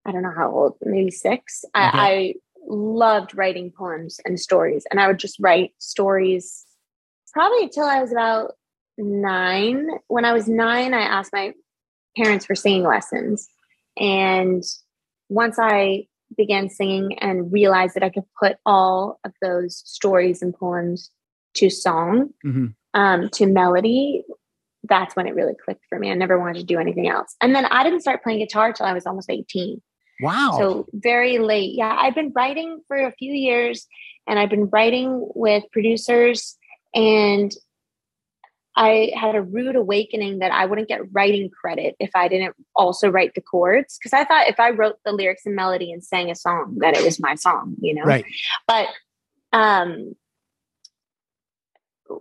I 0.07 0.13
don't 0.13 0.23
know 0.23 0.33
how 0.35 0.51
old, 0.51 0.77
maybe 0.81 1.11
six, 1.11 1.63
I, 1.75 1.91
I 1.93 2.35
loved 2.67 3.37
writing 3.37 3.71
poems 3.71 4.19
and 4.25 4.41
stories. 4.41 4.87
And 4.91 4.99
I 4.99 5.07
would 5.07 5.19
just 5.19 5.37
write 5.41 5.73
stories 5.79 6.65
probably 7.35 7.65
until 7.65 7.85
I 7.85 8.01
was 8.01 8.13
about 8.13 8.53
nine. 8.97 9.89
When 10.09 10.25
I 10.25 10.33
was 10.33 10.49
nine, 10.49 10.95
I 10.95 11.03
asked 11.03 11.33
my 11.35 11.53
parents 12.17 12.47
for 12.47 12.55
singing 12.55 12.85
lessons. 12.85 13.47
And 13.99 14.65
once 15.29 15.59
I 15.61 16.07
began 16.37 16.69
singing 16.69 17.19
and 17.19 17.53
realized 17.53 17.95
that 17.95 18.03
I 18.03 18.11
could 18.11 18.25
put 18.41 18.57
all 18.65 19.19
of 19.25 19.33
those 19.43 19.83
stories 19.85 20.43
and 20.43 20.55
poems 20.55 21.11
to 21.55 21.69
song, 21.71 22.31
Mhm. 22.45 22.75
um, 22.95 23.29
to 23.31 23.47
melody, 23.47 24.25
that's 24.85 25.15
when 25.17 25.27
it 25.27 25.35
really 25.35 25.55
clicked 25.65 25.85
for 25.89 25.99
me. 25.99 26.11
I 26.11 26.15
never 26.15 26.39
wanted 26.39 26.61
to 26.61 26.65
do 26.65 26.79
anything 26.79 27.09
else. 27.09 27.37
And 27.41 27.55
then 27.55 27.67
I 27.67 27.83
didn't 27.83 28.01
start 28.01 28.23
playing 28.23 28.39
guitar 28.39 28.73
till 28.73 28.87
I 28.87 28.93
was 28.93 29.07
almost 29.07 29.31
18. 29.31 29.83
Wow. 30.23 30.57
So 30.59 30.87
very 30.93 31.39
late. 31.39 31.75
Yeah, 31.75 31.97
I've 31.99 32.15
been 32.15 32.33
writing 32.35 32.81
for 32.89 32.97
a 32.97 33.13
few 33.13 33.33
years 33.33 33.87
and 34.27 34.39
I've 34.39 34.51
been 34.51 34.69
writing 34.71 35.29
with 35.35 35.65
producers 35.73 36.57
and 36.95 37.53
I 38.77 39.13
had 39.15 39.35
a 39.35 39.43
rude 39.43 39.77
awakening 39.77 40.39
that 40.39 40.53
I 40.53 40.67
wouldn't 40.67 40.89
get 40.89 41.13
writing 41.13 41.51
credit 41.51 41.97
if 41.99 42.11
I 42.15 42.29
didn't 42.29 42.55
also 42.77 43.09
write 43.09 43.35
the 43.35 43.41
chords 43.41 43.99
because 43.99 44.13
I 44.13 44.25
thought 44.25 44.49
if 44.49 44.61
I 44.61 44.71
wrote 44.71 44.97
the 45.05 45.13
lyrics 45.13 45.45
and 45.45 45.57
melody 45.57 45.93
and 45.93 46.05
sang 46.05 46.31
a 46.31 46.35
song 46.35 46.77
that 46.81 46.97
it 46.97 47.05
was 47.05 47.21
my 47.21 47.35
song, 47.35 47.77
you 47.81 47.95
know. 47.95 48.05
right. 48.05 48.25
But 48.67 48.89
um 49.53 50.15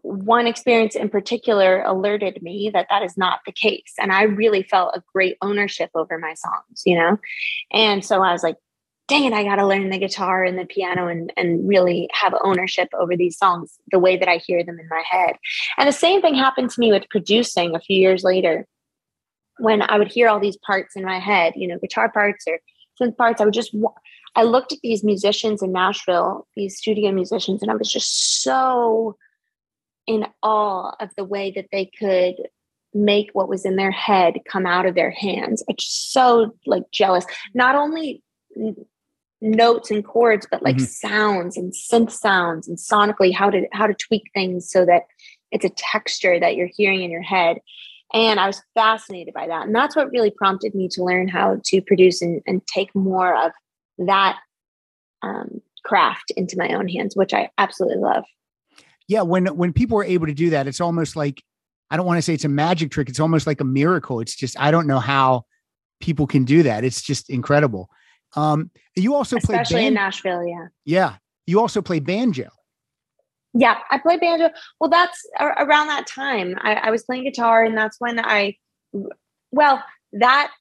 one 0.02 0.48
experience 0.48 0.96
in 0.96 1.10
particular 1.10 1.82
alerted 1.82 2.42
me 2.42 2.70
that 2.74 2.88
that 2.90 3.04
is 3.04 3.18
not 3.18 3.40
the 3.46 3.52
case 3.52 3.94
and 4.00 4.12
i 4.12 4.22
really 4.22 4.62
felt 4.62 4.96
a 4.96 5.04
great 5.12 5.36
ownership 5.42 5.90
over 5.96 6.20
my 6.20 6.36
songs 6.36 6.84
you 6.86 6.96
know 6.96 7.18
and 7.72 8.06
so 8.06 8.22
i 8.22 8.32
was 8.32 8.44
like 8.44 8.58
dang 9.10 9.26
it 9.26 9.34
i 9.34 9.44
got 9.44 9.56
to 9.56 9.68
learn 9.68 9.90
the 9.90 9.98
guitar 9.98 10.44
and 10.44 10.58
the 10.58 10.66
piano 10.66 11.08
and, 11.08 11.34
and 11.36 11.68
really 11.68 12.08
have 12.12 12.34
ownership 12.44 12.88
over 12.94 13.16
these 13.16 13.38
songs 13.38 13.78
the 13.92 14.00
way 14.00 14.18
that 14.18 14.30
i 14.30 14.38
hear 14.38 14.64
them 14.64 14.80
in 14.80 14.88
my 14.90 15.04
head 15.10 15.36
and 15.78 15.88
the 15.88 15.94
same 15.94 16.22
thing 16.22 16.36
happened 16.36 16.70
to 16.70 16.80
me 16.80 16.92
with 16.92 17.10
producing 17.10 17.76
a 17.76 17.80
few 17.80 17.98
years 17.98 18.24
later 18.24 18.66
when 19.58 19.82
i 19.82 19.98
would 19.98 20.12
hear 20.12 20.30
all 20.30 20.40
these 20.40 20.58
parts 20.58 20.96
in 20.96 21.04
my 21.04 21.20
head 21.20 21.54
you 21.56 21.68
know 21.68 21.78
guitar 21.80 22.12
parts 22.12 22.46
or 22.48 22.60
synth 23.02 23.18
parts 23.18 23.42
i 23.42 23.46
would 23.46 23.54
just 23.54 23.76
i 24.36 24.44
looked 24.44 24.72
at 24.72 24.80
these 24.84 25.04
musicians 25.04 25.62
in 25.62 25.72
nashville 25.72 26.48
these 26.56 26.78
studio 26.78 27.12
musicians 27.12 27.62
and 27.62 27.72
i 27.72 27.76
was 27.76 27.92
just 27.92 28.42
so 28.42 29.18
in 30.08 30.26
awe 30.42 30.96
of 31.00 31.10
the 31.18 31.24
way 31.24 31.52
that 31.52 31.68
they 31.72 31.86
could 31.86 32.36
make 32.94 33.30
what 33.34 33.50
was 33.50 33.66
in 33.66 33.76
their 33.76 33.92
head 33.92 34.40
come 34.50 34.66
out 34.66 34.86
of 34.86 34.96
their 34.96 35.12
hands. 35.12 35.64
Just 35.78 36.12
so 36.12 36.56
like 36.66 36.84
jealous. 36.92 37.26
Not 37.54 37.76
only 37.76 38.24
notes 39.42 39.90
and 39.90 40.04
chords, 40.04 40.46
but 40.50 40.62
like 40.62 40.78
Mhm. 40.78 40.88
sounds 40.88 41.58
and 41.58 41.74
synth 41.74 42.12
sounds 42.12 42.68
and 42.68 42.78
sonically 42.78 43.34
how 43.34 43.50
to 43.50 43.68
how 43.72 43.88
to 43.88 43.94
tweak 43.94 44.24
things 44.34 44.70
so 44.70 44.86
that 44.86 45.04
it's 45.52 45.66
a 45.66 45.70
texture 45.70 46.40
that 46.40 46.56
you're 46.56 46.70
hearing 46.76 47.04
in 47.04 47.12
your 47.12 47.22
head. 47.22 47.60
And 48.14 48.40
I 48.40 48.48
was 48.48 48.62
fascinated 48.74 49.34
by 49.34 49.48
that. 49.48 49.66
And 49.66 49.76
that's 49.76 49.96
what 49.96 50.12
really 50.12 50.32
prompted 50.32 50.74
me 50.76 50.88
to 50.90 51.04
learn 51.04 51.28
how 51.28 51.60
to 51.64 51.82
produce 51.82 52.22
and, 52.22 52.42
and 52.48 52.66
take 52.68 52.94
more 52.96 53.36
of 53.36 53.52
that 54.00 54.40
um, 55.22 55.62
craft 55.86 56.32
into 56.36 56.58
my 56.58 56.74
own 56.74 56.88
hands, 56.88 57.16
which 57.16 57.34
I 57.34 57.50
absolutely 57.58 58.00
love. 58.02 58.26
Yeah. 59.08 59.22
When 59.22 59.48
when 59.48 59.74
people 59.74 59.98
are 60.00 60.04
able 60.04 60.28
to 60.28 60.34
do 60.34 60.50
that, 60.52 60.68
it's 60.68 60.82
almost 60.82 61.16
like 61.16 61.44
I 61.92 61.98
don't 61.98 62.06
want 62.06 62.18
to 62.18 62.22
say 62.22 62.34
it's 62.34 62.46
a 62.46 62.50
magic 62.50 62.92
trick. 62.92 63.10
It's 63.10 63.20
almost 63.20 63.48
like 63.48 63.62
a 63.62 63.66
miracle. 63.66 64.20
It's 64.20 64.36
just 64.36 64.60
I 64.60 64.70
don't 64.72 64.86
know 64.88 65.00
how 65.00 65.46
people 66.00 66.28
can 66.28 66.46
do 66.46 66.64
that. 66.64 66.84
It's 66.84 67.02
just 67.02 67.30
incredible. 67.30 67.90
Um, 68.36 68.72
you 68.96 69.16
also 69.16 69.38
play 69.40 69.56
Especially 69.56 69.86
in 69.88 69.94
Nashville, 69.94 70.46
yeah. 70.46 70.68
yeah. 70.86 71.16
You 71.48 71.60
also 71.60 71.82
play 71.82 72.00
banjo. 72.00 72.50
Yeah, 73.54 73.78
I 73.90 73.98
play 73.98 74.18
banjo. 74.18 74.50
Well, 74.80 74.90
that's 74.90 75.26
around 75.40 75.88
that 75.88 76.06
time. 76.06 76.56
I, 76.62 76.76
I 76.76 76.92
was 76.92 77.04
playing 77.04 77.24
guitar, 77.24 77.64
and 77.64 77.76
that's 77.76 77.96
when 78.00 78.20
I, 78.20 78.56
well, 79.52 79.84
that 80.14 80.52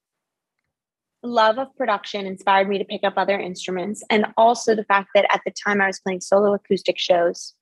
love 1.22 1.58
of 1.58 1.74
production 1.76 2.26
inspired 2.26 2.68
me 2.68 2.78
to 2.78 2.84
pick 2.84 3.02
up 3.04 3.14
other 3.16 3.38
instruments. 3.38 4.02
And 4.08 4.26
also 4.36 4.74
the 4.74 4.84
fact 4.84 5.10
that 5.14 5.26
at 5.32 5.42
the 5.44 5.50
time 5.52 5.80
I 5.82 5.86
was 5.88 6.00
playing 6.00 6.20
solo 6.22 6.54
acoustic 6.54 6.98
shows 6.98 7.54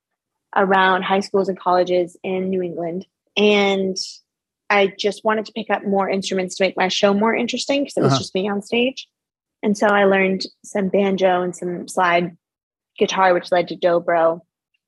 around 0.54 1.02
high 1.02 1.20
schools 1.20 1.48
and 1.48 1.58
colleges 1.58 2.16
in 2.22 2.50
New 2.50 2.62
England. 2.62 3.06
And 3.36 3.96
I 4.70 4.92
just 4.98 5.24
wanted 5.24 5.46
to 5.46 5.52
pick 5.52 5.70
up 5.70 5.84
more 5.84 6.08
instruments 6.08 6.54
to 6.56 6.64
make 6.64 6.76
my 6.76 6.88
show 6.88 7.12
more 7.14 7.34
interesting 7.34 7.82
because 7.82 7.96
it 7.96 8.02
was 8.02 8.12
Uh-huh. 8.12 8.20
just 8.20 8.34
me 8.34 8.48
on 8.48 8.62
stage. 8.62 9.08
And 9.66 9.76
so 9.76 9.88
I 9.88 10.04
learned 10.04 10.46
some 10.64 10.90
banjo 10.90 11.42
and 11.42 11.54
some 11.54 11.88
slide 11.88 12.36
guitar, 13.00 13.34
which 13.34 13.50
led 13.50 13.66
to 13.66 13.76
dobro. 13.76 14.38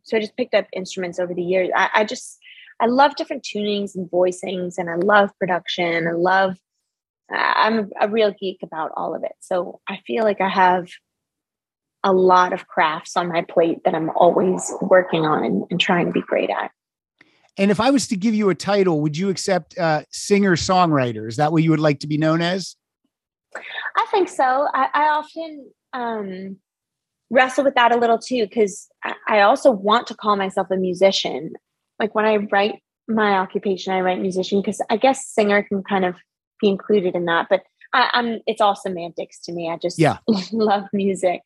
So 0.05 0.17
I 0.17 0.21
just 0.21 0.37
picked 0.37 0.55
up 0.55 0.67
instruments 0.73 1.19
over 1.19 1.35
the 1.35 1.43
years. 1.43 1.71
I, 1.75 1.89
I 1.93 2.05
just 2.05 2.39
I 2.79 2.87
love 2.87 3.17
different 3.17 3.43
tunings 3.43 3.97
and 3.97 4.09
voicings, 4.09 4.79
and 4.79 4.89
I 4.89 4.95
love 4.95 5.31
production. 5.41 6.07
I 6.07 6.13
love. 6.13 6.59
I'm 7.29 7.91
a 8.01 8.09
real 8.09 8.33
geek 8.39 8.59
about 8.63 8.93
all 8.97 9.17
of 9.17 9.25
it. 9.25 9.33
So 9.41 9.81
I 9.89 9.99
feel 10.07 10.23
like 10.23 10.41
I 10.41 10.49
have 10.49 10.87
a 12.05 12.13
lot 12.13 12.53
of 12.53 12.69
crafts 12.69 13.17
on 13.17 13.27
my 13.27 13.43
plate 13.43 13.79
that 13.85 13.97
I'm 13.97 14.11
always 14.11 14.73
working 14.81 15.27
on 15.27 15.67
and, 15.69 15.81
trying 15.81 16.07
to 16.07 16.13
be 16.13 16.23
great 16.23 16.51
at. 16.51 16.71
And 17.57 17.73
if 17.73 17.81
I 17.81 17.91
was 17.91 18.07
to 18.07 18.17
give 18.17 18.33
you 18.33 18.49
a 18.49 18.55
title, 18.55 19.01
would 19.01 19.17
you 19.17 19.29
accept 19.29 19.77
uh, 19.77 20.03
singer 20.13 20.55
songwriter? 20.55 21.27
Is 21.27 21.35
that 21.37 21.51
what 21.51 21.65
you 21.65 21.71
would 21.71 21.81
like 21.81 21.99
to 22.01 22.07
be 22.07 22.17
known 22.17 22.41
as? 22.41 22.77
I 23.55 24.07
think 24.11 24.29
so. 24.29 24.69
I, 24.75 24.89
I 24.95 25.03
often 25.09 25.71
um, 25.93 26.57
wrestle 27.31 27.65
with 27.65 27.75
that 27.75 27.95
a 27.95 27.99
little 27.99 28.19
too, 28.19 28.47
because 28.47 28.89
I, 29.05 29.15
I 29.29 29.41
also 29.41 29.71
want 29.71 30.07
to 30.09 30.15
call 30.15 30.37
myself 30.37 30.69
a 30.71 30.77
musician. 30.77 31.53
Like 31.99 32.15
when 32.15 32.25
I 32.25 32.37
write 32.37 32.83
my 33.09 33.33
occupation, 33.39 33.93
I 33.93 34.01
write 34.01 34.21
musician 34.21 34.61
because 34.61 34.81
I 34.91 34.97
guess 34.97 35.27
singer 35.27 35.63
can 35.63 35.83
kind 35.83 36.05
of 36.05 36.17
be 36.61 36.69
included 36.69 37.15
in 37.15 37.25
that. 37.27 37.47
But 37.49 37.63
I, 37.93 38.11
I'm 38.13 38.41
it's 38.47 38.61
all 38.61 38.77
semantics 38.77 39.41
to 39.45 39.53
me. 39.53 39.71
I 39.71 39.77
just 39.79 39.99
Yeah. 39.99 40.19
love 40.53 40.85
music. 40.93 41.41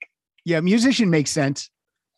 Yeah, 0.44 0.60
musician 0.60 1.08
makes 1.08 1.30
sense. 1.30 1.70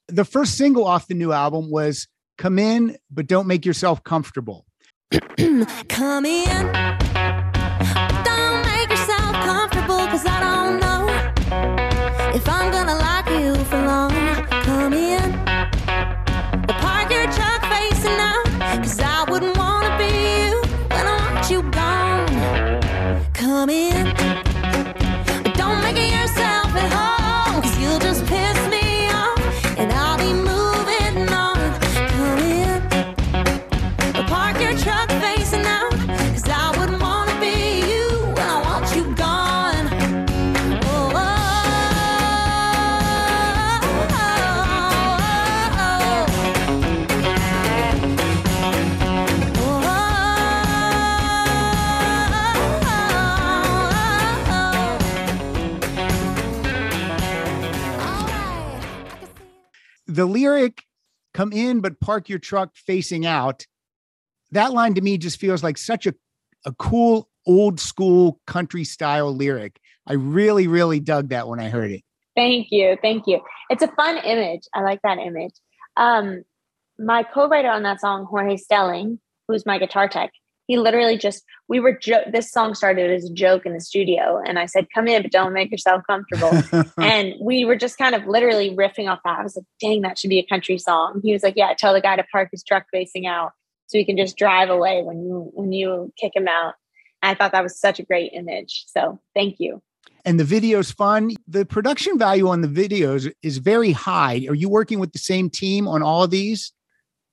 The 0.09 0.25
first 0.25 0.57
single 0.57 0.87
off 0.87 1.07
the 1.09 1.15
new 1.15 1.33
album 1.33 1.71
was 1.71 2.09
come 2.39 2.59
in, 2.59 2.97
but 3.11 3.27
don't 3.27 3.47
make 3.47 3.65
yourself 3.65 4.03
comfortable. 4.03 4.67
Come 5.89 6.27
in. 6.27 7.04
The 60.15 60.27
lyric, 60.27 60.85
come 61.33 61.53
in, 61.53 61.81
but 61.81 61.99
park 61.99 62.29
your 62.29 62.39
truck 62.39 62.77
facing 62.77 63.27
out. 63.27 63.67
That 64.53 64.73
line 64.73 64.95
to 64.95 65.01
me 65.01 65.19
just 65.19 65.41
feels 65.41 65.65
like 65.65 65.77
such 65.77 66.07
a, 66.07 66.15
a 66.65 66.73
cool, 66.75 67.29
old 67.49 67.81
school 67.81 68.39
country 68.47 68.85
style 68.85 69.35
lyric. 69.35 69.81
I 70.07 70.13
really, 70.13 70.69
really 70.69 71.01
dug 71.01 71.31
that 71.31 71.49
when 71.49 71.59
I 71.59 71.69
heard 71.69 71.91
it. 71.91 72.03
Thank 72.37 72.69
you. 72.71 72.97
Thank 73.03 73.27
you. 73.27 73.41
It's 73.71 73.83
a 73.83 73.89
fun 73.89 74.19
image. 74.19 74.63
I 74.73 74.83
like 74.83 75.03
that 75.03 75.19
image. 75.19 75.55
Um, 75.97 76.45
my 76.97 77.25
co-writer 77.25 77.69
on 77.69 77.83
that 77.83 78.01
song, 78.01 78.25
Jorge 78.25 78.57
Stelling, 78.57 79.19
who's 79.49 79.67
my 79.67 79.79
guitar 79.79 80.09
tech, 80.09 80.31
he 80.67 80.79
literally 80.79 81.17
just 81.19 81.45
we 81.69 81.81
were 81.81 81.97
jo- 81.97 82.25
this 82.31 82.51
song 82.51 82.75
started 82.75 83.11
as 83.11 83.25
a 83.25 83.33
joke 83.33 83.67
in 83.67 83.73
the 83.73 83.81
studio, 83.81 84.41
and 84.45 84.59
I 84.59 84.67
said, 84.67 84.87
"Come 84.95 85.09
in, 85.09 85.23
but 85.23 85.33
don't 85.33 85.53
make 85.53 85.71
yourself 85.71 86.03
comfortable." 86.07 86.53
and 86.99 87.35
we 87.41 87.65
were 87.65 87.77
just 87.77 87.99
kind 87.99 88.15
of 88.15 88.27
literally 88.27 88.75
riffing 88.75 89.11
off 89.11 89.21
that. 89.25 89.39
I 89.39 89.43
was 89.43 89.57
like, 89.57 89.67
"Dang, 89.81 90.03
that 90.03 90.19
should 90.19 90.31
be 90.31 90.39
a 90.39 90.47
country 90.47 90.79
song." 90.79 91.21
He 91.23 91.33
was 91.33 91.43
like, 91.43 91.55
"Yeah, 91.57 91.73
tell 91.77 91.93
the 91.93 92.01
guy 92.01 92.17
to 92.17 92.25
park 92.33 92.49
his 92.53 92.63
truck 92.63 92.85
facing 92.93 93.27
out 93.27 93.53
so 93.87 93.99
he 93.99 94.05
can 94.05 94.17
just 94.17 94.37
drive 94.37 94.71
away 94.71 95.03
when 95.03 95.19
you 95.19 95.51
when 95.55 95.73
you 95.73 96.13
kick 96.21 96.33
him 96.35 96.49
out." 96.49 96.75
I 97.23 97.35
thought 97.35 97.53
that 97.53 97.63
was 97.63 97.79
such 97.79 97.99
a 97.99 98.03
great 98.03 98.33
image. 98.35 98.85
So 98.89 99.19
thank 99.35 99.57
you. 99.59 99.83
and 100.27 100.39
the 100.39 100.45
video's 100.45 100.91
fun. 100.91 101.33
The 101.49 101.65
production 101.65 102.19
value 102.19 102.49
on 102.49 102.61
the 102.61 102.69
videos 102.69 103.31
is 103.43 103.59
very 103.59 103.93
high. 103.93 104.47
Are 104.49 104.55
you 104.55 104.69
working 104.69 104.99
with 104.99 105.13
the 105.13 105.19
same 105.19 105.51
team 105.51 105.89
on 105.89 106.03
all 106.03 106.23
of 106.25 106.31
these? 106.31 106.73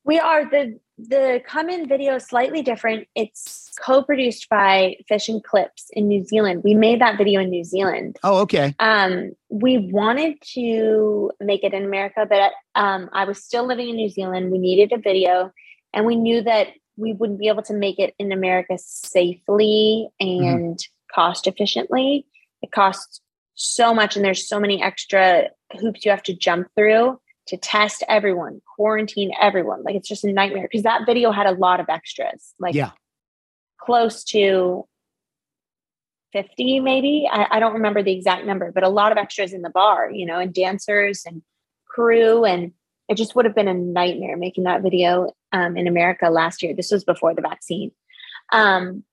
We 0.04 0.20
are 0.20 0.50
the 0.50 0.80
the 0.98 1.42
come 1.46 1.70
in 1.70 1.88
video 1.88 2.16
is 2.16 2.26
slightly 2.26 2.62
different. 2.62 3.08
It's 3.16 3.72
co-produced 3.80 4.50
by 4.50 4.98
Fish 5.08 5.30
and 5.30 5.44
Clips 5.44 5.90
in 5.94 6.08
New 6.08 6.24
Zealand. 6.24 6.62
We 6.64 6.76
made 6.76 7.02
that 7.02 7.18
video 7.18 7.42
in 7.42 7.50
New 7.50 7.64
Zealand. 7.64 8.18
Oh, 8.24 8.40
okay. 8.42 8.76
Um, 8.80 9.32
we 9.50 9.90
wanted 9.92 10.36
to 10.54 11.32
make 11.40 11.64
it 11.64 11.74
in 11.74 11.86
America, 11.86 12.26
but 12.30 12.52
um, 12.76 13.10
I 13.14 13.26
was 13.26 13.44
still 13.44 13.66
living 13.66 13.90
in 13.90 13.96
New 13.96 14.10
Zealand. 14.10 14.52
We 14.52 14.60
needed 14.60 14.92
a 14.92 15.02
video, 15.02 15.52
and 15.94 16.06
we 16.06 16.16
knew 16.16 16.42
that 16.44 16.68
we 16.98 17.14
wouldn't 17.14 17.40
be 17.40 17.48
able 17.48 17.64
to 17.64 17.74
make 17.74 18.00
it 18.00 18.14
in 18.20 18.32
America 18.32 18.78
safely 18.78 20.10
and 20.20 20.80
cost 21.14 21.48
efficiently. 21.48 22.26
It 22.62 22.72
costs 22.72 23.22
so 23.56 23.94
much, 23.94 24.16
and 24.16 24.24
there's 24.24 24.48
so 24.48 24.60
many 24.60 24.82
extra 24.84 25.50
hoops 25.80 26.06
you 26.06 26.12
have 26.12 26.24
to 26.24 26.34
jump 26.34 26.68
through 26.76 27.20
to 27.48 27.58
test 27.58 28.04
everyone, 28.08 28.62
quarantine 28.76 29.32
everyone. 29.42 29.84
Like 29.84 29.96
it's 29.96 30.08
just 30.08 30.24
a 30.24 30.32
nightmare 30.32 30.64
because 30.70 30.84
that 30.84 31.06
video 31.06 31.32
had 31.32 31.48
a 31.48 31.52
lot 31.52 31.80
of 31.80 31.90
extras, 31.90 32.54
like 32.60 32.76
Yeah. 32.76 32.92
close 33.80 34.24
to 34.26 34.86
50 36.34 36.80
maybe 36.80 37.28
I, 37.30 37.48
I 37.52 37.60
don't 37.60 37.74
remember 37.74 38.02
the 38.02 38.14
exact 38.14 38.46
number 38.46 38.72
but 38.72 38.84
a 38.84 38.90
lot 38.90 39.12
of 39.12 39.18
extras 39.18 39.54
in 39.54 39.64
the 39.64 39.70
bar 39.70 40.10
you 40.12 40.26
know 40.26 40.40
and 40.40 40.54
dancers 40.54 41.24
and 41.26 41.42
crew 41.88 42.46
and 42.46 42.72
it 43.10 43.16
just 43.16 43.36
would 43.36 43.44
have 43.46 43.56
been 43.56 43.68
a 43.68 43.74
nightmare 43.74 44.38
making 44.38 44.64
that 44.64 44.82
video 44.82 45.34
um, 45.52 45.76
in 45.76 45.88
america 45.88 46.30
last 46.30 46.64
year 46.64 46.74
this 46.74 46.92
was 46.92 47.04
before 47.04 47.34
the 47.34 47.42
vaccine 47.42 47.92
um, 48.54 49.04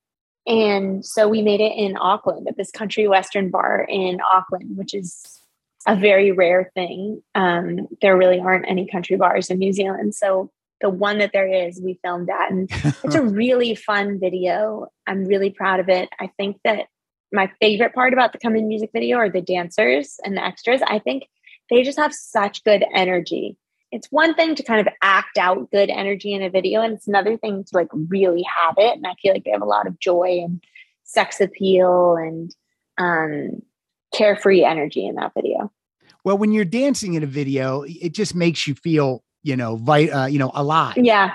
and 0.46 1.04
so 1.04 1.28
we 1.28 1.42
made 1.42 1.60
it 1.60 1.72
in 1.76 1.96
auckland 1.96 2.46
at 2.46 2.56
this 2.56 2.70
country 2.70 3.08
western 3.08 3.50
bar 3.50 3.84
in 3.88 4.20
auckland 4.20 4.76
which 4.76 4.94
is 4.94 5.40
a 5.86 5.96
very 5.96 6.32
rare 6.32 6.70
thing 6.74 7.22
um, 7.34 7.88
there 8.02 8.16
really 8.16 8.40
aren't 8.40 8.68
any 8.68 8.86
country 8.86 9.16
bars 9.16 9.50
in 9.50 9.58
new 9.58 9.72
zealand 9.72 10.14
so 10.14 10.50
the 10.80 10.90
one 10.90 11.18
that 11.18 11.32
there 11.32 11.48
is 11.48 11.80
we 11.82 11.98
filmed 12.04 12.30
at 12.30 12.50
and 12.50 12.70
it's 13.04 13.14
a 13.14 13.22
really 13.22 13.74
fun 13.74 14.18
video. 14.20 14.86
I'm 15.06 15.24
really 15.24 15.50
proud 15.50 15.80
of 15.80 15.88
it. 15.88 16.08
I 16.20 16.30
think 16.36 16.58
that 16.64 16.86
my 17.32 17.50
favorite 17.60 17.94
part 17.94 18.12
about 18.12 18.32
the 18.32 18.38
Come 18.38 18.56
In 18.56 18.68
music 18.68 18.90
video 18.92 19.18
are 19.18 19.28
the 19.28 19.42
dancers 19.42 20.18
and 20.24 20.36
the 20.36 20.44
extras. 20.44 20.80
I 20.86 20.98
think 20.98 21.24
they 21.68 21.82
just 21.82 21.98
have 21.98 22.14
such 22.14 22.64
good 22.64 22.84
energy. 22.94 23.56
It's 23.90 24.08
one 24.10 24.34
thing 24.34 24.54
to 24.54 24.62
kind 24.62 24.86
of 24.86 24.92
act 25.02 25.38
out 25.38 25.70
good 25.70 25.90
energy 25.90 26.32
in 26.32 26.42
a 26.42 26.50
video, 26.50 26.82
and 26.82 26.94
it's 26.94 27.08
another 27.08 27.36
thing 27.36 27.64
to 27.64 27.70
like 27.72 27.88
really 27.92 28.42
have 28.42 28.74
it. 28.78 28.96
And 28.96 29.06
I 29.06 29.14
feel 29.20 29.32
like 29.32 29.44
they 29.44 29.50
have 29.50 29.62
a 29.62 29.66
lot 29.66 29.86
of 29.86 29.98
joy 29.98 30.40
and 30.42 30.62
sex 31.04 31.40
appeal 31.40 32.16
and 32.16 32.54
um, 32.98 33.62
carefree 34.18 34.64
energy 34.64 35.06
in 35.06 35.14
that 35.14 35.32
video. 35.34 35.70
Well, 36.24 36.36
when 36.36 36.52
you're 36.52 36.64
dancing 36.64 37.14
in 37.14 37.22
a 37.22 37.26
video, 37.26 37.84
it 37.86 38.12
just 38.12 38.34
makes 38.34 38.66
you 38.66 38.74
feel, 38.74 39.22
you 39.42 39.56
know, 39.56 39.76
vi- 39.76 40.10
uh, 40.10 40.26
you 40.26 40.38
know, 40.38 40.50
alive. 40.54 40.96
Yeah, 40.98 41.34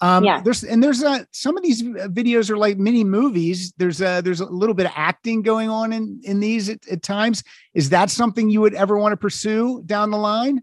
Um, 0.00 0.24
Yeah. 0.24 0.42
There's 0.42 0.62
and 0.64 0.82
there's 0.82 1.02
uh, 1.02 1.24
some 1.32 1.56
of 1.56 1.62
these 1.62 1.82
videos 1.82 2.50
are 2.50 2.56
like 2.56 2.76
mini 2.78 3.04
movies. 3.04 3.72
There's 3.78 4.02
uh, 4.02 4.20
there's 4.20 4.40
a 4.40 4.46
little 4.46 4.74
bit 4.74 4.86
of 4.86 4.92
acting 4.96 5.42
going 5.42 5.70
on 5.70 5.92
in 5.92 6.20
in 6.24 6.40
these 6.40 6.68
at, 6.68 6.86
at 6.88 7.02
times. 7.02 7.42
Is 7.74 7.88
that 7.90 8.10
something 8.10 8.50
you 8.50 8.60
would 8.60 8.74
ever 8.74 8.98
want 8.98 9.12
to 9.12 9.16
pursue 9.16 9.82
down 9.86 10.10
the 10.10 10.18
line? 10.18 10.62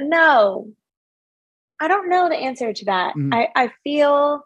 no, 0.00 0.68
I 1.80 1.88
don't 1.88 2.08
know 2.08 2.28
the 2.28 2.36
answer 2.36 2.72
to 2.72 2.84
that. 2.84 3.14
Mhm. 3.16 3.34
I, 3.34 3.48
I 3.64 3.72
feel 3.82 4.44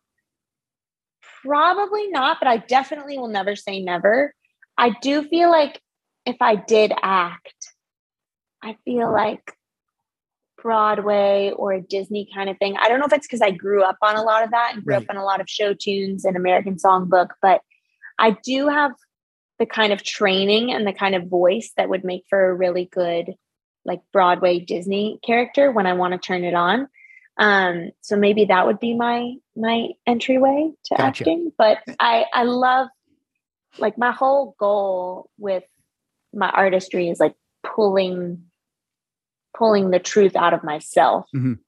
probably 1.42 2.08
not, 2.08 2.38
but 2.40 2.48
I 2.48 2.58
definitely 2.58 3.18
will 3.18 3.28
never 3.28 3.56
say 3.56 3.80
never. 3.82 4.34
I 4.78 4.90
do 5.02 5.24
feel 5.28 5.50
like 5.50 5.80
if 6.26 6.36
I 6.40 6.56
did 6.56 6.92
act, 7.02 7.74
I 8.62 8.76
feel 8.84 9.10
like 9.12 9.52
Broadway 10.62 11.52
or 11.54 11.72
a 11.72 11.80
Disney 11.82 12.28
kind 12.32 12.48
of 12.48 12.56
thing. 12.58 12.76
I 12.78 12.88
don't 12.88 13.00
know 13.00 13.06
if 13.06 13.12
it's 13.12 13.26
because 13.26 13.42
I 13.42 13.50
grew 13.50 13.82
up 13.82 13.96
on 14.02 14.16
a 14.16 14.22
lot 14.22 14.44
of 14.44 14.50
that 14.52 14.72
and 14.74 14.84
grew 14.84 14.94
Right. 14.94 15.02
up 15.02 15.10
on 15.10 15.16
a 15.16 15.24
lot 15.24 15.40
of 15.40 15.48
show 15.48 15.74
tunes 15.74 16.24
and 16.24 16.36
American 16.36 16.76
Songbook, 16.76 17.28
but 17.40 17.60
I 18.18 18.36
do 18.44 18.68
have 18.68 18.92
the 19.58 19.66
kind 19.66 19.92
of 19.92 20.02
training 20.02 20.72
and 20.72 20.86
the 20.86 20.92
kind 20.92 21.14
of 21.14 21.26
voice 21.28 21.72
that 21.76 21.88
would 21.88 22.04
make 22.04 22.24
for 22.28 22.48
a 22.50 22.54
really 22.54 22.86
good 22.92 23.34
like 23.84 24.00
Broadway 24.12 24.60
Disney 24.60 25.18
character 25.24 25.72
when 25.72 25.86
I 25.86 25.94
want 25.94 26.12
to 26.12 26.18
turn 26.18 26.44
it 26.44 26.54
on. 26.54 26.88
Um, 27.38 27.90
so 28.00 28.16
maybe 28.16 28.44
that 28.44 28.66
would 28.66 28.78
be 28.78 28.94
my 28.94 29.34
my 29.56 29.88
entryway 30.06 30.70
to 30.86 30.94
Gotcha. 30.96 31.24
acting. 31.24 31.52
But 31.58 31.78
I 31.98 32.26
I 32.32 32.44
love 32.44 32.88
like 33.78 33.96
my 33.98 34.12
whole 34.12 34.54
goal 34.58 35.30
with 35.38 35.64
my 36.34 36.50
artistry 36.50 37.08
is 37.08 37.20
like 37.20 37.34
pulling 37.62 38.44
pulling 39.56 39.90
the 39.90 39.98
truth 39.98 40.34
out 40.34 40.54
of 40.54 40.64
myself 40.64 41.26
Mhm. 41.34 41.58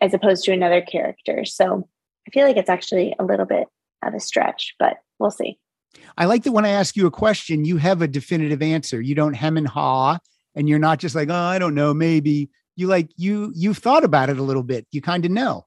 as 0.00 0.12
opposed 0.12 0.44
to 0.44 0.52
another 0.52 0.80
character. 0.82 1.44
So 1.44 1.88
I 2.26 2.30
feel 2.30 2.44
like 2.46 2.56
it's 2.56 2.68
actually 2.68 3.14
a 3.18 3.24
little 3.24 3.46
bit 3.46 3.68
of 4.04 4.12
a 4.14 4.20
stretch, 4.20 4.74
but 4.78 4.98
we'll 5.18 5.30
see. 5.30 5.58
I 6.16 6.24
like 6.26 6.42
that 6.42 6.52
when 6.52 6.64
I 6.64 6.70
ask 6.70 6.96
you 6.96 7.06
a 7.06 7.10
question, 7.12 7.64
you 7.64 7.76
have 7.78 8.02
a 8.02 8.08
definitive 8.08 8.60
answer. 8.60 9.00
You 9.00 9.14
don't 9.14 9.34
hem 9.34 9.56
and 9.56 9.68
haw, 9.68 10.18
and 10.54 10.68
you're 10.68 10.78
not 10.80 10.98
just 10.98 11.14
like, 11.14 11.28
oh, 11.30 11.34
I 11.34 11.58
don't 11.58 11.74
know, 11.74 11.94
maybe. 11.94 12.50
You 12.76 12.88
like 12.88 13.08
you 13.16 13.52
you've 13.54 13.78
thought 13.78 14.04
about 14.04 14.30
it 14.30 14.38
a 14.38 14.42
little 14.42 14.62
bit. 14.64 14.86
You 14.90 15.00
kind 15.00 15.24
of 15.24 15.30
know. 15.30 15.64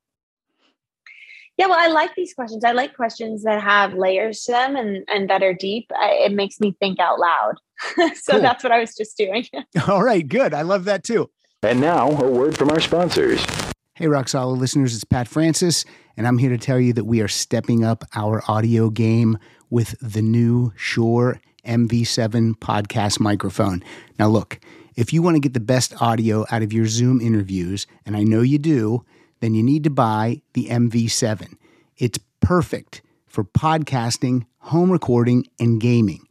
Yeah, 1.62 1.67
well, 1.67 1.78
I 1.80 1.93
like 1.93 2.15
these 2.15 2.34
questions. 2.34 2.63
I 2.65 2.71
like 2.71 2.95
questions 2.95 3.43
that 3.43 3.62
have 3.62 3.93
layers 3.93 4.41
to 4.45 4.52
them 4.52 4.76
and 4.76 5.04
and 5.08 5.30
that 5.30 5.43
are 5.43 5.54
deep. 5.54 5.91
I, 5.95 6.13
it 6.26 6.32
makes 6.32 6.60
me 6.60 6.76
think 6.80 7.00
out 7.00 7.19
loud. 7.19 7.54
so 8.15 8.32
Cool. 8.34 8.41
that's 8.41 8.63
what 8.63 8.71
I 8.74 8.80
was 8.80 8.95
just 8.95 9.15
doing. 9.15 9.45
All 9.88 10.02
right, 10.02 10.28
good. 10.28 10.56
I 10.56 10.63
love 10.63 10.86
that 10.86 11.04
too. 11.04 11.30
And 11.62 11.80
now, 11.80 12.10
a 12.10 12.28
word 12.28 12.58
from 12.58 12.71
our 12.71 12.80
sponsors. 12.80 13.45
Hey, 13.93 14.08
Rock 14.08 14.28
Solid 14.28 14.58
listeners, 14.58 14.95
it's 14.95 15.04
Pat 15.04 15.28
Francis, 15.28 15.86
and 16.17 16.26
I'm 16.28 16.39
here 16.39 16.50
to 16.50 16.58
tell 16.58 16.80
you 16.80 16.93
that 16.93 17.06
we 17.06 17.21
are 17.21 17.28
stepping 17.28 17.84
up 17.86 18.06
our 18.15 18.41
audio 18.47 18.89
game 18.89 19.38
with 19.69 19.93
the 20.02 20.24
new 20.24 20.74
Shure 20.76 21.39
MV7 21.67 22.56
podcast 22.56 23.19
microphone. 23.19 23.84
Now, 24.17 24.30
look, 24.30 24.60
if 24.95 25.13
you 25.13 25.21
want 25.21 25.36
to 25.36 25.39
get 25.39 25.54
the 25.54 25.60
best 25.60 26.02
audio 26.02 26.43
out 26.50 26.63
of 26.63 26.74
your 26.74 26.88
Zoom 26.88 27.21
interviews, 27.21 27.86
and 28.04 28.17
I 28.17 28.24
know 28.24 28.41
you 28.41 28.58
do, 28.58 29.06
then 29.42 29.54
you 29.54 29.62
need 29.62 29.84
to 29.84 29.90
buy 29.90 30.42
the 30.54 30.68
MV7. 30.68 31.56
It's 31.98 32.20
perfect 32.40 33.02
for 33.28 33.44
podcasting, 33.44 34.46
home 34.60 34.92
recording, 34.92 35.46
and 35.60 35.82
gaming. 35.82 36.26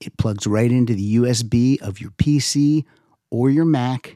It 0.00 0.16
plugs 0.16 0.46
right 0.46 0.70
into 0.70 0.94
the 0.94 1.16
USB 1.16 1.80
of 1.80 2.00
your 2.00 2.10
PC 2.10 2.84
or 3.30 3.50
your 3.50 3.64
Mac, 3.64 4.14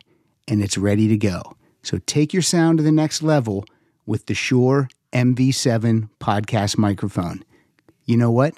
and 0.48 0.62
it's 0.62 0.78
ready 0.78 1.08
to 1.08 1.16
go. 1.16 1.42
So 1.82 1.98
take 2.06 2.32
your 2.32 2.42
sound 2.42 2.78
to 2.78 2.84
the 2.84 2.92
next 2.92 3.22
level 3.22 3.64
with 4.06 4.26
the 4.26 4.34
Shure 4.34 4.88
MV7 5.12 6.08
podcast 6.20 6.78
microphone. 6.78 7.44
You 8.04 8.16
know 8.16 8.30
what? 8.30 8.54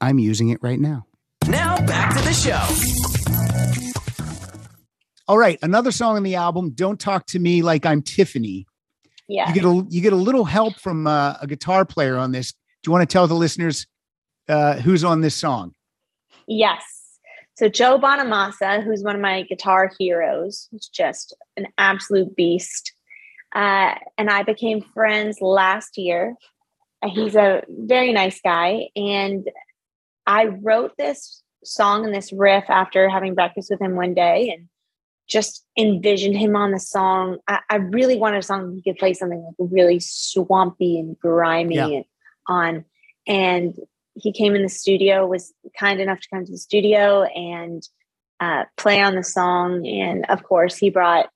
I'm 0.00 0.18
using 0.18 0.48
it 0.50 0.62
right 0.62 0.78
now. 0.78 1.06
Now 1.48 1.78
back 1.84 2.16
to 2.16 2.22
the 2.22 2.32
show. 2.32 2.60
All 5.26 5.38
right, 5.38 5.58
another 5.62 5.92
song 5.92 6.16
on 6.16 6.22
the 6.22 6.34
album, 6.34 6.70
"Don't 6.70 6.98
Talk 6.98 7.26
to 7.26 7.38
Me 7.38 7.62
Like 7.62 7.86
I'm 7.86 8.02
Tiffany." 8.02 8.66
Yeah. 9.30 9.48
You 9.48 9.54
get 9.54 9.64
a 9.64 9.86
you 9.88 10.00
get 10.00 10.12
a 10.12 10.16
little 10.16 10.44
help 10.44 10.74
from 10.74 11.06
uh, 11.06 11.36
a 11.40 11.46
guitar 11.46 11.84
player 11.84 12.16
on 12.16 12.32
this. 12.32 12.52
Do 12.52 12.88
you 12.88 12.92
want 12.92 13.08
to 13.08 13.12
tell 13.12 13.28
the 13.28 13.34
listeners 13.34 13.86
uh, 14.48 14.74
who's 14.80 15.04
on 15.04 15.20
this 15.20 15.36
song? 15.36 15.72
Yes. 16.48 16.82
So 17.56 17.68
Joe 17.68 17.98
Bonamassa, 17.98 18.82
who's 18.82 19.04
one 19.04 19.14
of 19.14 19.22
my 19.22 19.42
guitar 19.42 19.92
heroes, 20.00 20.68
is 20.72 20.88
just 20.88 21.36
an 21.56 21.68
absolute 21.78 22.34
beast. 22.34 22.92
Uh, 23.54 23.94
and 24.18 24.30
I 24.30 24.42
became 24.42 24.82
friends 24.82 25.38
last 25.40 25.96
year. 25.96 26.34
Uh, 27.00 27.10
He's 27.10 27.36
a 27.36 27.62
very 27.68 28.12
nice 28.12 28.40
guy. 28.40 28.88
And 28.96 29.48
I 30.26 30.46
wrote 30.46 30.96
this 30.98 31.42
song 31.62 32.04
and 32.04 32.12
this 32.12 32.32
riff 32.32 32.64
after 32.68 33.08
having 33.08 33.34
breakfast 33.34 33.70
with 33.70 33.80
him 33.80 33.94
one 33.94 34.14
day 34.14 34.50
and 34.50 34.68
just 35.30 35.64
envisioned 35.78 36.36
him 36.36 36.56
on 36.56 36.72
the 36.72 36.80
song. 36.80 37.38
I, 37.48 37.60
I 37.70 37.76
really 37.76 38.16
wanted 38.16 38.38
a 38.38 38.42
song 38.42 38.74
he 38.74 38.82
could 38.82 38.98
play 38.98 39.14
something 39.14 39.42
like 39.42 39.70
really 39.70 40.00
swampy 40.00 40.98
and 40.98 41.18
grimy 41.18 41.76
Yeah. 41.76 41.86
and 41.86 42.04
on. 42.48 42.84
And 43.26 43.74
he 44.14 44.32
came 44.32 44.54
in 44.54 44.62
the 44.62 44.68
studio, 44.68 45.26
was 45.26 45.52
kind 45.78 46.00
enough 46.00 46.20
to 46.20 46.28
come 46.32 46.44
to 46.44 46.52
the 46.52 46.58
studio 46.58 47.22
and 47.24 47.82
uh, 48.40 48.64
play 48.76 49.00
on 49.00 49.14
the 49.14 49.22
song. 49.22 49.86
And 49.86 50.26
of 50.28 50.42
course, 50.42 50.76
he 50.76 50.90
brought, 50.90 51.30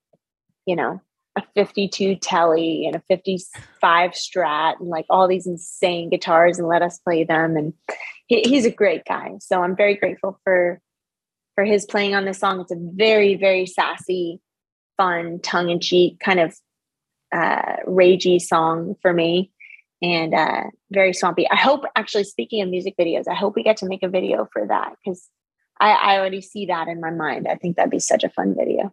you 0.67 0.75
know, 0.75 1.01
a 1.37 1.43
52 1.55 2.17
Tele 2.17 2.87
and 2.87 2.97
a 2.97 3.03
55 3.09 4.11
strat 4.13 4.75
and 4.81 4.89
like 4.89 5.07
all 5.11 5.29
these 5.29 5.47
insane 5.47 6.11
guitars 6.11 6.59
and 6.59 6.69
let 6.69 6.83
us 6.83 6.99
play 6.99 7.25
them. 7.25 7.57
And 7.57 7.75
he, 8.27 8.43
he's 8.43 8.65
a 8.67 8.71
great 8.71 9.05
guy. 9.05 9.33
So 9.41 9.63
I'm 9.63 9.77
very 9.77 9.95
grateful 9.95 10.39
for 10.45 10.81
for 11.55 11.65
his 11.65 11.87
playing 11.87 12.15
on 12.15 12.25
this 12.25 12.39
song. 12.39 12.61
It's 12.61 12.73
a 12.73 12.77
very, 12.79 13.35
very 13.35 13.67
sassy, 13.67 14.41
fun, 14.97 15.41
tongue 15.41 15.71
in 15.71 15.81
cheek 15.81 16.21
kind 16.21 16.41
of 16.41 16.57
uh, 17.33 17.77
ragey 17.87 18.41
song 18.41 18.95
for 19.03 19.13
me 19.13 19.51
and 20.03 20.35
uh, 20.35 20.65
very 20.91 21.13
swampy. 21.13 21.49
I 21.51 21.57
hope, 21.57 21.85
actually, 21.97 22.25
speaking 22.25 22.63
of 22.63 22.69
music 22.69 22.95
videos, 22.99 23.25
I 23.29 23.35
hope 23.35 23.57
we 23.57 23.63
get 23.63 23.79
to 23.79 23.87
make 23.87 24.03
a 24.03 24.09
video 24.09 24.49
for 24.53 24.67
that 24.67 24.95
because 25.05 25.29
I, 25.81 25.91
I 25.91 26.19
already 26.19 26.41
see 26.41 26.67
that 26.67 26.89
in 26.89 27.01
my 27.01 27.11
mind. 27.11 27.49
I 27.49 27.57
think 27.57 27.77
that'd 27.77 27.91
be 27.91 27.99
such 27.99 28.25
a 28.25 28.29
fun 28.29 28.55
video. 28.57 28.93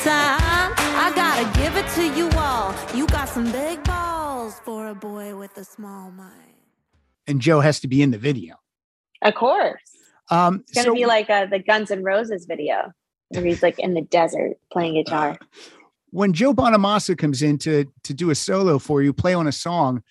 Thank 0.00 0.40
you 0.40 0.46
for 0.46 0.52
your 0.52 0.68
time. 0.68 0.74
I 1.00 1.12
gotta 1.14 1.58
give 1.58 1.76
it 1.76 1.88
to 1.94 2.16
you 2.16 2.30
all. 2.38 2.74
You 2.94 3.06
got 3.06 3.28
some 3.28 3.50
big 3.52 3.82
balls 3.84 4.60
for 4.64 4.88
a 4.88 4.94
boy 4.94 5.36
with 5.36 5.56
a 5.56 5.64
small 5.64 6.10
mind. 6.10 6.32
And 7.26 7.40
Joe 7.40 7.60
has 7.60 7.80
to 7.80 7.88
be 7.88 8.02
in 8.02 8.10
the 8.10 8.18
video. 8.18 8.56
Of 9.22 9.34
course. 9.34 9.80
Um, 10.30 10.64
It's 10.68 10.74
going 10.74 10.86
to 10.86 10.92
be 10.92 11.06
like 11.06 11.30
uh, 11.30 11.46
the 11.46 11.58
Guns 11.58 11.90
N' 11.90 12.02
Roses 12.02 12.46
video 12.46 12.92
where 13.30 13.44
he's 13.44 13.62
like 13.62 13.78
in 13.78 13.94
the 13.94 14.02
desert 14.02 14.56
playing 14.72 14.94
guitar. 14.94 15.38
when 16.10 16.32
Joe 16.32 16.54
Bonamassa 16.54 17.16
comes 17.16 17.42
in 17.42 17.58
to 17.58 17.86
to 18.04 18.14
do 18.14 18.30
a 18.30 18.34
solo 18.34 18.78
for 18.78 19.02
you, 19.02 19.12
play 19.12 19.34
on 19.34 19.46
a 19.46 19.52
song, 19.52 20.02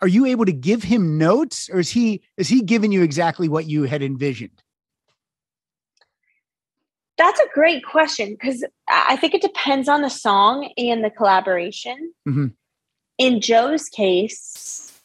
are 0.00 0.08
you 0.08 0.26
able 0.26 0.44
to 0.44 0.52
give 0.52 0.82
him 0.82 1.18
notes, 1.18 1.68
or 1.72 1.80
is 1.80 1.90
he 1.90 2.22
is 2.36 2.48
he 2.48 2.62
giving 2.62 2.92
you 2.92 3.02
exactly 3.02 3.48
what 3.48 3.66
you 3.66 3.84
had 3.84 4.02
envisioned? 4.02 4.62
That's 7.16 7.40
a 7.40 7.46
great 7.54 7.84
question 7.84 8.32
because 8.32 8.64
I 8.88 9.16
think 9.16 9.34
it 9.34 9.42
depends 9.42 9.88
on 9.88 10.02
the 10.02 10.10
song 10.10 10.72
and 10.76 11.04
the 11.04 11.10
collaboration. 11.10 12.12
Mhm. 12.26 12.54
In 13.18 13.40
Joe's 13.40 13.88
case, 13.88 15.00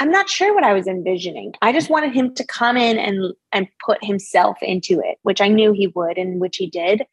I'm 0.00 0.10
not 0.10 0.28
sure 0.28 0.54
what 0.54 0.64
I 0.64 0.72
was 0.72 0.86
envisioning. 0.86 1.54
I 1.62 1.72
just 1.72 1.88
wanted 1.88 2.12
him 2.12 2.34
to 2.34 2.44
come 2.44 2.76
in 2.76 2.98
and 2.98 3.32
and 3.52 3.68
put 3.84 4.04
himself 4.04 4.58
into 4.60 5.00
it, 5.00 5.18
which 5.22 5.40
I 5.40 5.48
knew 5.48 5.72
he 5.72 5.86
would, 5.88 6.18
and 6.18 6.40
which 6.40 6.56
he 6.56 6.66
did. 6.66 7.06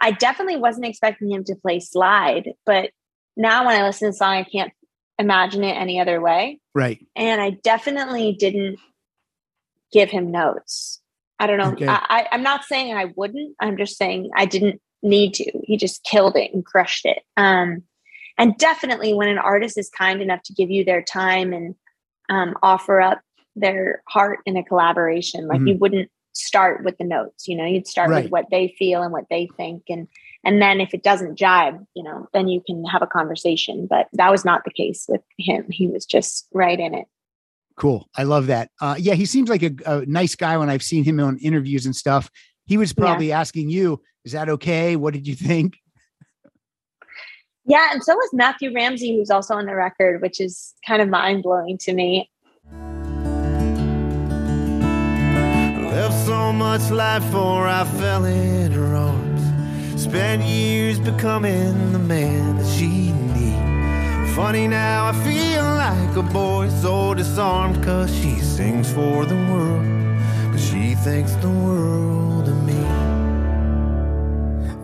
I 0.00 0.10
definitely 0.10 0.56
wasn't 0.56 0.86
expecting 0.86 1.30
him 1.30 1.44
to 1.44 1.54
play 1.54 1.80
slide, 1.80 2.52
but 2.66 2.90
now 3.36 3.64
when 3.64 3.80
I 3.80 3.86
listen 3.86 4.08
to 4.08 4.12
the 4.12 4.16
song, 4.16 4.34
I 4.36 4.44
can't 4.44 4.72
imagine 5.18 5.62
it 5.62 5.76
any 5.76 6.00
other 6.00 6.20
way. 6.20 6.60
Right. 6.74 7.06
And 7.14 7.40
I 7.40 7.50
definitely 7.62 8.32
didn't 8.32 8.78
give 9.92 10.10
him 10.10 10.32
notes. 10.32 11.00
I 11.38 11.46
don't 11.46 11.58
know. 11.58 11.72
Okay. 11.72 11.86
I, 11.88 12.06
I, 12.08 12.26
I'm 12.32 12.42
not 12.42 12.64
saying 12.64 12.94
I 12.96 13.06
wouldn't. 13.16 13.56
I'm 13.60 13.76
just 13.76 13.96
saying 13.96 14.30
I 14.36 14.46
didn't 14.46 14.80
need 15.02 15.34
to. 15.34 15.44
He 15.64 15.76
just 15.76 16.04
killed 16.04 16.36
it 16.36 16.52
and 16.54 16.64
crushed 16.64 17.04
it. 17.04 17.18
Um, 17.36 17.82
and 18.38 18.56
definitely, 18.58 19.14
when 19.14 19.28
an 19.28 19.38
artist 19.38 19.78
is 19.78 19.90
kind 19.90 20.20
enough 20.22 20.42
to 20.44 20.52
give 20.54 20.70
you 20.70 20.84
their 20.84 21.02
time 21.02 21.52
and 21.52 21.74
um, 22.28 22.54
offer 22.62 23.00
up 23.00 23.20
their 23.56 24.02
heart 24.08 24.40
in 24.46 24.56
a 24.56 24.64
collaboration, 24.64 25.46
like 25.46 25.60
Mhm. 25.60 25.68
you 25.68 25.74
wouldn't 25.76 26.10
start 26.32 26.82
with 26.84 26.98
the 26.98 27.04
notes. 27.04 27.46
You 27.46 27.56
know, 27.56 27.64
you'd 27.64 27.86
start 27.86 28.10
Right. 28.10 28.24
with 28.24 28.32
what 28.32 28.46
they 28.50 28.74
feel 28.78 29.02
and 29.02 29.12
what 29.12 29.26
they 29.30 29.48
think, 29.56 29.84
and 29.88 30.08
and 30.44 30.60
then 30.60 30.80
if 30.80 30.92
it 30.94 31.02
doesn't 31.02 31.36
jibe, 31.36 31.84
you 31.94 32.02
know, 32.02 32.28
then 32.32 32.48
you 32.48 32.60
can 32.66 32.84
have 32.86 33.02
a 33.02 33.06
conversation. 33.06 33.86
But 33.88 34.08
that 34.14 34.30
was 34.30 34.44
not 34.44 34.64
the 34.64 34.72
case 34.72 35.06
with 35.08 35.22
him. 35.38 35.66
He 35.70 35.86
was 35.88 36.04
just 36.06 36.46
right 36.52 36.78
in 36.78 36.94
it. 36.94 37.06
Cool. 37.76 38.08
I 38.16 38.22
love 38.22 38.46
that. 38.46 38.70
Uh, 38.80 38.94
yeah, 38.98 39.14
he 39.14 39.26
seems 39.26 39.48
like 39.48 39.62
a, 39.62 39.72
a 39.86 40.06
nice 40.06 40.36
guy 40.36 40.56
when 40.56 40.70
I've 40.70 40.82
seen 40.82 41.02
him 41.04 41.18
on 41.20 41.38
interviews 41.38 41.86
and 41.86 41.94
stuff. 41.94 42.30
He 42.66 42.76
was 42.76 42.92
probably 42.92 43.32
asking 43.32 43.70
you, 43.70 44.00
"Is 44.24 44.32
that 44.32 44.48
okay? 44.48 44.96
What 44.96 45.12
did 45.12 45.26
you 45.26 45.34
think?" 45.34 45.76
Yeah, 47.66 47.88
and 47.92 48.02
so 48.02 48.14
was 48.14 48.30
Matthew 48.32 48.72
Ramsey, 48.74 49.16
who's 49.16 49.30
also 49.30 49.54
on 49.54 49.66
the 49.66 49.74
record, 49.74 50.20
which 50.20 50.40
is 50.40 50.74
kind 50.86 51.00
of 51.00 51.08
mind 51.08 51.42
blowing 51.42 51.78
to 51.78 51.94
me. 51.94 52.30
Left 55.90 56.26
so 56.26 56.52
much 56.52 56.90
life 56.90 57.22
before 57.24 57.66
I 57.66 57.84
fell 57.84 58.24
in 58.24 58.72
her 58.72 58.94
arms. 58.94 60.02
Spent 60.02 60.42
years 60.42 60.98
becoming 61.00 61.92
the 61.92 61.98
man 61.98 62.58
that 62.58 62.66
she 62.66 62.88
needed. 62.88 63.13
Funny 64.34 64.66
now, 64.66 65.06
I 65.06 65.12
feel 65.12 65.62
like 65.62 66.16
a 66.16 66.22
boy 66.22 66.68
so 66.68 67.14
disarmed, 67.14 67.84
cause 67.84 68.12
she 68.12 68.40
sings 68.40 68.92
for 68.92 69.24
the 69.24 69.36
world, 69.36 69.86
but 70.50 70.58
she 70.58 70.96
thinks 70.96 71.34
the 71.36 71.48
world 71.48 72.48
of 72.48 72.64
me. 72.64 72.82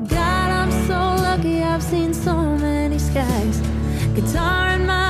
God, 0.06 0.50
I'm 0.52 0.70
so 0.86 1.00
lucky 1.20 1.64
I've 1.64 1.82
seen 1.82 2.14
so 2.14 2.56
many 2.58 3.00
skies. 3.00 3.60
Guitar 4.14 4.74
in 4.74 4.86
my 4.86 5.09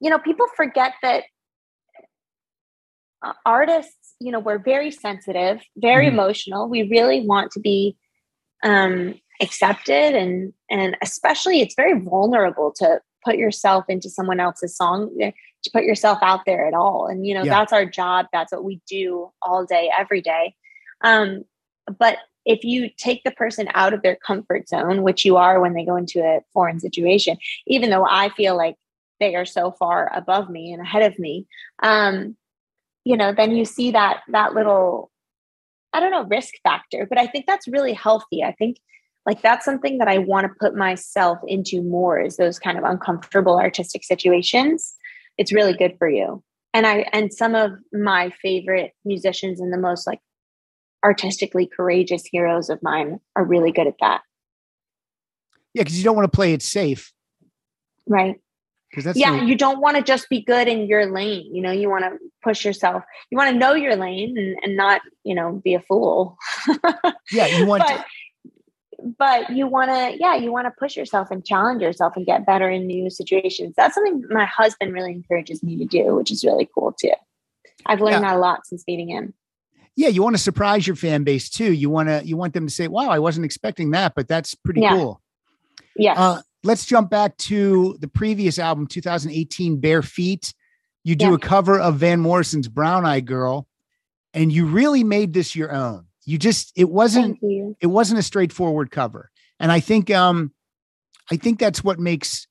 you 0.00 0.10
know, 0.10 0.18
people 0.18 0.46
forget 0.56 0.94
that 1.02 1.24
uh, 3.22 3.32
artists, 3.44 4.14
you 4.20 4.30
know, 4.30 4.38
we're 4.38 4.58
very 4.58 4.90
sensitive, 4.90 5.60
very 5.76 6.06
Mhm. 6.06 6.12
emotional. 6.12 6.68
We 6.68 6.84
really 6.84 7.26
want 7.26 7.50
to 7.52 7.60
be 7.60 7.96
um, 8.64 9.14
accepted, 9.40 10.14
and 10.16 10.52
and 10.68 10.96
especially 11.00 11.60
it's 11.60 11.76
very 11.76 11.98
vulnerable 11.98 12.72
to 12.72 13.00
put 13.24 13.36
yourself 13.36 13.84
into 13.88 14.10
someone 14.10 14.40
else's 14.40 14.76
song, 14.76 15.10
eh, 15.20 15.30
to 15.62 15.70
put 15.72 15.84
yourself 15.84 16.18
out 16.22 16.40
there 16.44 16.66
at 16.66 16.74
all. 16.74 17.06
And 17.06 17.24
you 17.26 17.34
know, 17.34 17.44
Yeah. 17.44 17.50
that's 17.50 17.72
our 17.72 17.84
job. 17.84 18.26
That's 18.32 18.52
what 18.52 18.64
we 18.64 18.80
do 18.88 19.32
all 19.42 19.64
day, 19.64 19.90
every 19.96 20.20
day. 20.20 20.54
Um, 21.02 21.44
but 21.98 22.18
if 22.44 22.64
you 22.64 22.88
take 22.96 23.22
the 23.24 23.30
person 23.30 23.68
out 23.74 23.92
of 23.92 24.02
their 24.02 24.16
comfort 24.16 24.68
zone, 24.68 25.02
which 25.02 25.24
you 25.24 25.36
are 25.36 25.60
when 25.60 25.74
they 25.74 25.84
go 25.84 25.96
into 25.96 26.20
a 26.20 26.42
foreign 26.52 26.80
situation, 26.80 27.36
even 27.66 27.90
though 27.90 28.06
I 28.08 28.30
feel 28.30 28.56
like 28.56 28.76
they 29.20 29.34
are 29.34 29.44
so 29.44 29.72
far 29.72 30.10
above 30.14 30.48
me 30.48 30.72
and 30.72 30.82
ahead 30.82 31.02
of 31.02 31.18
me, 31.18 31.46
um, 31.82 32.36
you 33.04 33.16
know, 33.16 33.32
then 33.32 33.52
you 33.52 33.64
see 33.64 33.90
that 33.92 34.20
that 34.28 34.54
little, 34.54 35.10
I 35.92 36.00
don't 36.00 36.10
know, 36.10 36.24
risk 36.24 36.54
factor. 36.62 37.06
But 37.08 37.18
I 37.18 37.26
think 37.26 37.46
that's 37.46 37.68
really 37.68 37.92
healthy. 37.92 38.42
I 38.42 38.52
think 38.52 38.78
like 39.26 39.42
that's 39.42 39.64
something 39.64 39.98
that 39.98 40.08
I 40.08 40.18
want 40.18 40.46
to 40.46 40.58
put 40.60 40.74
myself 40.74 41.38
into 41.46 41.82
more 41.82 42.20
is 42.20 42.36
those 42.36 42.58
kind 42.58 42.78
of 42.78 42.84
uncomfortable 42.84 43.58
artistic 43.58 44.04
situations. 44.04 44.94
It's 45.36 45.52
really 45.52 45.74
good 45.74 45.96
for 45.98 46.08
you. 46.08 46.42
And 46.74 46.86
I 46.86 47.06
and 47.12 47.32
some 47.32 47.54
of 47.54 47.72
my 47.92 48.30
favorite 48.42 48.92
musicians 49.04 49.60
and 49.60 49.72
the 49.72 49.78
most 49.78 50.06
like 50.06 50.20
artistically 51.04 51.66
courageous 51.66 52.24
heroes 52.30 52.70
of 52.70 52.82
mine 52.82 53.20
are 53.36 53.44
really 53.44 53.72
good 53.72 53.86
at 53.86 53.94
that. 54.00 54.22
Yeah, 55.74 55.82
because 55.82 55.98
you 55.98 56.04
don't 56.04 56.16
want 56.16 56.30
to 56.30 56.36
play 56.36 56.52
it 56.52 56.62
safe. 56.62 57.12
Right. 58.06 58.36
Because 58.90 59.04
that's 59.04 59.18
yeah, 59.18 59.38
the- 59.40 59.44
you 59.46 59.54
don't 59.56 59.80
want 59.80 59.96
to 59.96 60.02
just 60.02 60.28
be 60.30 60.42
good 60.42 60.66
in 60.68 60.86
your 60.86 61.06
lane. 61.12 61.54
You 61.54 61.60
know, 61.62 61.70
you 61.72 61.90
want 61.90 62.04
to 62.04 62.18
push 62.42 62.64
yourself. 62.64 63.02
You 63.30 63.36
want 63.36 63.50
to 63.52 63.56
know 63.58 63.74
your 63.74 63.96
lane 63.96 64.36
and, 64.38 64.56
and 64.62 64.76
not, 64.76 65.02
you 65.24 65.34
know, 65.34 65.60
be 65.62 65.74
a 65.74 65.80
fool. 65.80 66.36
yeah, 67.32 67.46
you 67.58 67.66
want 67.66 67.84
but 67.86 68.04
but 69.16 69.50
you 69.50 69.66
want 69.68 69.90
to, 69.90 70.16
yeah, 70.18 70.34
you 70.34 70.50
want 70.50 70.66
to 70.66 70.72
push 70.76 70.96
yourself 70.96 71.30
and 71.30 71.44
challenge 71.44 71.82
yourself 71.82 72.14
and 72.16 72.26
get 72.26 72.44
better 72.44 72.68
in 72.68 72.86
new 72.86 73.08
situations. 73.10 73.74
That's 73.76 73.94
something 73.94 74.24
my 74.30 74.44
husband 74.46 74.92
really 74.92 75.12
encourages 75.12 75.62
me 75.62 75.76
to 75.78 75.84
do, 75.84 76.16
which 76.16 76.32
is 76.32 76.44
really 76.44 76.68
cool 76.74 76.92
too. 77.00 77.12
I've 77.86 78.00
learned 78.00 78.22
Yeah. 78.22 78.30
that 78.32 78.36
a 78.36 78.40
lot 78.40 78.66
since 78.66 78.82
meeting 78.88 79.08
him. 79.08 79.34
yeah, 79.96 80.08
you 80.08 80.22
want 80.22 80.34
to 80.36 80.42
surprise 80.42 80.86
your 80.86 80.96
fan 80.96 81.22
base 81.24 81.48
too. 81.48 81.72
You 81.72 81.90
want 81.90 82.08
to 82.08 82.22
you 82.24 82.36
want 82.36 82.54
them 82.54 82.66
to 82.66 82.72
say, 82.72 82.88
"Wow, 82.88 83.08
I 83.08 83.18
wasn't 83.20 83.44
expecting 83.44 83.90
that," 83.92 84.14
but 84.16 84.26
that's 84.28 84.54
pretty 84.54 84.80
Yeah. 84.80 84.96
cool. 84.96 85.20
Yeah. 85.96 86.14
Uh, 86.14 86.42
let's 86.64 86.84
jump 86.84 87.10
back 87.10 87.36
to 87.38 87.96
the 88.00 88.08
previous 88.08 88.58
album, 88.58 88.86
2018, 88.86 89.80
Bare 89.80 90.02
Feet. 90.02 90.52
You 91.04 91.14
do 91.16 91.26
Yeah. 91.28 91.34
a 91.34 91.38
cover 91.38 91.78
of 91.78 91.96
Van 91.96 92.20
Morrison's 92.20 92.68
Brown 92.68 93.06
Eyed 93.06 93.26
Girl, 93.26 93.66
and 94.34 94.52
you 94.52 94.66
really 94.66 95.04
made 95.04 95.32
this 95.32 95.56
your 95.56 95.72
own. 95.72 96.06
You 96.24 96.36
just 96.38 96.72
it 96.76 96.90
wasn't 96.90 97.38
it 97.80 97.86
wasn't 97.86 98.20
a 98.20 98.22
straightforward 98.22 98.90
cover, 98.90 99.30
and 99.58 99.72
I 99.72 99.80
think 99.80 100.10
um 100.10 100.52
I 101.30 101.36
think 101.36 101.58
that's 101.58 101.82
what 101.84 101.98
makes 101.98 102.46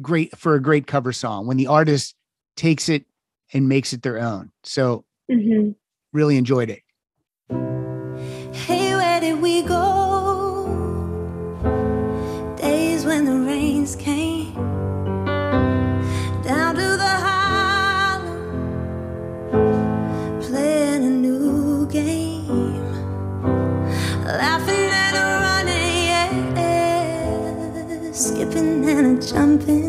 great 0.00 0.36
for 0.38 0.54
a 0.54 0.62
great 0.62 0.86
cover 0.86 1.12
song 1.12 1.46
when 1.46 1.56
the 1.56 1.66
artist 1.66 2.14
takes 2.56 2.88
it 2.88 3.04
and 3.52 3.68
makes 3.68 3.92
it 3.92 4.02
their 4.02 4.18
own. 4.18 4.50
So 4.64 5.04
Mhm. 5.30 5.74
really 6.12 6.36
enjoyed 6.36 6.70
it. 6.70 6.81
And 28.62 29.22
a 29.22 29.26
jumping 29.26 29.81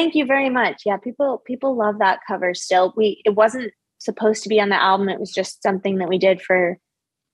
Thank 0.00 0.14
you 0.14 0.24
very 0.24 0.48
much. 0.48 0.84
Yeah, 0.86 0.96
people 0.96 1.42
people 1.46 1.76
love 1.76 1.98
that 1.98 2.20
cover 2.26 2.54
still. 2.54 2.94
We 2.96 3.20
it 3.26 3.34
wasn't 3.34 3.74
supposed 3.98 4.42
to 4.44 4.48
be 4.48 4.58
on 4.58 4.70
the 4.70 4.82
album. 4.82 5.10
It 5.10 5.20
was 5.20 5.30
just 5.30 5.62
something 5.62 5.98
that 5.98 6.08
we 6.08 6.16
did 6.16 6.40
for 6.40 6.78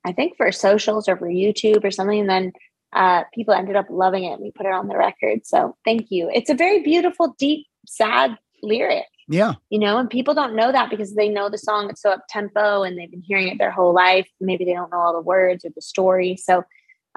I 0.05 0.11
think 0.11 0.37
for 0.37 0.51
socials 0.51 1.09
or 1.09 1.17
for 1.17 1.29
YouTube 1.29 1.85
or 1.85 1.93
something. 1.93 2.19
And 2.19 2.29
then 2.29 2.53
uh, 2.93 3.23
people 3.33 3.55
ended 3.55 3.77
up 3.77 3.87
loving 3.89 4.25
it 4.25 4.33
and 4.33 4.43
we 4.43 4.51
put 4.51 4.67
it 4.67 4.73
on 4.73 4.89
the 4.89 4.97
record. 4.97 5.47
So 5.47 5.77
thank 5.85 6.11
you. 6.11 6.29
It's 6.35 6.51
a 6.51 6.55
very 6.55 6.83
beautiful, 6.83 7.37
deep, 7.39 7.69
sad 7.87 8.37
lyric, 8.64 9.07
Yeah. 9.29 9.55
you 9.71 9.79
know, 9.79 9.99
and 9.99 10.11
people 10.11 10.35
don't 10.35 10.57
know 10.57 10.73
that 10.73 10.91
because 10.91 11.14
they 11.14 11.29
know 11.29 11.49
the 11.49 11.59
song, 11.59 11.89
it's 11.91 12.03
so 12.03 12.11
up 12.11 12.25
tempo 12.29 12.83
and 12.83 12.99
they've 12.99 13.11
been 13.11 13.23
hearing 13.23 13.47
it 13.47 13.59
their 13.59 13.71
whole 13.71 13.95
life. 13.95 14.29
Maybe 14.41 14.64
they 14.64 14.75
don't 14.75 14.91
know 14.91 14.99
all 14.99 15.12
the 15.12 15.21
words 15.21 15.64
or 15.64 15.71
the 15.73 15.83
story. 15.83 16.37
So 16.37 16.64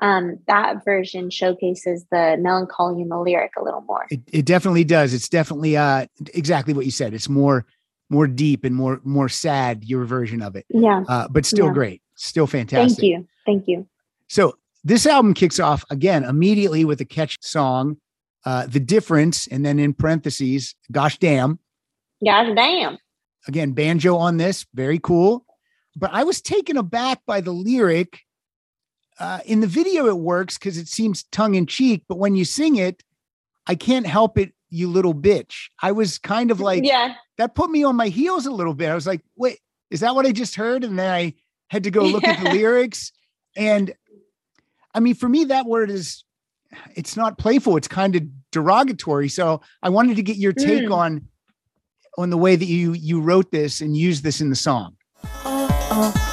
um, 0.02 0.40
that 0.48 0.84
version 0.86 1.30
showcases 1.30 2.06
the 2.12 2.38
melancholy 2.40 3.02
in 3.02 3.10
the 3.10 3.18
lyric 3.20 3.52
a 3.58 3.64
little 3.64 3.82
more. 3.82 4.06
It, 4.10 4.22
it 4.32 4.46
definitely 4.46 4.84
does. 4.84 5.14
It's 5.14 5.30
definitely 5.30 5.78
uh 5.78 6.08
exactly 6.34 6.74
what 6.74 6.86
you 6.86 6.92
said. 6.92 7.14
It's 7.14 7.30
more 7.30 7.66
more 8.10 8.28
deep 8.28 8.64
and 8.64 8.76
more 8.76 9.02
more 9.04 9.30
sad 9.30 9.84
your 9.84 10.06
version 10.06 10.42
of 10.42 10.56
it. 10.56 10.66
Yeah. 10.70 11.04
Uh, 11.08 11.28
but 11.30 11.46
still 11.46 11.68
Yeah. 11.68 11.74
great. 11.74 12.02
Still 12.16 12.48
fantastic. 12.48 13.00
Thank 13.00 13.04
you. 13.04 13.28
Thank 13.46 13.68
you. 13.68 13.88
So 14.28 14.56
this 14.84 15.06
album 15.06 15.34
kicks 15.34 15.60
off 15.60 15.84
again 15.90 16.24
immediately 16.24 16.86
with 16.86 17.02
a 17.02 17.06
catch 17.06 17.38
song, 17.42 17.98
uh, 18.46 18.66
The 18.68 18.80
Difference, 18.80 19.48
and 19.48 19.66
then 19.66 19.80
in 19.80 19.94
parentheses, 19.94 20.76
Gosh 20.92 21.18
Damn. 21.20 21.60
Gosh 22.24 22.54
damn. 22.56 22.98
Again, 23.48 23.72
banjo 23.72 24.16
on 24.18 24.38
this, 24.38 24.66
very 24.74 25.00
cool. 25.00 25.46
But 25.96 26.12
I 26.14 26.24
was 26.24 26.42
taken 26.42 26.78
aback 26.78 27.22
by 27.26 27.42
the 27.42 27.52
lyric. 27.52 28.20
Uh, 29.20 29.40
in 29.46 29.60
the 29.60 29.68
video, 29.68 30.08
it 30.08 30.18
works 30.18 30.58
because 30.58 30.78
it 30.78 30.88
seems 30.88 31.24
tongue 31.26 31.56
in 31.56 31.66
cheek, 31.66 32.04
but 32.08 32.18
when 32.18 32.36
you 32.36 32.46
sing 32.46 32.78
it, 32.78 33.04
I 33.68 33.76
can't 33.76 34.08
help 34.08 34.38
it, 34.38 34.54
you 34.70 34.90
little 34.90 35.14
bitch. 35.14 35.68
I 35.82 35.92
was 35.92 36.18
kind 36.18 36.52
of 36.52 36.60
like, 36.62 36.84
yeah. 36.86 37.16
that 37.38 37.54
put 37.54 37.70
me 37.70 37.84
on 37.84 37.96
my 37.96 38.08
heels 38.08 38.46
a 38.46 38.52
little 38.52 38.74
bit. 38.74 38.90
I 38.90 38.96
was 38.96 39.06
like, 39.06 39.22
wait, 39.36 39.60
is 39.92 40.00
that 40.00 40.16
what 40.16 40.26
I 40.26 40.32
just 40.32 40.56
heard? 40.56 40.84
And 40.84 40.98
then 40.98 41.12
I 41.12 41.34
had 41.68 41.84
to 41.84 41.92
go 41.92 42.04
look 42.04 42.24
at 42.24 42.42
the 42.44 42.50
lyrics. 42.54 43.12
And 43.58 43.94
I 44.94 45.02
mean, 45.02 45.16
for 45.16 45.28
me, 45.28 45.46
that 45.46 45.66
word 45.66 45.92
is 45.92 46.24
it's 46.96 47.18
not 47.18 47.38
playful, 47.38 47.78
it's 47.78 47.88
kind 47.88 48.16
of 48.16 48.24
derogatory. 48.52 49.28
So 49.28 49.62
I 49.84 49.90
wanted 49.90 50.16
to 50.16 50.24
get 50.24 50.38
your 50.38 50.54
take 50.54 50.86
Mm. 50.86 50.96
on 50.96 51.28
on 52.18 52.30
the 52.30 52.38
way 52.38 52.56
that 52.56 52.66
you 52.66 52.94
you 52.94 53.22
wrote 53.22 53.52
this 53.52 53.82
and 53.82 53.96
used 53.98 54.24
this 54.24 54.40
in 54.40 54.50
the 54.50 54.56
song. 54.56 54.96
Oh, 55.46 55.68
oh. 55.92 56.29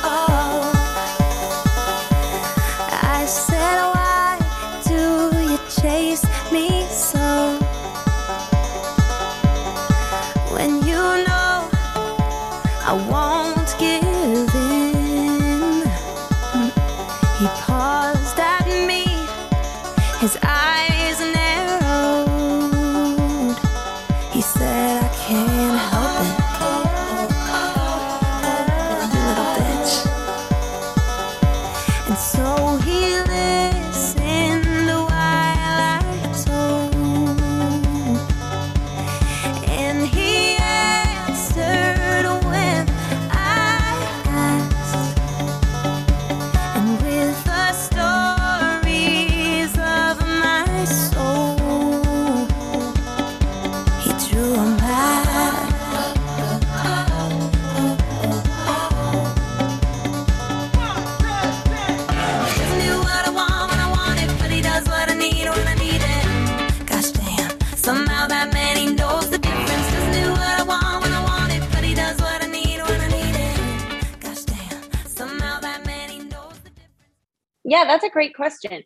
That's 77.87 78.05
a 78.05 78.11
great 78.11 78.35
question. 78.35 78.83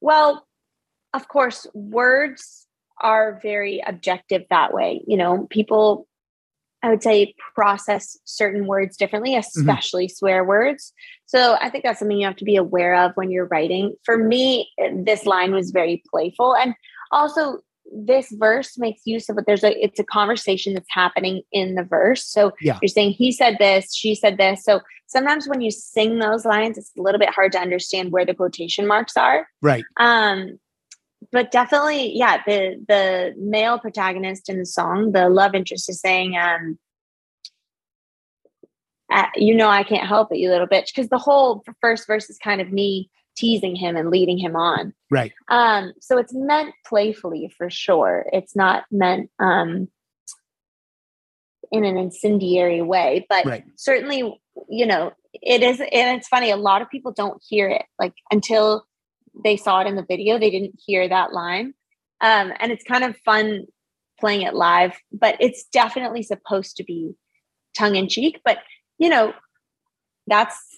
Well, 0.00 0.46
of 1.14 1.28
course, 1.28 1.66
words 1.74 2.66
are 3.00 3.38
very 3.42 3.82
objective 3.86 4.42
that 4.50 4.72
way. 4.72 5.02
You 5.06 5.16
know, 5.16 5.46
people, 5.50 6.06
I 6.82 6.90
would 6.90 7.02
say, 7.02 7.34
process 7.54 8.18
certain 8.24 8.66
words 8.66 8.96
differently, 8.96 9.36
especially 9.36 10.06
mm-hmm. 10.06 10.16
swear 10.16 10.44
words. 10.44 10.92
So 11.26 11.56
I 11.60 11.70
think 11.70 11.84
that's 11.84 11.98
something 11.98 12.18
you 12.18 12.26
have 12.26 12.36
to 12.36 12.44
be 12.44 12.56
aware 12.56 12.94
of 12.94 13.12
when 13.14 13.30
you're 13.30 13.46
writing. 13.46 13.94
For 14.04 14.16
me, 14.16 14.70
this 14.92 15.26
line 15.26 15.52
was 15.52 15.70
very 15.70 16.02
playful. 16.10 16.54
And 16.56 16.74
also, 17.10 17.58
this 17.92 18.30
verse 18.32 18.78
makes 18.78 19.02
use 19.04 19.28
of 19.28 19.38
it. 19.38 19.44
There's 19.46 19.64
a 19.64 19.72
it's 19.82 19.98
a 19.98 20.04
conversation 20.04 20.74
that's 20.74 20.90
happening 20.90 21.42
in 21.52 21.74
the 21.74 21.82
verse. 21.82 22.24
So 22.24 22.52
yeah. 22.60 22.78
you're 22.82 22.88
saying 22.88 23.12
he 23.12 23.32
said 23.32 23.56
this, 23.58 23.94
she 23.94 24.14
said 24.14 24.36
this. 24.36 24.64
So 24.64 24.80
sometimes 25.06 25.48
when 25.48 25.60
you 25.60 25.70
sing 25.70 26.18
those 26.18 26.44
lines, 26.44 26.78
it's 26.78 26.92
a 26.98 27.02
little 27.02 27.18
bit 27.18 27.30
hard 27.30 27.52
to 27.52 27.60
understand 27.60 28.12
where 28.12 28.24
the 28.24 28.34
quotation 28.34 28.86
marks 28.86 29.16
are. 29.16 29.48
Right. 29.62 29.84
Um, 29.98 30.58
but 31.32 31.50
definitely, 31.50 32.16
yeah, 32.16 32.42
the 32.46 32.84
the 32.86 33.34
male 33.38 33.78
protagonist 33.78 34.48
in 34.48 34.58
the 34.58 34.66
song, 34.66 35.12
the 35.12 35.28
love 35.28 35.54
interest 35.54 35.88
is 35.88 36.00
saying, 36.00 36.36
um, 36.36 36.78
uh, 39.10 39.26
you 39.34 39.54
know, 39.54 39.68
I 39.68 39.82
can't 39.82 40.06
help 40.06 40.32
it, 40.32 40.38
you 40.38 40.50
little 40.50 40.66
bitch. 40.66 40.88
Because 40.94 41.08
the 41.08 41.18
whole 41.18 41.64
first 41.80 42.06
verse 42.06 42.30
is 42.30 42.38
kind 42.38 42.60
of 42.60 42.70
me 42.70 43.10
teasing 43.38 43.76
him 43.76 43.96
and 43.96 44.10
leading 44.10 44.38
him 44.38 44.56
on. 44.56 44.92
Right. 45.10 45.32
Um, 45.48 45.92
so 46.00 46.18
it's 46.18 46.34
meant 46.34 46.74
playfully 46.84 47.52
for 47.56 47.70
sure. 47.70 48.26
It's 48.32 48.56
not 48.56 48.84
meant 48.90 49.30
um 49.38 49.88
in 51.70 51.84
an 51.84 51.96
incendiary 51.96 52.82
way, 52.82 53.26
but 53.28 53.44
right. 53.44 53.64
certainly, 53.76 54.40
you 54.68 54.86
know, 54.86 55.12
it 55.34 55.62
is 55.62 55.80
and 55.80 56.18
it's 56.18 56.28
funny, 56.28 56.50
a 56.50 56.56
lot 56.56 56.82
of 56.82 56.90
people 56.90 57.12
don't 57.12 57.42
hear 57.46 57.68
it 57.68 57.84
like 57.98 58.14
until 58.30 58.84
they 59.44 59.56
saw 59.56 59.80
it 59.80 59.86
in 59.86 59.96
the 59.96 60.06
video, 60.08 60.38
they 60.38 60.50
didn't 60.50 60.78
hear 60.84 61.08
that 61.08 61.32
line. 61.32 61.74
Um, 62.20 62.52
and 62.58 62.72
it's 62.72 62.84
kind 62.84 63.04
of 63.04 63.16
fun 63.24 63.66
playing 64.18 64.42
it 64.42 64.54
live, 64.54 64.96
but 65.12 65.36
it's 65.38 65.64
definitely 65.72 66.22
supposed 66.22 66.76
to 66.76 66.84
be 66.84 67.12
tongue 67.76 67.96
in 67.96 68.08
cheek. 68.08 68.40
But 68.44 68.58
you 68.98 69.08
know, 69.08 69.32
that's 70.26 70.77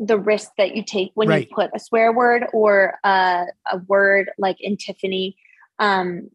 the 0.00 0.18
risk 0.18 0.50
that 0.56 0.74
you 0.74 0.82
take 0.82 1.12
when 1.14 1.28
right. 1.28 1.46
you 1.46 1.54
put 1.54 1.70
a 1.74 1.78
swear 1.78 2.10
word 2.10 2.46
or 2.54 2.94
a, 3.04 3.44
a 3.70 3.78
word 3.86 4.30
like 4.38 4.56
in 4.58 4.78
Tiffany, 4.78 5.36
um, 5.78 6.30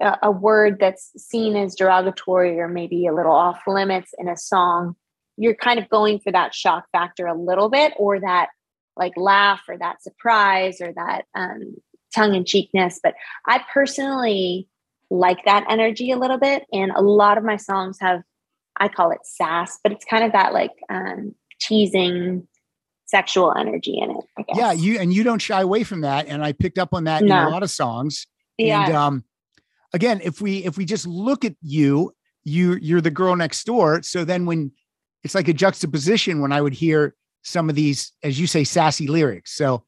a, 0.00 0.16
a, 0.22 0.30
word 0.30 0.78
that's 0.80 1.12
seen 1.16 1.56
as 1.56 1.74
derogatory 1.74 2.58
or 2.58 2.68
maybe 2.68 3.06
a 3.06 3.14
little 3.14 3.34
off 3.34 3.60
limits 3.66 4.12
in 4.18 4.28
a 4.28 4.36
song. 4.36 4.96
You're 5.36 5.54
kind 5.54 5.78
of 5.78 5.90
going 5.90 6.20
for 6.20 6.32
that 6.32 6.54
shock 6.54 6.86
factor 6.90 7.26
a 7.26 7.38
little 7.38 7.68
bit, 7.68 7.92
or 7.98 8.18
that 8.20 8.48
like 8.96 9.12
laugh 9.18 9.60
or 9.68 9.76
that 9.76 10.02
surprise 10.02 10.80
or 10.80 10.94
that 10.94 11.26
um, 11.34 11.76
tongue 12.14 12.34
in 12.34 12.46
cheekness. 12.46 12.98
But 13.02 13.14
I 13.46 13.62
personally 13.72 14.68
like 15.10 15.44
that 15.44 15.66
energy 15.68 16.10
a 16.10 16.18
little 16.18 16.38
bit. 16.38 16.64
And 16.72 16.90
a 16.92 17.02
lot 17.02 17.36
of 17.36 17.44
my 17.44 17.56
songs 17.56 17.98
have, 18.00 18.22
I 18.80 18.88
call 18.88 19.10
it 19.10 19.18
sass, 19.24 19.78
but 19.82 19.92
it's 19.92 20.06
kind 20.06 20.24
of 20.24 20.32
that 20.32 20.54
like 20.54 20.72
um, 20.88 21.34
teasing 21.60 22.48
sexual 23.06 23.54
energy 23.56 23.98
in 23.98 24.10
it. 24.10 24.46
Yeah, 24.54 24.72
you 24.72 24.98
and 24.98 25.12
you 25.12 25.22
don't 25.22 25.38
shy 25.40 25.60
away 25.60 25.84
from 25.84 26.02
that. 26.02 26.26
And 26.26 26.44
I 26.44 26.52
picked 26.52 26.78
up 26.78 26.92
on 26.92 27.04
that 27.04 27.22
no. 27.22 27.40
in 27.40 27.46
a 27.46 27.50
lot 27.50 27.62
of 27.62 27.70
songs. 27.70 28.26
Yeah. 28.58 28.86
And 28.86 28.96
um, 28.96 29.24
again, 29.92 30.20
if 30.22 30.40
we 30.40 30.64
if 30.64 30.76
we 30.76 30.84
just 30.84 31.06
look 31.06 31.44
at 31.44 31.54
you, 31.62 32.12
you 32.44 32.74
you're 32.74 33.00
the 33.00 33.10
girl 33.10 33.34
next 33.36 33.64
door. 33.64 34.02
So 34.02 34.24
then 34.24 34.46
when 34.46 34.72
it's 35.24 35.34
like 35.34 35.48
a 35.48 35.52
juxtaposition 35.52 36.40
when 36.40 36.52
I 36.52 36.60
would 36.60 36.74
hear 36.74 37.14
some 37.42 37.68
of 37.68 37.76
these, 37.76 38.12
as 38.22 38.38
you 38.40 38.46
say, 38.46 38.64
sassy 38.64 39.06
lyrics. 39.06 39.52
So, 39.54 39.84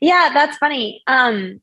yeah, 0.00 0.30
that's 0.32 0.56
funny. 0.58 1.02
Um, 1.06 1.60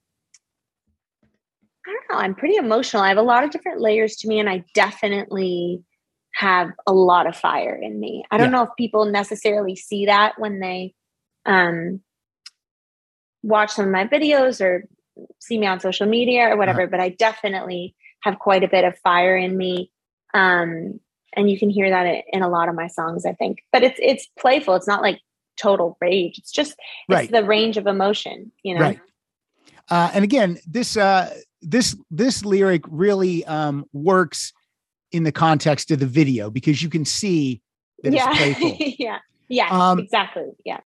I 1.86 1.92
don't 1.92 2.10
know. 2.10 2.18
I'm 2.18 2.36
pretty 2.36 2.56
emotional. 2.56 3.04
I 3.04 3.10
have 3.10 3.18
a 3.18 3.22
lot 3.22 3.44
of 3.44 3.52
different 3.52 3.82
layers 3.82 4.16
to 4.18 4.28
me, 4.28 4.40
and 4.40 4.50
I 4.50 4.64
definitely 4.74 5.82
have 6.34 6.70
a 6.86 6.94
lot 6.94 7.28
of 7.28 7.36
fire 7.36 7.76
in 7.76 8.00
me. 8.00 8.24
I 8.30 8.38
don't 8.38 8.52
yeah. 8.52 8.58
know 8.58 8.64
if 8.64 8.70
people 8.78 9.06
necessarily 9.06 9.76
see 9.76 10.06
that 10.06 10.34
when 10.38 10.60
they 10.60 10.94
um, 11.46 12.02
watch 13.44 13.72
some 13.72 13.86
of 13.86 13.92
my 13.92 14.06
videos 14.06 14.62
or 14.62 14.88
see 15.40 15.58
me 15.58 15.66
on 15.66 15.80
social 15.80 16.08
media 16.08 16.50
or 16.50 16.58
whatever, 16.58 16.82
uh-huh. 16.82 16.92
but 16.92 17.00
I 17.00 17.10
definitely 17.10 17.96
have 18.22 18.40
quite 18.40 18.64
a 18.64 18.68
bit 18.68 18.84
of 18.84 18.98
fire 19.00 19.36
in 19.36 19.58
me. 19.58 19.92
Um, 20.34 21.00
and 21.38 21.50
you 21.50 21.58
can 21.58 21.70
hear 21.70 21.90
that 21.90 22.24
in 22.34 22.42
a 22.42 22.50
lot 22.50 22.68
of 22.68 22.76
my 22.76 22.88
songs 22.88 23.26
i 23.26 23.34
think 23.34 23.60
but 23.72 23.84
it's 23.84 24.00
it's 24.02 24.28
playful 24.40 24.76
it's 24.76 24.88
not 24.88 25.02
like 25.02 25.22
total 25.58 25.98
rage 26.02 26.38
it's 26.38 26.52
just 26.52 26.72
it's 26.72 26.80
right. 27.10 27.32
the 27.32 27.44
range 27.44 27.78
of 27.78 27.88
emotion 27.88 28.52
you 28.64 28.76
know 28.76 28.82
right 28.82 29.00
uh, 29.90 30.12
and 30.14 30.24
again 30.24 30.58
this 30.68 30.98
uh 30.98 31.34
this 31.62 31.96
this 32.12 32.44
lyric 32.44 32.84
really 32.88 33.46
um 33.46 33.86
works 33.94 34.54
in 35.12 35.24
the 35.24 35.32
context 35.32 35.92
of 35.92 36.00
the 36.00 36.06
video 36.06 36.50
because 36.50 36.82
you 36.82 36.90
can 36.90 37.06
see 37.06 37.62
that 38.04 38.14
yeah. 38.14 38.28
it's 38.30 38.38
playful 38.60 38.78
yeah 39.00 39.20
yeah 39.50 39.68
um, 39.70 40.00
exactly 40.00 40.52
yeah 40.66 40.80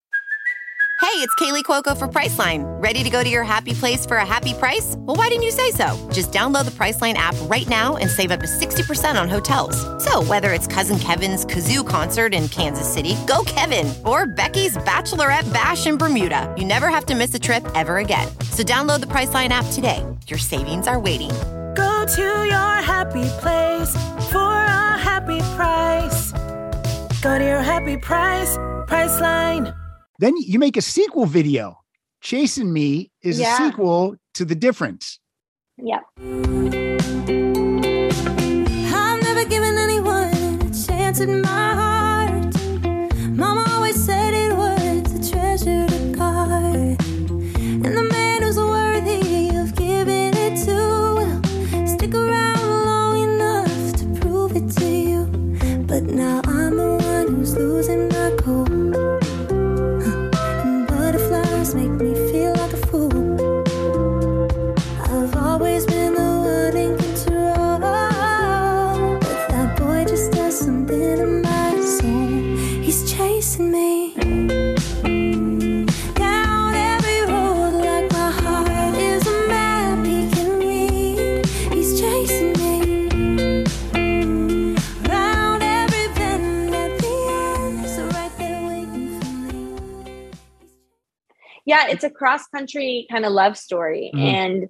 Hey, 1.02 1.18
it's 1.18 1.34
Kaley 1.34 1.64
Cuoco 1.64 1.98
for 1.98 2.08
Priceline. 2.08 2.64
Ready 2.82 3.04
to 3.04 3.10
go 3.10 3.24
to 3.24 3.30
your 3.30 3.44
happy 3.44 3.74
place 3.74 4.06
for 4.06 4.18
a 4.18 4.26
happy 4.26 4.54
price? 4.54 4.94
Well, 5.00 5.18
why 5.18 5.30
didn't 5.30 5.42
you 5.42 5.50
say 5.50 5.72
so? 5.72 5.98
Just 6.14 6.32
download 6.32 6.66
the 6.66 6.72
Priceline 6.72 7.16
app 7.16 7.34
right 7.50 7.68
now 7.68 7.98
and 7.98 8.08
save 8.08 8.30
up 8.30 8.40
to 8.40 8.46
60% 8.46 9.20
on 9.20 9.28
hotels. 9.28 9.76
So, 10.04 10.22
whether 10.24 10.54
it's 10.54 10.68
Cousin 10.68 11.00
Kevin's 11.00 11.44
Kazoo 11.44 11.86
concert 11.86 12.36
in 12.36 12.48
Kansas 12.50 12.88
City, 12.88 13.16
go 13.26 13.44
Kevin, 13.48 13.92
or 14.06 14.28
Becky's 14.28 14.78
Bachelorette 14.78 15.52
Bash 15.52 15.88
in 15.88 15.98
Bermuda, 15.98 16.54
you 16.56 16.66
never 16.66 16.90
have 16.90 17.08
to 17.08 17.16
miss 17.16 17.34
a 17.34 17.40
trip 17.40 17.66
ever 17.74 17.98
again. 17.98 18.28
So, 18.52 18.62
download 18.62 19.00
the 19.00 19.08
Priceline 19.08 19.50
app 19.50 19.66
today. 19.72 20.06
Your 20.28 20.40
savings 20.40 20.88
are 20.88 21.00
waiting. 21.00 21.32
Go 21.76 22.06
to 22.06 22.22
your 22.22 22.76
happy 22.82 23.28
place 23.40 23.94
for 24.32 24.40
a 24.40 24.98
happy 24.98 25.40
price. 25.56 26.32
Go 27.22 27.38
to 27.38 27.44
your 27.44 27.62
happy 27.62 27.98
price, 27.98 28.58
Priceline. 28.88 29.74
Then 30.20 30.36
you 30.38 30.60
make 30.60 30.78
a 30.78 30.82
sequel 30.82 31.26
video. 31.26 31.78
Chasing 32.22 32.72
Me 32.72 33.12
is 33.22 33.40
yeah. 33.40 33.54
a 33.54 33.58
sequel 33.58 34.16
to 34.36 34.46
The 34.46 34.56
Difference. 34.56 35.20
Yep. 35.78 36.81
Yeah, 91.82 91.92
it's 91.92 92.04
a 92.04 92.10
cross 92.10 92.48
country 92.48 93.08
kind 93.12 93.26
of 93.26 93.32
love 93.32 93.58
story. 93.58 94.12
Mm-hmm. 94.14 94.26
And 94.26 94.64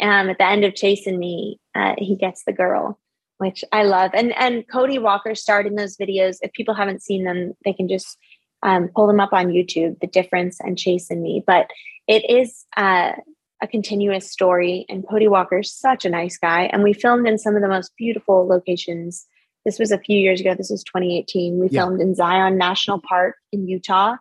um, 0.00 0.30
at 0.30 0.38
the 0.38 0.46
end 0.46 0.64
of 0.64 0.74
Chasing 0.74 1.18
Me, 1.18 1.58
uh, 1.74 1.94
he 1.98 2.16
gets 2.16 2.44
the 2.44 2.52
girl, 2.52 2.98
which 3.38 3.64
I 3.72 3.84
love. 3.84 4.10
And 4.14 4.32
and 4.36 4.64
Cody 4.70 4.98
Walker 4.98 5.34
starred 5.34 5.66
in 5.66 5.76
those 5.76 5.96
videos. 5.96 6.38
If 6.42 6.52
people 6.52 6.74
haven't 6.74 7.02
seen 7.02 7.24
them, 7.24 7.54
they 7.64 7.72
can 7.72 7.88
just 7.88 8.16
um, 8.62 8.88
pull 8.94 9.06
them 9.06 9.20
up 9.20 9.32
on 9.32 9.48
YouTube. 9.48 9.98
The 10.00 10.06
difference 10.06 10.60
and 10.60 10.78
Chasing 10.78 11.22
Me, 11.22 11.42
but 11.46 11.70
it 12.06 12.28
is 12.28 12.64
uh, 12.76 13.12
a 13.62 13.66
continuous 13.66 14.30
story. 14.30 14.86
And 14.88 15.06
Cody 15.08 15.28
Walker's 15.28 15.72
such 15.72 16.04
a 16.04 16.10
nice 16.10 16.36
guy. 16.36 16.64
And 16.64 16.82
we 16.82 16.92
filmed 16.92 17.26
in 17.26 17.38
some 17.38 17.56
of 17.56 17.62
the 17.62 17.68
most 17.68 17.92
beautiful 17.96 18.46
locations. 18.46 19.26
This 19.64 19.78
was 19.78 19.90
a 19.90 19.98
few 19.98 20.18
years 20.18 20.40
ago. 20.40 20.54
This 20.54 20.70
was 20.70 20.84
2018. 20.84 21.58
We 21.58 21.68
yeah. 21.70 21.82
filmed 21.82 22.00
in 22.00 22.14
Zion 22.14 22.58
National 22.58 23.00
Park 23.00 23.36
in 23.52 23.66
Utah 23.66 24.16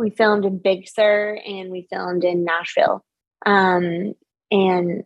we 0.00 0.10
filmed 0.10 0.44
in 0.44 0.58
Big 0.58 0.88
Sur 0.88 1.38
and 1.46 1.70
we 1.70 1.86
filmed 1.90 2.24
in 2.24 2.44
Nashville. 2.44 3.04
Um, 3.46 4.14
and 4.50 5.04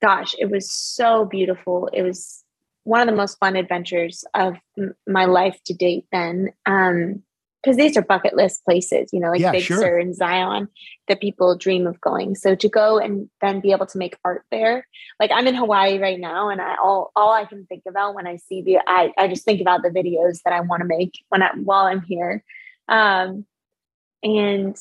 gosh, 0.00 0.34
it 0.38 0.50
was 0.50 0.70
so 0.72 1.24
beautiful. 1.26 1.88
It 1.92 2.02
was 2.02 2.42
one 2.84 3.00
of 3.00 3.06
the 3.06 3.16
most 3.16 3.38
fun 3.38 3.56
adventures 3.56 4.24
of 4.34 4.56
m- 4.78 4.94
my 5.06 5.26
life 5.26 5.58
to 5.66 5.74
date 5.74 6.06
then. 6.12 6.50
Um, 6.66 7.22
because 7.62 7.76
these 7.76 7.94
are 7.96 8.02
bucket 8.02 8.34
list 8.34 8.64
places, 8.64 9.10
you 9.12 9.20
know, 9.20 9.28
like 9.30 9.40
Yeah, 9.40 9.52
Big 9.52 9.64
sure. 9.64 9.78
Sur 9.78 9.98
and 9.98 10.14
Zion 10.14 10.68
that 11.08 11.20
people 11.20 11.56
dream 11.58 11.86
of 11.86 12.00
going. 12.00 12.34
So 12.34 12.54
to 12.54 12.68
go 12.70 12.98
and 12.98 13.28
then 13.42 13.60
be 13.60 13.72
able 13.72 13.84
to 13.84 13.98
make 13.98 14.16
art 14.24 14.44
there, 14.50 14.86
like 15.18 15.30
I'm 15.30 15.46
in 15.46 15.54
Hawaii 15.54 15.98
right 15.98 16.18
now, 16.18 16.48
and 16.48 16.60
I 16.60 16.76
all 16.82 17.12
all 17.14 17.32
I 17.32 17.44
can 17.44 17.66
think 17.66 17.82
about 17.86 18.14
when 18.14 18.26
I 18.26 18.36
see 18.36 18.62
the 18.62 18.78
I 18.86 19.12
I 19.18 19.28
just 19.28 19.44
think 19.44 19.60
about 19.60 19.82
the 19.82 19.90
videos 19.90 20.38
that 20.44 20.54
I 20.54 20.60
want 20.60 20.80
to 20.80 20.86
make 20.86 21.12
when 21.28 21.42
I 21.42 21.50
while 21.62 21.84
I'm 21.84 22.00
here, 22.00 22.42
um, 22.88 23.44
and 24.22 24.76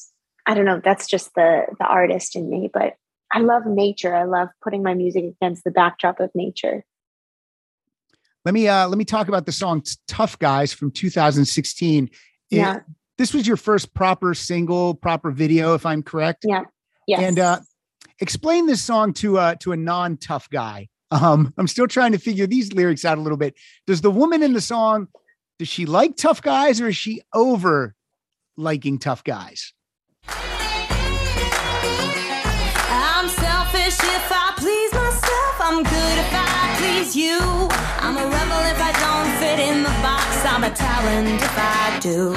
I 0.46 0.54
don't 0.54 0.66
know. 0.66 0.82
That's 0.84 1.08
just 1.08 1.34
the 1.36 1.66
the 1.78 1.86
artist 1.86 2.36
in 2.36 2.50
me, 2.50 2.70
but 2.74 2.96
I 3.32 3.40
love 3.40 3.66
nature. 3.66 4.16
I 4.16 4.24
love 4.24 4.50
putting 4.64 4.82
my 4.84 4.94
music 4.94 5.24
against 5.24 5.64
the 5.64 5.72
backdrop 5.72 6.20
of 6.20 6.32
nature. 6.34 6.84
Let 8.46 8.54
me 8.54 8.68
uh 8.68 8.88
let 8.88 8.98
me 8.98 9.06
talk 9.06 9.28
about 9.28 9.46
the 9.46 9.52
song 9.52 9.84
Tough 10.08 10.40
Guys 10.40 10.74
from 10.74 10.92
2016. 10.92 12.06
It- 12.06 12.12
Yeah. 12.50 12.80
this 13.18 13.34
was 13.34 13.46
your 13.46 13.58
first 13.58 13.94
proper 13.94 14.34
single, 14.34 14.96
proper 14.96 15.32
video, 15.32 15.74
if 15.76 15.86
I'm 15.86 16.02
correct. 16.04 16.46
Yeah. 16.48 16.64
Yes. 17.08 17.22
And 17.22 17.40
uh 17.40 17.60
explain 18.20 18.66
this 18.66 18.82
song 18.82 19.14
to 19.14 19.38
uh 19.38 19.56
to 19.56 19.72
a 19.72 19.78
non-tough 19.78 20.50
guy. 20.50 20.88
Um, 21.12 21.54
I'm 21.58 21.68
still 21.68 21.88
trying 21.88 22.12
to 22.12 22.20
figure 22.20 22.46
these 22.46 22.72
lyrics 22.72 23.04
out 23.04 23.18
a 23.18 23.22
little 23.22 23.38
bit. 23.38 23.56
Does 23.88 24.02
the 24.02 24.12
woman 24.12 24.44
in 24.44 24.54
the 24.54 24.62
song 24.62 25.08
does 25.58 25.68
she 25.68 25.86
like 25.86 26.16
tough 26.16 26.42
guys 26.42 26.80
or 26.80 26.88
is 26.88 26.96
she 26.98 27.22
over 27.34 27.94
liking 28.60 29.00
tough 29.00 29.24
guys? 29.24 29.74
I'm 32.92 33.30
selfish 33.30 33.98
if 34.04 34.28
I 34.32 34.54
please 34.58 34.92
myself. 34.94 35.56
I'm 35.60 35.84
good 35.84 36.18
if 36.20 36.32
I 36.34 36.76
please 36.78 37.16
you. 37.16 37.40
I'm 38.04 38.18
a 38.18 38.26
rebel 38.28 38.64
if 38.68 38.80
I 38.80 38.92
don't 39.00 39.32
fit 39.40 39.60
in 39.60 39.84
the 39.84 39.96
box. 40.04 40.28
I'm 40.44 40.64
a 40.64 40.72
talent 40.72 41.42
if 41.42 41.56
I 41.58 42.00
do. 42.00 42.34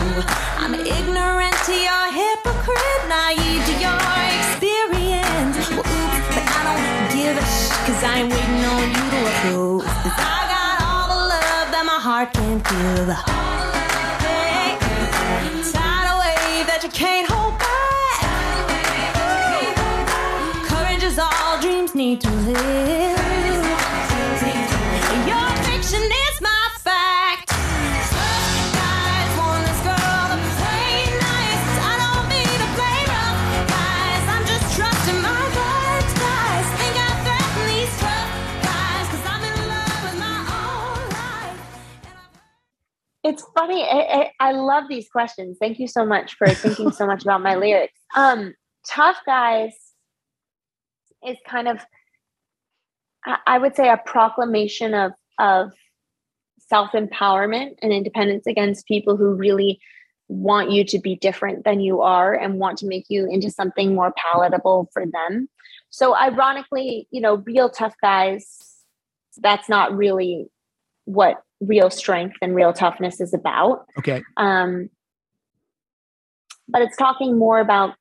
I'm 0.62 0.74
ignorant 0.74 1.56
to 1.66 1.74
your 1.74 2.06
hypocrite, 2.14 3.02
naive 3.10 3.62
to 3.66 3.74
your 3.82 4.02
experience. 4.38 5.58
Well, 5.74 5.82
oops, 5.82 6.28
but 6.34 6.46
I 6.46 6.60
don't 6.70 6.86
give 7.10 7.34
a 7.36 7.44
cause 7.82 8.02
I 8.06 8.22
ain't 8.22 8.30
waiting 8.32 8.64
on 8.70 8.86
you 8.94 9.04
to 9.10 9.18
approve. 9.26 9.82
I 9.86 10.46
got 10.54 10.76
all 10.86 11.06
the 11.10 11.20
love 11.34 11.66
that 11.74 11.84
my 11.84 11.98
heart 11.98 12.32
can. 12.32 13.61
To 22.18 22.30
live. 22.30 23.18
Your 25.26 25.48
fiction 25.64 26.02
is 26.02 26.40
my 26.40 26.68
fact. 26.78 27.48
Guys 27.48 29.32
want 29.38 29.62
this 29.66 29.80
girl 29.86 30.24
to 30.32 30.38
play 30.58 31.06
nice. 31.18 31.64
I 31.80 31.94
don't 32.02 32.26
mean 32.28 32.58
to 32.62 32.68
play 32.76 32.98
rough, 33.12 33.40
guys. 33.68 34.24
I'm 34.34 34.44
just 34.46 34.66
trusting 34.76 35.20
my 35.22 35.44
guys. 36.20 36.66
Think 36.78 36.96
I 36.96 37.10
threaten 37.24 37.64
these 37.72 37.94
tough 38.00 38.30
guys 38.68 39.04
'cause 39.10 39.24
I'm 39.32 39.42
in 39.44 39.58
love 39.68 39.98
with 40.04 40.18
my 40.20 40.38
own 40.60 41.00
life. 41.10 41.60
it's 43.24 43.42
funny. 43.54 43.82
I, 43.84 43.98
I, 44.40 44.48
I 44.48 44.52
love 44.52 44.84
these 44.88 45.08
questions. 45.08 45.56
Thank 45.60 45.78
you 45.78 45.86
so 45.88 46.04
much 46.04 46.34
for 46.34 46.48
thinking 46.48 46.90
so 46.92 47.06
much 47.06 47.22
about 47.22 47.42
my 47.42 47.54
lyrics. 47.64 47.98
Um, 48.16 48.54
Tough 48.88 49.18
Guys 49.24 49.72
is 51.26 51.36
kind 51.46 51.68
of, 51.68 51.78
I, 53.24 53.58
would 53.58 53.76
say, 53.76 53.88
a 53.88 53.96
proclamation 54.04 54.94
of 54.94 55.12
of 55.38 55.72
self 56.58 56.92
empowerment 56.92 57.76
and 57.82 57.92
independence 57.92 58.46
against 58.46 58.86
people 58.86 59.16
who 59.16 59.34
really 59.34 59.80
want 60.28 60.70
you 60.70 60.84
to 60.84 60.98
be 60.98 61.16
different 61.16 61.64
than 61.64 61.80
you 61.80 62.00
are 62.00 62.34
and 62.34 62.58
want 62.58 62.78
to 62.78 62.86
make 62.86 63.04
you 63.08 63.28
into 63.30 63.50
something 63.50 63.94
more 63.94 64.14
palatable 64.16 64.88
for 64.92 65.04
them. 65.04 65.48
So, 65.90 66.16
ironically, 66.16 67.06
you 67.10 67.20
know, 67.20 67.36
real 67.46 67.68
tough 67.68 67.94
guys, 68.00 68.46
that's 69.38 69.68
not 69.68 69.94
really 69.96 70.46
what 71.04 71.42
real 71.60 71.90
strength 71.90 72.36
and 72.42 72.54
real 72.54 72.72
toughness 72.72 73.20
is 73.20 73.34
about. 73.34 73.86
Okay. 73.98 74.22
Um, 74.36 74.88
but 76.68 76.82
it's 76.82 76.96
talking 76.96 77.38
more 77.38 77.60
about, 77.60 77.94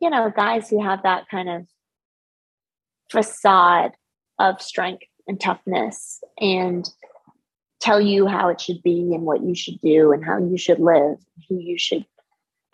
you 0.00 0.10
know, 0.10 0.32
guys 0.34 0.70
who 0.70 0.82
have 0.82 1.02
that 1.02 1.24
kind 1.30 1.48
of 1.48 1.66
facade 3.10 3.92
of 4.38 4.60
strength 4.60 5.04
and 5.26 5.40
toughness 5.40 6.22
and 6.40 6.88
tell 7.80 8.00
you 8.00 8.26
how 8.26 8.48
it 8.48 8.60
should 8.60 8.82
be 8.82 9.12
and 9.14 9.22
what 9.22 9.42
you 9.42 9.54
should 9.54 9.80
do 9.80 10.12
and 10.12 10.24
how 10.24 10.38
you 10.38 10.56
should 10.56 10.78
live, 10.78 11.16
who 11.48 11.58
you 11.58 11.78
should 11.78 12.04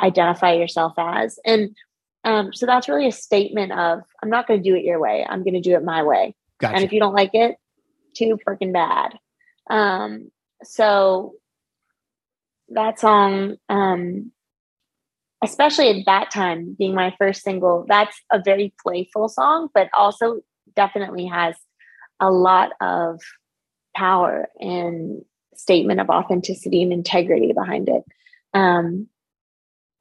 identify 0.01 0.53
yourself 0.53 0.95
as. 0.99 1.39
And 1.45 1.77
um, 2.25 2.53
so 2.53 2.67
that's 2.67 2.89
really 2.89 3.09
a 3.09 3.13
statement 3.13 3.73
of 3.73 4.03
I'm 4.23 4.31
not 4.31 4.47
going 4.47 4.63
to 4.63 4.69
do 4.69 4.77
it 4.77 4.85
your 4.85 5.01
way. 5.01 5.27
I'm 5.29 5.43
going 5.43 5.55
to 5.55 5.61
do 5.61 5.75
it 5.75 5.85
my 5.85 6.03
way. 6.03 6.35
Gotcha. 6.59 6.75
And 6.75 6.85
if 6.85 6.93
you 6.93 7.01
don't 7.01 7.15
like 7.15 7.31
it, 7.33 7.57
too 8.15 8.39
freaking 8.47 8.73
bad. 8.73 9.19
Um, 9.69 10.31
so 10.63 11.35
that 12.69 13.01
song, 13.01 13.57
um, 13.69 14.33
especially 15.43 15.89
at 15.89 16.07
that 16.07 16.31
time, 16.31 16.77
being 16.79 16.95
my 16.95 17.15
first 17.19 17.43
single, 17.43 17.87
that's 17.89 18.21
a 18.31 18.41
very 18.45 18.75
playful 18.83 19.29
song, 19.29 19.69
but 19.75 19.89
also 19.95 20.41
definitely 20.75 21.27
has 21.27 21.57
a 22.21 22.31
lot 22.31 22.71
of 22.81 23.21
power 23.97 24.49
and 24.59 25.23
statement 25.55 26.01
of 26.01 26.09
authenticity 26.09 26.83
and 26.83 26.93
integrity 26.93 27.53
behind 27.53 27.89
it. 27.89 28.03
Um, 28.55 29.09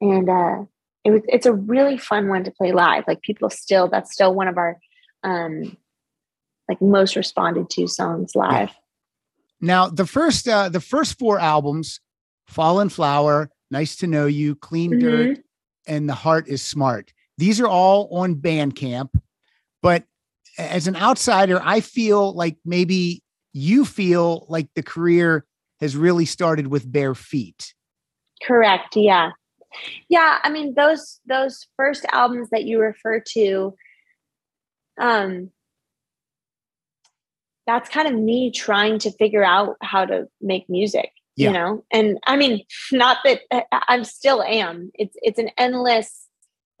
and 0.00 0.28
uh, 0.28 0.64
it 1.04 1.10
was 1.10 1.22
it's 1.28 1.46
a 1.46 1.52
really 1.52 1.98
fun 1.98 2.28
one 2.28 2.44
to 2.44 2.50
play 2.50 2.72
live. 2.72 3.04
Like 3.06 3.22
people 3.22 3.50
still 3.50 3.88
that's 3.88 4.12
still 4.12 4.34
one 4.34 4.48
of 4.48 4.58
our 4.58 4.78
um, 5.22 5.76
like 6.68 6.80
most 6.80 7.16
responded 7.16 7.68
to 7.70 7.86
songs 7.86 8.34
live. 8.34 8.70
Now, 9.60 9.88
the 9.88 10.06
first 10.06 10.48
uh 10.48 10.68
the 10.68 10.80
first 10.80 11.18
four 11.18 11.38
albums, 11.38 12.00
Fallen 12.46 12.88
Flower, 12.88 13.50
Nice 13.70 13.96
to 13.96 14.06
Know 14.06 14.26
You, 14.26 14.54
Clean 14.54 14.92
Mhm. 14.92 15.00
Dirt, 15.00 15.38
and 15.86 16.08
The 16.08 16.14
Heart 16.14 16.48
is 16.48 16.62
Smart. 16.62 17.12
These 17.38 17.60
are 17.60 17.68
all 17.68 18.08
on 18.16 18.36
Bandcamp, 18.36 19.10
but 19.82 20.04
as 20.58 20.86
an 20.86 20.96
outsider, 20.96 21.60
I 21.62 21.80
feel 21.80 22.34
like 22.34 22.56
maybe 22.64 23.22
you 23.52 23.84
feel 23.84 24.46
like 24.48 24.68
the 24.74 24.82
career 24.82 25.44
has 25.80 25.96
really 25.96 26.24
started 26.24 26.68
with 26.68 26.90
bare 26.90 27.14
feet. 27.14 27.74
Correct. 28.42 28.96
Yeah. 28.96 29.30
Yeah. 30.08 30.38
I 30.42 30.50
mean, 30.50 30.74
those 30.74 31.20
those 31.26 31.66
first 31.76 32.04
albums 32.12 32.50
that 32.50 32.64
you 32.64 32.80
refer 32.80 33.20
to, 33.34 33.74
um, 35.00 35.50
that's 37.66 37.88
kind 37.88 38.08
of 38.08 38.14
me 38.14 38.50
trying 38.50 38.98
to 39.00 39.10
figure 39.12 39.44
out 39.44 39.76
how 39.82 40.04
to 40.04 40.26
make 40.40 40.68
music. 40.68 41.10
Yeah. 41.36 41.48
You 41.48 41.54
know, 41.54 41.84
and 41.92 42.18
I 42.26 42.36
mean, 42.36 42.64
not 42.92 43.18
that 43.24 43.42
I- 43.50 43.64
I'm 43.88 44.04
still 44.04 44.42
am. 44.42 44.90
It's 44.94 45.14
it's 45.22 45.38
an 45.38 45.50
endless, 45.56 46.26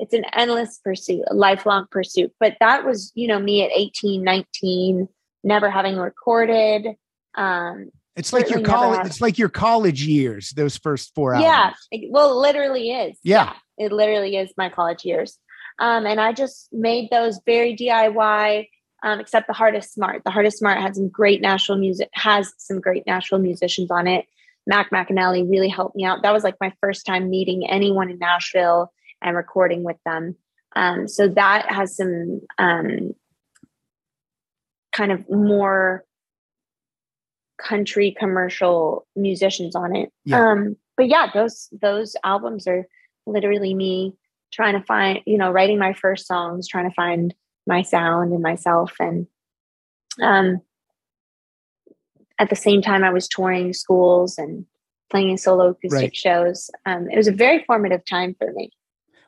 it's 0.00 0.14
an 0.14 0.24
endless 0.32 0.78
pursuit, 0.82 1.22
a 1.28 1.34
lifelong 1.34 1.86
pursuit. 1.90 2.32
But 2.40 2.56
that 2.60 2.84
was, 2.84 3.12
you 3.14 3.28
know, 3.28 3.38
me 3.38 3.62
at 3.64 3.70
18, 3.74 4.22
19, 4.24 5.08
never 5.44 5.70
having 5.70 5.96
recorded. 5.96 6.96
Um, 7.36 7.90
It's 8.16 8.32
like 8.32 8.50
your 8.50 8.60
college. 8.62 9.06
It's 9.06 9.20
like 9.20 9.38
your 9.38 9.48
college 9.48 10.02
years. 10.04 10.50
Those 10.50 10.76
first 10.76 11.14
four 11.14 11.34
hours. 11.34 11.44
yeah 11.44 11.72
it- 11.92 12.10
well 12.10 12.32
it 12.32 12.40
literally 12.42 12.90
is 12.90 13.16
Yeah. 13.22 13.52
it 13.78 13.92
literally 13.92 14.36
is 14.36 14.52
my 14.56 14.68
college 14.68 15.04
years 15.04 15.38
um, 15.78 16.04
and 16.06 16.20
i 16.20 16.32
just 16.32 16.68
made 16.72 17.08
those 17.10 17.40
very 17.46 17.74
diy 17.76 18.66
um, 19.02 19.18
except 19.20 19.46
the 19.46 19.54
Heart 19.54 19.76
is 19.76 19.86
Smart 19.90 20.22
the 20.24 20.30
Heart 20.30 20.46
is 20.46 20.58
Smart 20.58 20.78
had 20.78 20.94
some 20.96 21.08
great 21.08 21.40
national 21.40 21.78
music 21.78 22.10
has 22.12 22.52
some 22.58 22.80
great 22.80 23.06
national 23.06 23.40
musicians 23.40 23.90
on 23.90 24.06
it 24.06 24.26
mac 24.66 24.90
mcanally 24.90 25.48
really 25.48 25.68
helped 25.68 25.96
me 25.96 26.04
out 26.04 26.22
that 26.22 26.32
was 26.34 26.44
like 26.44 26.56
my 26.60 26.72
first 26.82 27.06
time 27.06 27.30
meeting 27.30 27.66
anyone 27.70 28.10
in 28.10 28.18
nashville 28.18 28.92
and 29.22 29.36
recording 29.36 29.82
with 29.84 29.96
them 30.04 30.36
um, 30.76 31.08
so 31.08 31.28
that 31.28 31.70
has 31.70 31.96
some 31.96 32.40
um, 32.58 33.14
kind 34.92 35.12
of 35.12 35.28
more 35.28 36.04
country 37.60 38.16
commercial 38.18 39.06
musicians 39.16 39.74
on 39.74 39.94
it. 39.94 40.10
Yeah. 40.24 40.50
Um, 40.50 40.76
but 40.96 41.08
yeah, 41.08 41.30
those 41.32 41.68
those 41.80 42.16
albums 42.24 42.66
are 42.66 42.86
literally 43.26 43.74
me 43.74 44.14
trying 44.52 44.78
to 44.78 44.84
find, 44.84 45.20
you 45.26 45.38
know, 45.38 45.50
writing 45.50 45.78
my 45.78 45.92
first 45.92 46.26
songs, 46.26 46.68
trying 46.68 46.88
to 46.88 46.94
find 46.94 47.34
my 47.66 47.82
sound 47.82 48.32
and 48.32 48.42
myself. 48.42 48.92
And 48.98 49.26
um, 50.22 50.60
at 52.38 52.50
the 52.50 52.56
same 52.56 52.82
time, 52.82 53.04
I 53.04 53.10
was 53.10 53.28
touring 53.28 53.72
schools 53.72 54.38
and 54.38 54.66
playing 55.10 55.36
solo 55.36 55.68
acoustic 55.68 56.02
Right. 56.02 56.16
shows. 56.16 56.70
Um, 56.86 57.08
it 57.10 57.16
was 57.16 57.28
a 57.28 57.32
very 57.32 57.64
formative 57.64 58.04
time 58.04 58.34
for 58.38 58.52
me. 58.52 58.70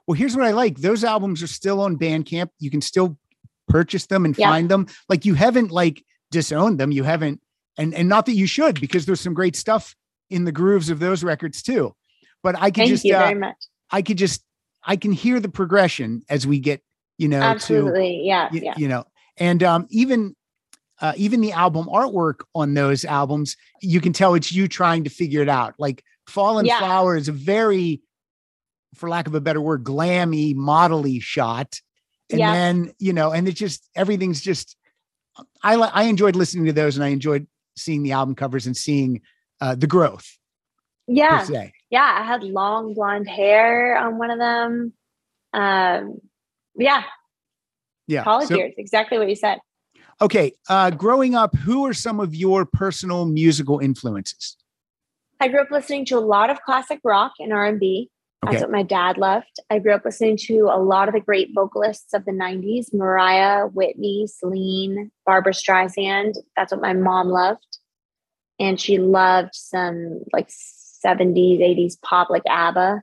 Well, 0.06 0.14
here's 0.14 0.36
what 0.36 0.44
I 0.46 0.50
like. 0.50 0.78
Those 0.78 1.04
albums 1.04 1.42
are 1.42 1.46
still 1.48 1.80
on 1.80 1.96
Bandcamp. 1.96 2.48
You 2.58 2.70
can 2.70 2.80
still 2.80 3.18
purchase 3.68 4.06
them 4.06 4.24
and 4.24 4.36
Yeah. 4.36 4.48
find 4.50 4.68
them. 4.68 4.86
Like 5.08 5.24
you 5.24 5.34
haven't 5.34 5.70
like 5.70 6.04
disowned 6.30 6.78
them. 6.80 6.90
You 6.92 7.04
haven't, 7.04 7.40
and 7.78 7.94
and 7.94 8.08
not 8.08 8.26
that 8.26 8.34
you 8.34 8.46
should, 8.46 8.80
because 8.80 9.06
there's 9.06 9.20
some 9.20 9.34
great 9.34 9.54
stuff 9.56 9.94
in 10.30 10.44
the 10.44 10.52
grooves 10.52 10.90
of 10.90 10.98
those 10.98 11.22
records 11.22 11.62
too. 11.62 11.94
but 12.42 12.56
I 12.58 12.70
could 12.70 12.76
Thank 12.82 12.88
just 12.90 13.04
you 13.04 13.14
uh, 13.14 13.20
very 13.20 13.34
much. 13.38 13.56
I 13.92 14.02
could 14.02 14.18
just 14.18 14.42
I 14.84 14.96
can 14.96 15.12
hear 15.12 15.38
the 15.38 15.48
progression 15.48 16.22
as 16.28 16.44
we 16.46 16.58
get 16.58 16.82
you 17.18 17.28
know 17.28 17.38
to 17.38 17.44
Absolutely. 17.46 18.22
Yeah. 18.24 18.48
y- 18.52 18.60
Yeah. 18.64 18.74
you 18.76 18.88
know 18.88 19.04
and 19.36 19.62
um 19.62 19.86
even 19.90 20.34
uh, 21.00 21.12
even 21.16 21.40
the 21.40 21.52
album 21.52 21.86
artwork 21.86 22.40
on 22.54 22.74
those 22.74 23.04
albums 23.04 23.56
you 23.80 24.00
can 24.00 24.12
tell 24.12 24.34
it's 24.34 24.50
you 24.52 24.66
trying 24.66 25.04
to 25.04 25.10
figure 25.10 25.40
it 25.42 25.48
out 25.48 25.74
like 25.78 26.02
fallen 26.26 26.64
Yeah. 26.66 26.78
flower 26.80 27.16
is 27.16 27.28
a 27.28 27.32
very 27.32 28.00
for 28.94 29.08
lack 29.08 29.26
of 29.26 29.34
a 29.34 29.40
better 29.40 29.60
word 29.60 29.84
glammy 29.84 30.54
modelly 30.54 31.20
shot 31.20 31.80
and 32.30 32.38
Yeah. 32.40 32.52
then 32.52 32.92
you 32.98 33.12
know 33.12 33.32
and 33.32 33.48
it's 33.48 33.58
just 33.58 33.88
everything's 33.94 34.40
just 34.40 34.76
i 35.62 35.74
i 35.74 36.04
enjoyed 36.04 36.36
listening 36.36 36.66
to 36.66 36.72
those 36.72 36.96
and 36.96 37.04
i 37.04 37.08
enjoyed 37.08 37.46
seeing 37.76 38.02
the 38.02 38.12
album 38.12 38.34
covers 38.34 38.66
and 38.66 38.76
seeing 38.76 39.20
uh 39.60 39.74
the 39.74 39.86
growth 39.86 40.36
Yeah. 41.06 41.46
Yeah. 41.90 42.02
I 42.20 42.22
had 42.24 42.42
long 42.42 42.94
blonde 42.94 43.28
hair 43.28 43.96
on 43.98 44.18
one 44.18 44.30
of 44.30 44.38
them. 44.38 44.92
Um, 45.52 46.18
yeah. 46.76 47.02
yeah 48.06 48.24
College 48.24 48.48
So- 48.48 48.56
years. 48.56 48.74
Exactly 48.78 49.18
what 49.18 49.28
you 49.28 49.36
said. 49.36 49.58
okay 50.20 50.52
uh 50.68 50.90
growing 50.90 51.34
up 51.34 51.54
who 51.56 51.86
are 51.86 51.94
some 51.94 52.20
of 52.20 52.34
your 52.34 52.64
personal 52.66 53.24
musical 53.26 53.78
influences 53.80 54.56
I 55.40 55.48
grew 55.48 55.60
up 55.60 55.70
listening 55.72 56.04
to 56.06 56.18
a 56.18 56.20
lot 56.20 56.50
of 56.50 56.62
classic 56.62 57.00
rock 57.02 57.32
and 57.40 57.52
R&B. 57.52 58.08
That's 58.42 58.60
what 58.60 58.72
my 58.72 58.82
dad 58.82 59.18
loved. 59.18 59.60
I 59.70 59.78
grew 59.78 59.92
up 59.92 60.04
listening 60.04 60.36
to 60.48 60.62
a 60.72 60.82
lot 60.82 61.08
of 61.08 61.14
the 61.14 61.20
great 61.20 61.50
vocalists 61.54 62.12
of 62.12 62.24
the 62.24 62.32
90s, 62.32 62.92
Mariah, 62.92 63.66
Whitney, 63.68 64.26
Celine, 64.26 65.12
Barbra 65.24 65.52
Streisand. 65.52 66.34
That's 66.56 66.72
what 66.72 66.80
my 66.80 66.92
mom 66.92 67.28
loved. 67.28 67.78
And 68.58 68.80
she 68.80 68.98
loved 68.98 69.54
some 69.54 70.22
like 70.32 70.48
70s, 70.48 71.60
80s 71.60 72.00
pop 72.02 72.30
like 72.30 72.42
ABBA 72.48 73.02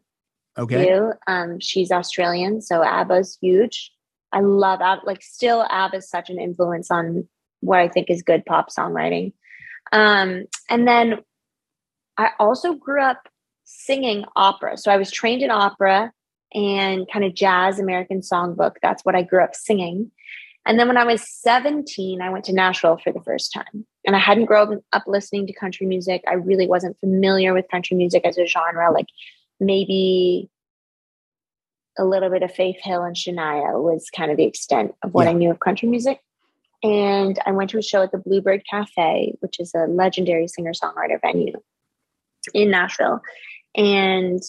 okay 0.58 0.86
too. 0.86 1.14
Um, 1.28 1.60
she's 1.60 1.92
Australian, 1.92 2.62
so 2.62 2.84
ABBA's 2.84 3.38
huge. 3.42 3.92
I 4.32 4.42
love 4.42 4.82
ABBA. 4.82 5.06
Like, 5.06 5.24
still, 5.24 5.66
ABBA 5.70 5.98
is 5.98 6.10
such 6.10 6.30
an 6.30 6.40
influence 6.40 6.92
on 6.92 7.28
what 7.62 7.80
I 7.80 7.88
think 7.88 8.10
is 8.10 8.22
good 8.22 8.46
pop 8.46 8.70
songwriting. 8.70 9.34
Um, 9.92 10.46
and 10.70 10.88
then 10.88 11.20
I 12.18 12.32
also 12.40 12.74
grew 12.74 13.02
up 13.02 13.28
singing 13.70 14.26
opera. 14.36 14.78
So 14.78 14.92
I 14.92 14.98
was 14.98 15.12
trained 15.12 15.44
in 15.44 15.52
opera 15.52 16.12
and 16.56 17.08
kind 17.12 17.24
of 17.24 17.36
jazz 17.36 17.80
American 17.80 18.22
songbook. 18.22 18.76
That's 18.82 19.06
what 19.06 19.16
I 19.16 19.22
grew 19.22 19.44
up 19.44 19.56
singing. 19.56 20.12
And 20.66 20.80
then 20.80 20.88
when 20.88 20.98
I 20.98 21.04
was 21.04 21.22
17, 21.28 22.22
I 22.22 22.30
went 22.32 22.46
to 22.46 22.54
Nashville 22.54 22.98
for 22.98 23.14
the 23.14 23.22
first 23.22 23.54
time. 23.54 23.86
And 24.06 24.16
I 24.16 24.20
hadn't 24.20 24.46
grown 24.46 24.82
up 24.92 25.04
listening 25.06 25.46
to 25.48 25.54
country 25.54 25.86
music. 25.86 26.24
I 26.28 26.34
really 26.34 26.68
wasn't 26.68 27.00
familiar 27.00 27.54
with 27.54 27.70
country 27.70 27.96
music 27.96 28.26
as 28.26 28.38
a 28.38 28.46
genre. 28.46 28.92
Like 28.92 29.08
maybe 29.60 30.50
a 31.98 32.06
little 32.06 32.30
bit 32.30 32.44
of 32.44 32.52
Faith 32.52 32.78
Hill 32.82 33.04
and 33.04 33.16
Shania 33.16 33.82
was 33.82 34.10
kind 34.10 34.32
of 34.32 34.38
the 34.38 34.46
extent 34.46 34.96
of 35.04 35.14
what 35.14 35.26
Yeah. 35.26 35.32
I 35.32 35.34
knew 35.34 35.52
of 35.52 35.60
country 35.60 35.88
music. 35.88 36.20
And 36.82 37.38
I 37.46 37.52
went 37.52 37.70
to 37.72 37.78
a 37.78 37.84
show 37.84 38.02
at 38.02 38.12
the 38.12 38.18
Bluebird 38.18 38.64
Cafe, 38.70 39.34
which 39.42 39.60
is 39.60 39.74
a 39.76 39.86
legendary 39.86 40.48
singer 40.48 40.74
songwriter 40.74 41.22
venue 41.22 41.54
in 42.54 42.72
Nashville. 42.72 43.22
And 43.80 44.42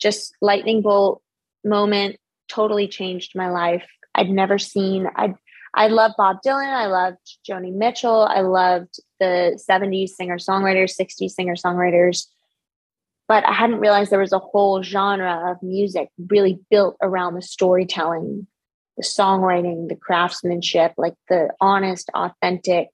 just 0.00 0.34
lightning 0.40 0.80
bolt 0.80 1.20
moment 1.64 2.16
totally 2.48 2.88
changed 2.88 3.32
my 3.34 3.50
life. 3.50 3.86
I'd 4.14 4.30
never 4.30 4.58
seen, 4.58 5.08
I 5.16 5.34
I 5.74 5.88
loved 5.88 6.16
Bob 6.18 6.36
Dylan. 6.46 6.70
I 6.70 6.86
loved 6.86 7.38
Joni 7.48 7.72
Mitchell. 7.74 8.26
I 8.28 8.42
loved 8.42 9.00
the 9.20 9.58
70s 9.70 10.10
singer 10.10 10.36
songwriters, 10.36 10.94
60s 11.00 11.30
singer 11.30 11.54
songwriters 11.54 12.26
but 13.32 13.46
I 13.46 13.52
hadn't 13.52 13.80
realized 13.80 14.10
there 14.10 14.18
was 14.18 14.34
a 14.34 14.38
whole 14.38 14.82
genre 14.82 15.50
of 15.50 15.62
music 15.62 16.10
really 16.28 16.60
built 16.70 16.98
around 17.00 17.32
the 17.32 17.40
storytelling, 17.40 18.46
the 18.98 19.02
songwriting, 19.02 19.88
the 19.88 19.96
craftsmanship, 19.96 20.92
like 20.98 21.14
the 21.30 21.48
honest, 21.58 22.10
authentic 22.14 22.90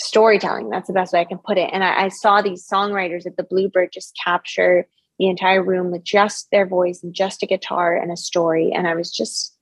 storytelling. 0.00 0.70
That's 0.70 0.86
the 0.86 0.94
best 0.94 1.12
way 1.12 1.20
I 1.20 1.24
can 1.24 1.38
put 1.38 1.58
it. 1.58 1.70
And 1.72 1.84
I, 1.84 2.04
I 2.04 2.08
saw 2.08 2.40
these 2.40 2.66
songwriters 2.66 3.26
at 3.26 3.36
the 3.36 3.44
Bluebird 3.44 3.92
just 3.92 4.18
capture 4.22 4.86
the 5.18 5.28
entire 5.28 5.62
room 5.62 5.90
with 5.90 6.02
just 6.02 6.48
their 6.50 6.66
voice 6.66 7.02
and 7.02 7.14
just 7.14 7.42
a 7.42 7.46
guitar 7.46 7.94
and 7.94 8.10
a 8.10 8.16
story. 8.16 8.72
And 8.72 8.88
I 8.88 8.94
was 8.94 9.10
just 9.12 9.54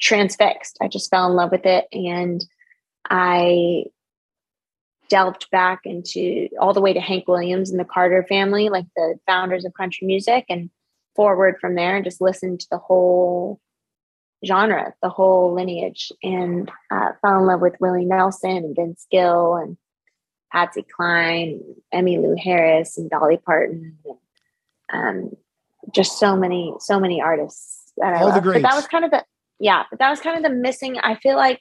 transfixed. 0.00 0.78
I 0.80 0.88
just 0.88 1.10
fell 1.10 1.28
in 1.28 1.36
love 1.36 1.50
with 1.52 1.66
it. 1.66 1.86
And 1.92 2.44
I 3.10 3.84
delved 5.10 5.50
back 5.50 5.80
into 5.84 6.48
all 6.58 6.72
the 6.72 6.80
way 6.80 6.94
to 6.94 7.00
Hank 7.00 7.28
Williams 7.28 7.70
and 7.70 7.78
the 7.78 7.84
Carter 7.84 8.24
family, 8.26 8.70
like 8.70 8.86
the 8.96 9.18
founders 9.26 9.66
of 9.66 9.74
country 9.74 10.06
music, 10.06 10.46
and 10.48 10.70
forward 11.14 11.56
from 11.60 11.74
there 11.74 11.96
and 11.96 12.04
just 12.04 12.22
listened 12.22 12.60
to 12.60 12.66
the 12.70 12.78
whole 12.78 13.60
genre, 14.44 14.92
the 15.02 15.08
whole 15.08 15.54
lineage, 15.54 16.12
and 16.22 16.70
uh, 16.90 17.12
fell 17.20 17.40
in 17.40 17.46
love 17.46 17.60
with 17.60 17.76
Willie 17.80 18.04
Nelson 18.04 18.50
and 18.50 18.76
Vince 18.76 19.06
Gill 19.10 19.56
and 19.56 19.76
Patsy 20.52 20.84
Cline, 20.96 21.60
Emmylou 21.94 22.38
Harris, 22.38 22.98
and 22.98 23.10
Dolly 23.10 23.38
Parton. 23.38 23.98
And, 24.04 24.16
um, 24.92 25.36
just 25.92 26.18
so 26.18 26.36
many, 26.36 26.74
so 26.78 27.00
many 27.00 27.20
artists 27.20 27.92
that 27.96 28.20
All 28.20 28.28
the 28.32 28.40
love. 28.40 28.62
But 28.62 28.62
that 28.62 28.76
was 28.76 28.86
kind 28.86 29.04
of 29.04 29.10
the 29.10 29.24
yeah, 29.58 29.84
but 29.90 29.98
that 29.98 30.10
was 30.10 30.20
kind 30.20 30.36
of 30.36 30.42
the 30.42 30.56
missing. 30.56 30.98
I 30.98 31.16
feel 31.16 31.36
like 31.36 31.60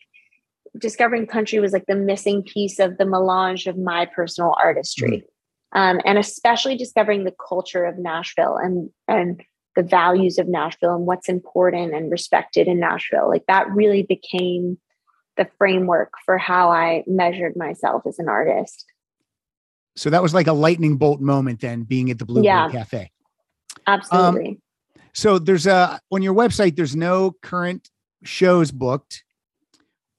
discovering 0.77 1.27
country 1.27 1.59
was 1.59 1.73
like 1.73 1.85
the 1.87 1.95
missing 1.95 2.43
piece 2.43 2.79
of 2.79 2.97
the 2.97 3.05
melange 3.05 3.67
of 3.67 3.77
my 3.77 4.05
personal 4.05 4.55
artistry 4.61 5.25
um, 5.73 5.99
and 6.05 6.17
especially 6.17 6.77
discovering 6.77 7.23
the 7.23 7.33
culture 7.47 7.85
of 7.85 7.97
nashville 7.97 8.57
and 8.57 8.89
and 9.07 9.43
the 9.75 9.83
values 9.83 10.37
of 10.37 10.47
nashville 10.47 10.95
and 10.95 11.05
what's 11.05 11.29
important 11.29 11.93
and 11.93 12.11
respected 12.11 12.67
in 12.67 12.79
nashville 12.79 13.29
like 13.29 13.45
that 13.47 13.69
really 13.71 14.03
became 14.03 14.77
the 15.37 15.47
framework 15.57 16.11
for 16.25 16.37
how 16.37 16.69
i 16.69 17.03
measured 17.07 17.55
myself 17.55 18.03
as 18.07 18.19
an 18.19 18.27
artist 18.29 18.85
so 19.95 20.09
that 20.09 20.21
was 20.21 20.33
like 20.33 20.47
a 20.47 20.53
lightning 20.53 20.97
bolt 20.97 21.19
moment 21.21 21.59
then 21.61 21.83
being 21.83 22.09
at 22.11 22.17
the 22.19 22.25
Blue 22.25 22.43
Yeah. 22.43 22.69
Cafe. 22.69 23.11
absolutely 23.87 24.59
So 25.13 25.37
there's 25.39 25.67
a 25.67 25.99
on 26.11 26.21
your 26.21 26.33
website 26.33 26.75
there's 26.75 26.95
no 26.95 27.31
current 27.41 27.89
shows 28.23 28.71
booked. 28.71 29.23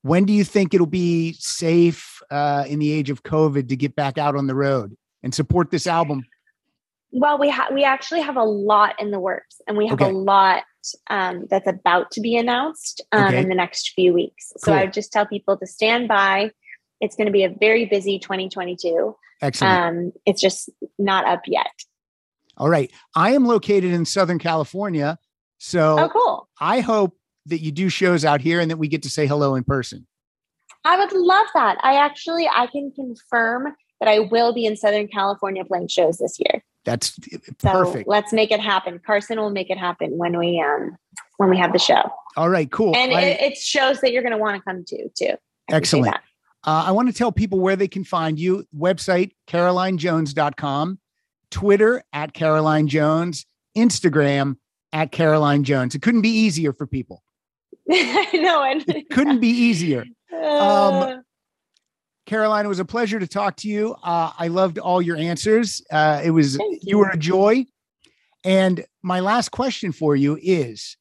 When 0.03 0.25
do 0.25 0.33
you 0.33 0.45
think 0.45 0.75
it'll 0.75 0.87
be 0.87 1.33
safe 1.35 2.21
uh, 2.31 2.65
in 2.69 2.81
the 2.81 2.91
age 2.93 3.09
of 3.09 3.23
COVID 3.23 3.69
to 3.69 3.77
get 3.77 3.95
back 3.95 4.19
out 4.19 4.35
on 4.35 4.47
the 4.49 4.55
road 4.55 4.97
and 5.23 5.33
support 5.33 5.71
this 5.71 5.87
album? 5.87 6.25
Well, 7.13 7.39
we 7.39 7.51
have 7.51 7.73
we 7.73 7.85
actually 7.85 8.23
have 8.23 8.37
a 8.37 8.43
lot 8.45 9.01
in 9.01 9.11
the 9.11 9.21
works, 9.21 9.61
and 9.69 9.77
we 9.77 9.87
have 9.89 10.01
Okay. 10.01 10.11
a 10.11 10.15
lot 10.15 10.65
um, 11.11 11.47
that's 11.51 11.67
about 11.69 12.11
to 12.13 12.21
be 12.21 12.37
announced 12.37 13.03
um, 13.13 13.27
Okay. 13.27 13.39
in 13.41 13.49
the 13.49 13.55
next 13.55 13.91
few 13.95 14.13
weeks. 14.15 14.53
So 14.57 14.73
Cool. 14.73 14.75
I 14.75 14.85
would 14.85 14.93
just 14.95 15.13
tell 15.13 15.27
people 15.27 15.57
to 15.59 15.67
stand 15.67 16.09
by. 16.09 16.51
It's 17.01 17.15
going 17.17 17.27
to 17.27 17.33
be 17.33 17.45
a 17.45 17.51
very 17.61 17.85
busy 17.85 18.19
2022. 18.19 19.15
Excellent. 19.43 19.79
Um, 20.07 20.13
it's 20.25 20.41
just 20.41 20.71
not 20.99 21.27
up 21.27 21.43
yet. 21.47 21.67
All 22.57 22.69
right. 22.69 22.91
I 23.15 23.33
am 23.33 23.45
located 23.45 23.93
in 23.93 24.05
Southern 24.05 24.39
California. 24.39 25.19
So 25.59 25.99
Oh, 25.99 26.09
cool! 26.09 26.49
I 26.61 26.81
hope 26.81 27.17
that 27.47 27.61
you 27.61 27.73
do 27.73 27.89
shows 27.89 28.25
out 28.25 28.41
here 28.41 28.59
and 28.61 28.71
that 28.71 28.77
we 28.79 28.89
get 28.89 29.03
to 29.03 29.11
say 29.11 29.27
hello 29.27 29.55
in 29.55 29.65
person. 29.65 30.07
I 30.85 30.99
would 30.99 31.13
love 31.13 31.47
that. 31.55 31.77
I 31.83 31.95
actually 31.97 32.49
I 32.49 32.67
can 32.69 32.91
confirm 32.95 33.75
that 34.01 34.09
I 34.09 34.21
will 34.21 34.53
be 34.55 34.65
in 34.65 34.77
Southern 34.77 35.09
California 35.09 35.65
playing 35.65 35.89
shows 35.89 36.19
this 36.19 36.39
year. 36.41 36.65
That's 36.85 37.15
So 37.15 37.41
perfect. 37.61 38.09
let's 38.09 38.33
make 38.33 38.51
it 38.51 38.61
happen. 38.61 39.01
Carson 39.05 39.39
will 39.39 39.51
make 39.51 39.71
it 39.71 39.79
happen 39.79 40.17
when 40.19 40.37
we 40.39 40.61
um 40.61 40.97
when 41.39 41.49
we 41.51 41.57
have 41.59 41.73
the 41.73 41.79
show, 41.79 42.03
All 42.37 42.49
right, 42.49 42.71
cool. 42.71 42.95
and 42.97 43.13
I- 43.13 43.21
it, 43.23 43.41
it's 43.41 43.65
shows 43.65 44.01
that 44.01 44.13
you're 44.13 44.23
going 44.23 44.33
to 44.33 44.39
want 44.39 44.57
to 44.57 44.63
come 44.63 44.85
to 44.87 45.09
too. 45.17 45.35
I 45.71 45.75
Excellent. 45.77 46.15
Uh, 46.65 46.85
I 46.87 46.91
want 46.93 47.09
to 47.09 47.15
tell 47.15 47.33
people 47.33 47.59
where 47.59 47.75
they 47.75 47.89
can 47.89 48.05
find 48.05 48.39
you. 48.39 48.65
Website, 48.77 49.33
carolinejones.com, 49.49 50.99
Twitter 51.51 52.03
at 52.13 52.33
Caroline 52.35 52.87
Jones, 52.89 53.47
Instagram 53.77 54.57
at 54.93 55.11
Caroline 55.13 55.65
Jones. 55.65 55.95
It 55.95 56.03
couldn't 56.03 56.21
be 56.23 56.29
easier 56.31 56.73
for 56.73 56.87
people. 56.87 57.23
I 57.91 58.29
know. 58.35 58.63
And 58.63 58.85
It 58.89 59.11
couldn't 59.11 59.41
be 59.41 59.49
easier. 59.49 60.05
Uh, 60.45 61.19
Caroline, 62.27 62.65
it 62.65 62.69
was 62.69 62.79
a 62.79 62.85
pleasure 62.85 63.19
to 63.19 63.27
talk 63.27 63.57
to 63.57 63.69
you. 63.69 63.97
Uh, 64.03 64.33
I 64.39 64.49
loved 64.49 64.79
all 64.79 65.03
your 65.03 65.17
answers. 65.17 65.83
Uh, 65.91 66.21
it 66.25 66.31
was 66.31 66.57
Thank 66.57 66.81
you 66.83 66.99
were 66.99 67.11
a 67.11 67.17
joy. 67.17 67.67
And 68.45 68.85
my 69.03 69.21
last 69.21 69.51
question 69.51 69.93
for 69.93 70.15
you 70.15 70.39
is: 70.41 70.97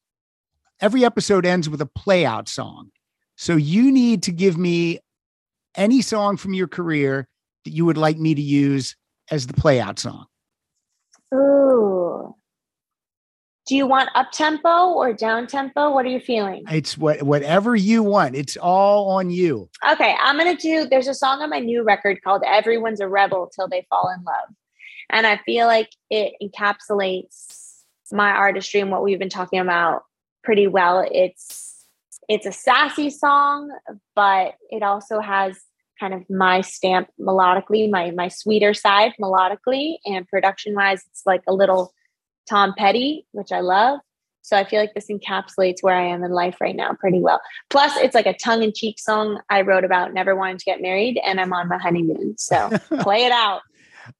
Every 0.80 1.04
episode 1.04 1.46
ends 1.46 1.68
with 1.68 1.80
a 1.80 1.86
play 1.86 2.24
out 2.24 2.48
song, 2.48 2.90
so 3.36 3.56
you 3.56 3.92
need 3.92 4.24
to 4.24 4.32
give 4.32 4.58
me 4.58 4.98
any 5.76 6.02
song 6.02 6.36
from 6.36 6.54
your 6.54 6.68
career 6.68 7.28
that 7.64 7.70
you 7.70 7.84
would 7.84 7.96
like 7.96 8.18
me 8.18 8.34
to 8.34 8.42
use 8.42 8.96
as 9.30 9.46
the 9.46 9.54
play 9.54 9.80
out 9.80 9.98
song. 9.98 10.26
ooh. 11.34 11.61
Do 13.66 13.76
you 13.76 13.86
want 13.86 14.10
up 14.14 14.32
tempo 14.32 14.92
or 14.92 15.12
down 15.12 15.46
tempo? 15.46 15.90
What 15.92 16.04
are 16.04 16.08
you 16.08 16.18
feeling? 16.18 16.64
It's 16.70 16.98
what 16.98 17.22
whatever 17.22 17.76
you 17.76 18.02
want. 18.02 18.34
It's 18.34 18.56
all 18.56 19.10
on 19.10 19.30
you. 19.30 19.70
Okay, 19.88 20.16
I'm 20.20 20.36
gonna 20.36 20.56
do. 20.56 20.86
There's 20.88 21.06
a 21.06 21.14
song 21.14 21.42
on 21.42 21.50
my 21.50 21.60
new 21.60 21.84
record 21.84 22.22
called 22.22 22.42
"Everyone's 22.44 23.00
a 23.00 23.08
Rebel 23.08 23.50
Till 23.54 23.68
They 23.68 23.86
Fall 23.88 24.12
in 24.16 24.24
Love," 24.24 24.54
And 25.10 25.26
I 25.26 25.36
feel 25.44 25.66
like 25.66 25.90
it 26.10 26.34
encapsulates 26.42 27.82
my 28.10 28.30
artistry 28.30 28.80
and 28.80 28.90
what 28.90 29.02
we've 29.02 29.18
been 29.18 29.28
talking 29.28 29.60
about 29.60 30.02
pretty 30.42 30.66
well. 30.66 31.06
It's 31.10 31.86
it's 32.28 32.46
a 32.46 32.52
sassy 32.52 33.10
song, 33.10 33.70
but 34.16 34.54
it 34.70 34.82
also 34.82 35.20
has 35.20 35.58
kind 36.00 36.14
of 36.14 36.28
my 36.28 36.62
stamp 36.62 37.08
melodically, 37.20 37.88
my 37.88 38.10
my 38.10 38.26
sweeter 38.26 38.74
side 38.74 39.12
melodically, 39.20 39.98
and 40.04 40.26
production 40.26 40.74
wise, 40.74 41.04
it's 41.10 41.22
like 41.26 41.42
a 41.46 41.52
little 41.52 41.92
Tom 42.48 42.74
Petty, 42.76 43.26
which 43.32 43.52
I 43.52 43.60
love. 43.60 44.00
So 44.42 44.56
I 44.56 44.64
feel 44.64 44.80
like 44.80 44.92
this 44.94 45.06
encapsulates 45.08 45.82
where 45.82 45.94
I 45.94 46.06
am 46.08 46.24
in 46.24 46.32
life 46.32 46.56
right 46.60 46.74
now 46.74 46.94
pretty 46.98 47.20
well. 47.20 47.40
Plus, 47.70 47.96
it's 47.96 48.14
like 48.14 48.26
a 48.26 48.34
tongue 48.34 48.64
in 48.64 48.72
cheek 48.74 48.98
song 48.98 49.40
I 49.48 49.62
wrote 49.62 49.84
about 49.84 50.12
never 50.12 50.34
wanting 50.34 50.58
to 50.58 50.64
get 50.64 50.82
married, 50.82 51.20
and 51.24 51.40
I'm 51.40 51.52
on 51.52 51.68
my 51.68 51.78
honeymoon. 51.78 52.34
So 52.38 52.70
play 53.00 53.24
it 53.24 53.32
out. 53.32 53.60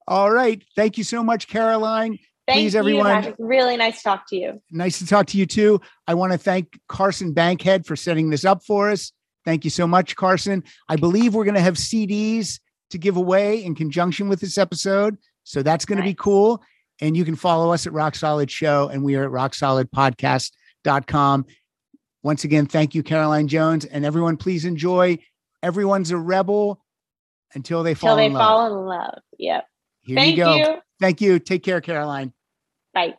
All 0.07 0.31
right. 0.31 0.63
Thank 0.77 0.97
you 0.97 1.03
so 1.05 1.25
much, 1.25 1.49
Caroline. 1.49 2.19
Thank 2.47 2.59
Please, 2.59 2.75
you, 2.75 2.79
everyone. 2.79 3.07
Patrick. 3.07 3.37
Really 3.39 3.77
nice 3.77 3.99
to 3.99 4.03
talk 4.05 4.29
to 4.29 4.37
you. 4.37 4.63
Nice 4.71 4.99
to 4.99 5.07
talk 5.07 5.27
to 5.27 5.39
you 5.39 5.47
too. 5.47 5.81
I 6.07 6.15
want 6.15 6.33
to 6.33 6.39
thank 6.39 6.79
Carson 6.89 7.33
Bankhead 7.33 7.87
for 7.87 7.97
setting 7.97 8.31
this 8.31 8.45
up 8.45 8.65
for 8.65 8.91
us. 8.91 9.13
Thank 9.45 9.65
you 9.65 9.71
so 9.71 9.87
much, 9.87 10.15
Carson. 10.15 10.63
I 10.89 10.97
believe 10.97 11.35
we're 11.35 11.45
going 11.45 11.55
to 11.55 11.61
have 11.61 11.75
CDs 11.75 12.61
to 12.91 12.99
give 12.99 13.17
away 13.17 13.65
in 13.65 13.75
conjunction 13.75 14.29
with 14.29 14.41
this 14.41 14.59
episode. 14.59 15.19
So 15.45 15.63
that's 15.63 15.85
going 15.85 15.99
to 15.99 16.05
be 16.05 16.15
cool. 16.15 16.63
And 17.01 17.17
you 17.17 17.25
can 17.25 17.37
follow 17.37 17.73
us 17.73 17.87
at 17.87 17.93
Rock 17.93 18.15
Solid 18.15 18.51
Show, 18.51 18.89
and 18.89 19.03
we 19.03 19.17
are 19.17 19.25
at 19.25 19.31
rocksolidpodcast.com. 19.31 21.47
Once 22.23 22.45
again, 22.45 22.67
thank 22.67 22.95
you, 22.95 23.03
Caroline 23.03 23.49
Jones. 23.49 23.85
And 23.85 24.05
everyone, 24.05 24.37
please 24.37 24.65
enjoy 24.65 25.19
Everyone's 25.63 26.11
a 26.11 26.17
Rebel 26.17 26.83
until 27.55 27.85
they 27.85 27.95
fall 27.95 28.11
Till 28.11 28.17
they 28.17 28.27
in 28.27 28.33
love. 28.33 28.41
fall 28.43 28.67
in 28.67 28.87
love. 28.87 29.19
Yep. 29.39 29.65
Here 30.01 30.17
Thank 30.17 30.37
you 30.37 30.45
go. 30.45 30.55
you. 30.57 30.77
Thank 31.01 31.21
you. 31.21 31.39
Take 31.39 31.63
care, 31.63 31.81
Caroline. 31.81 32.33
Bye. 32.93 33.15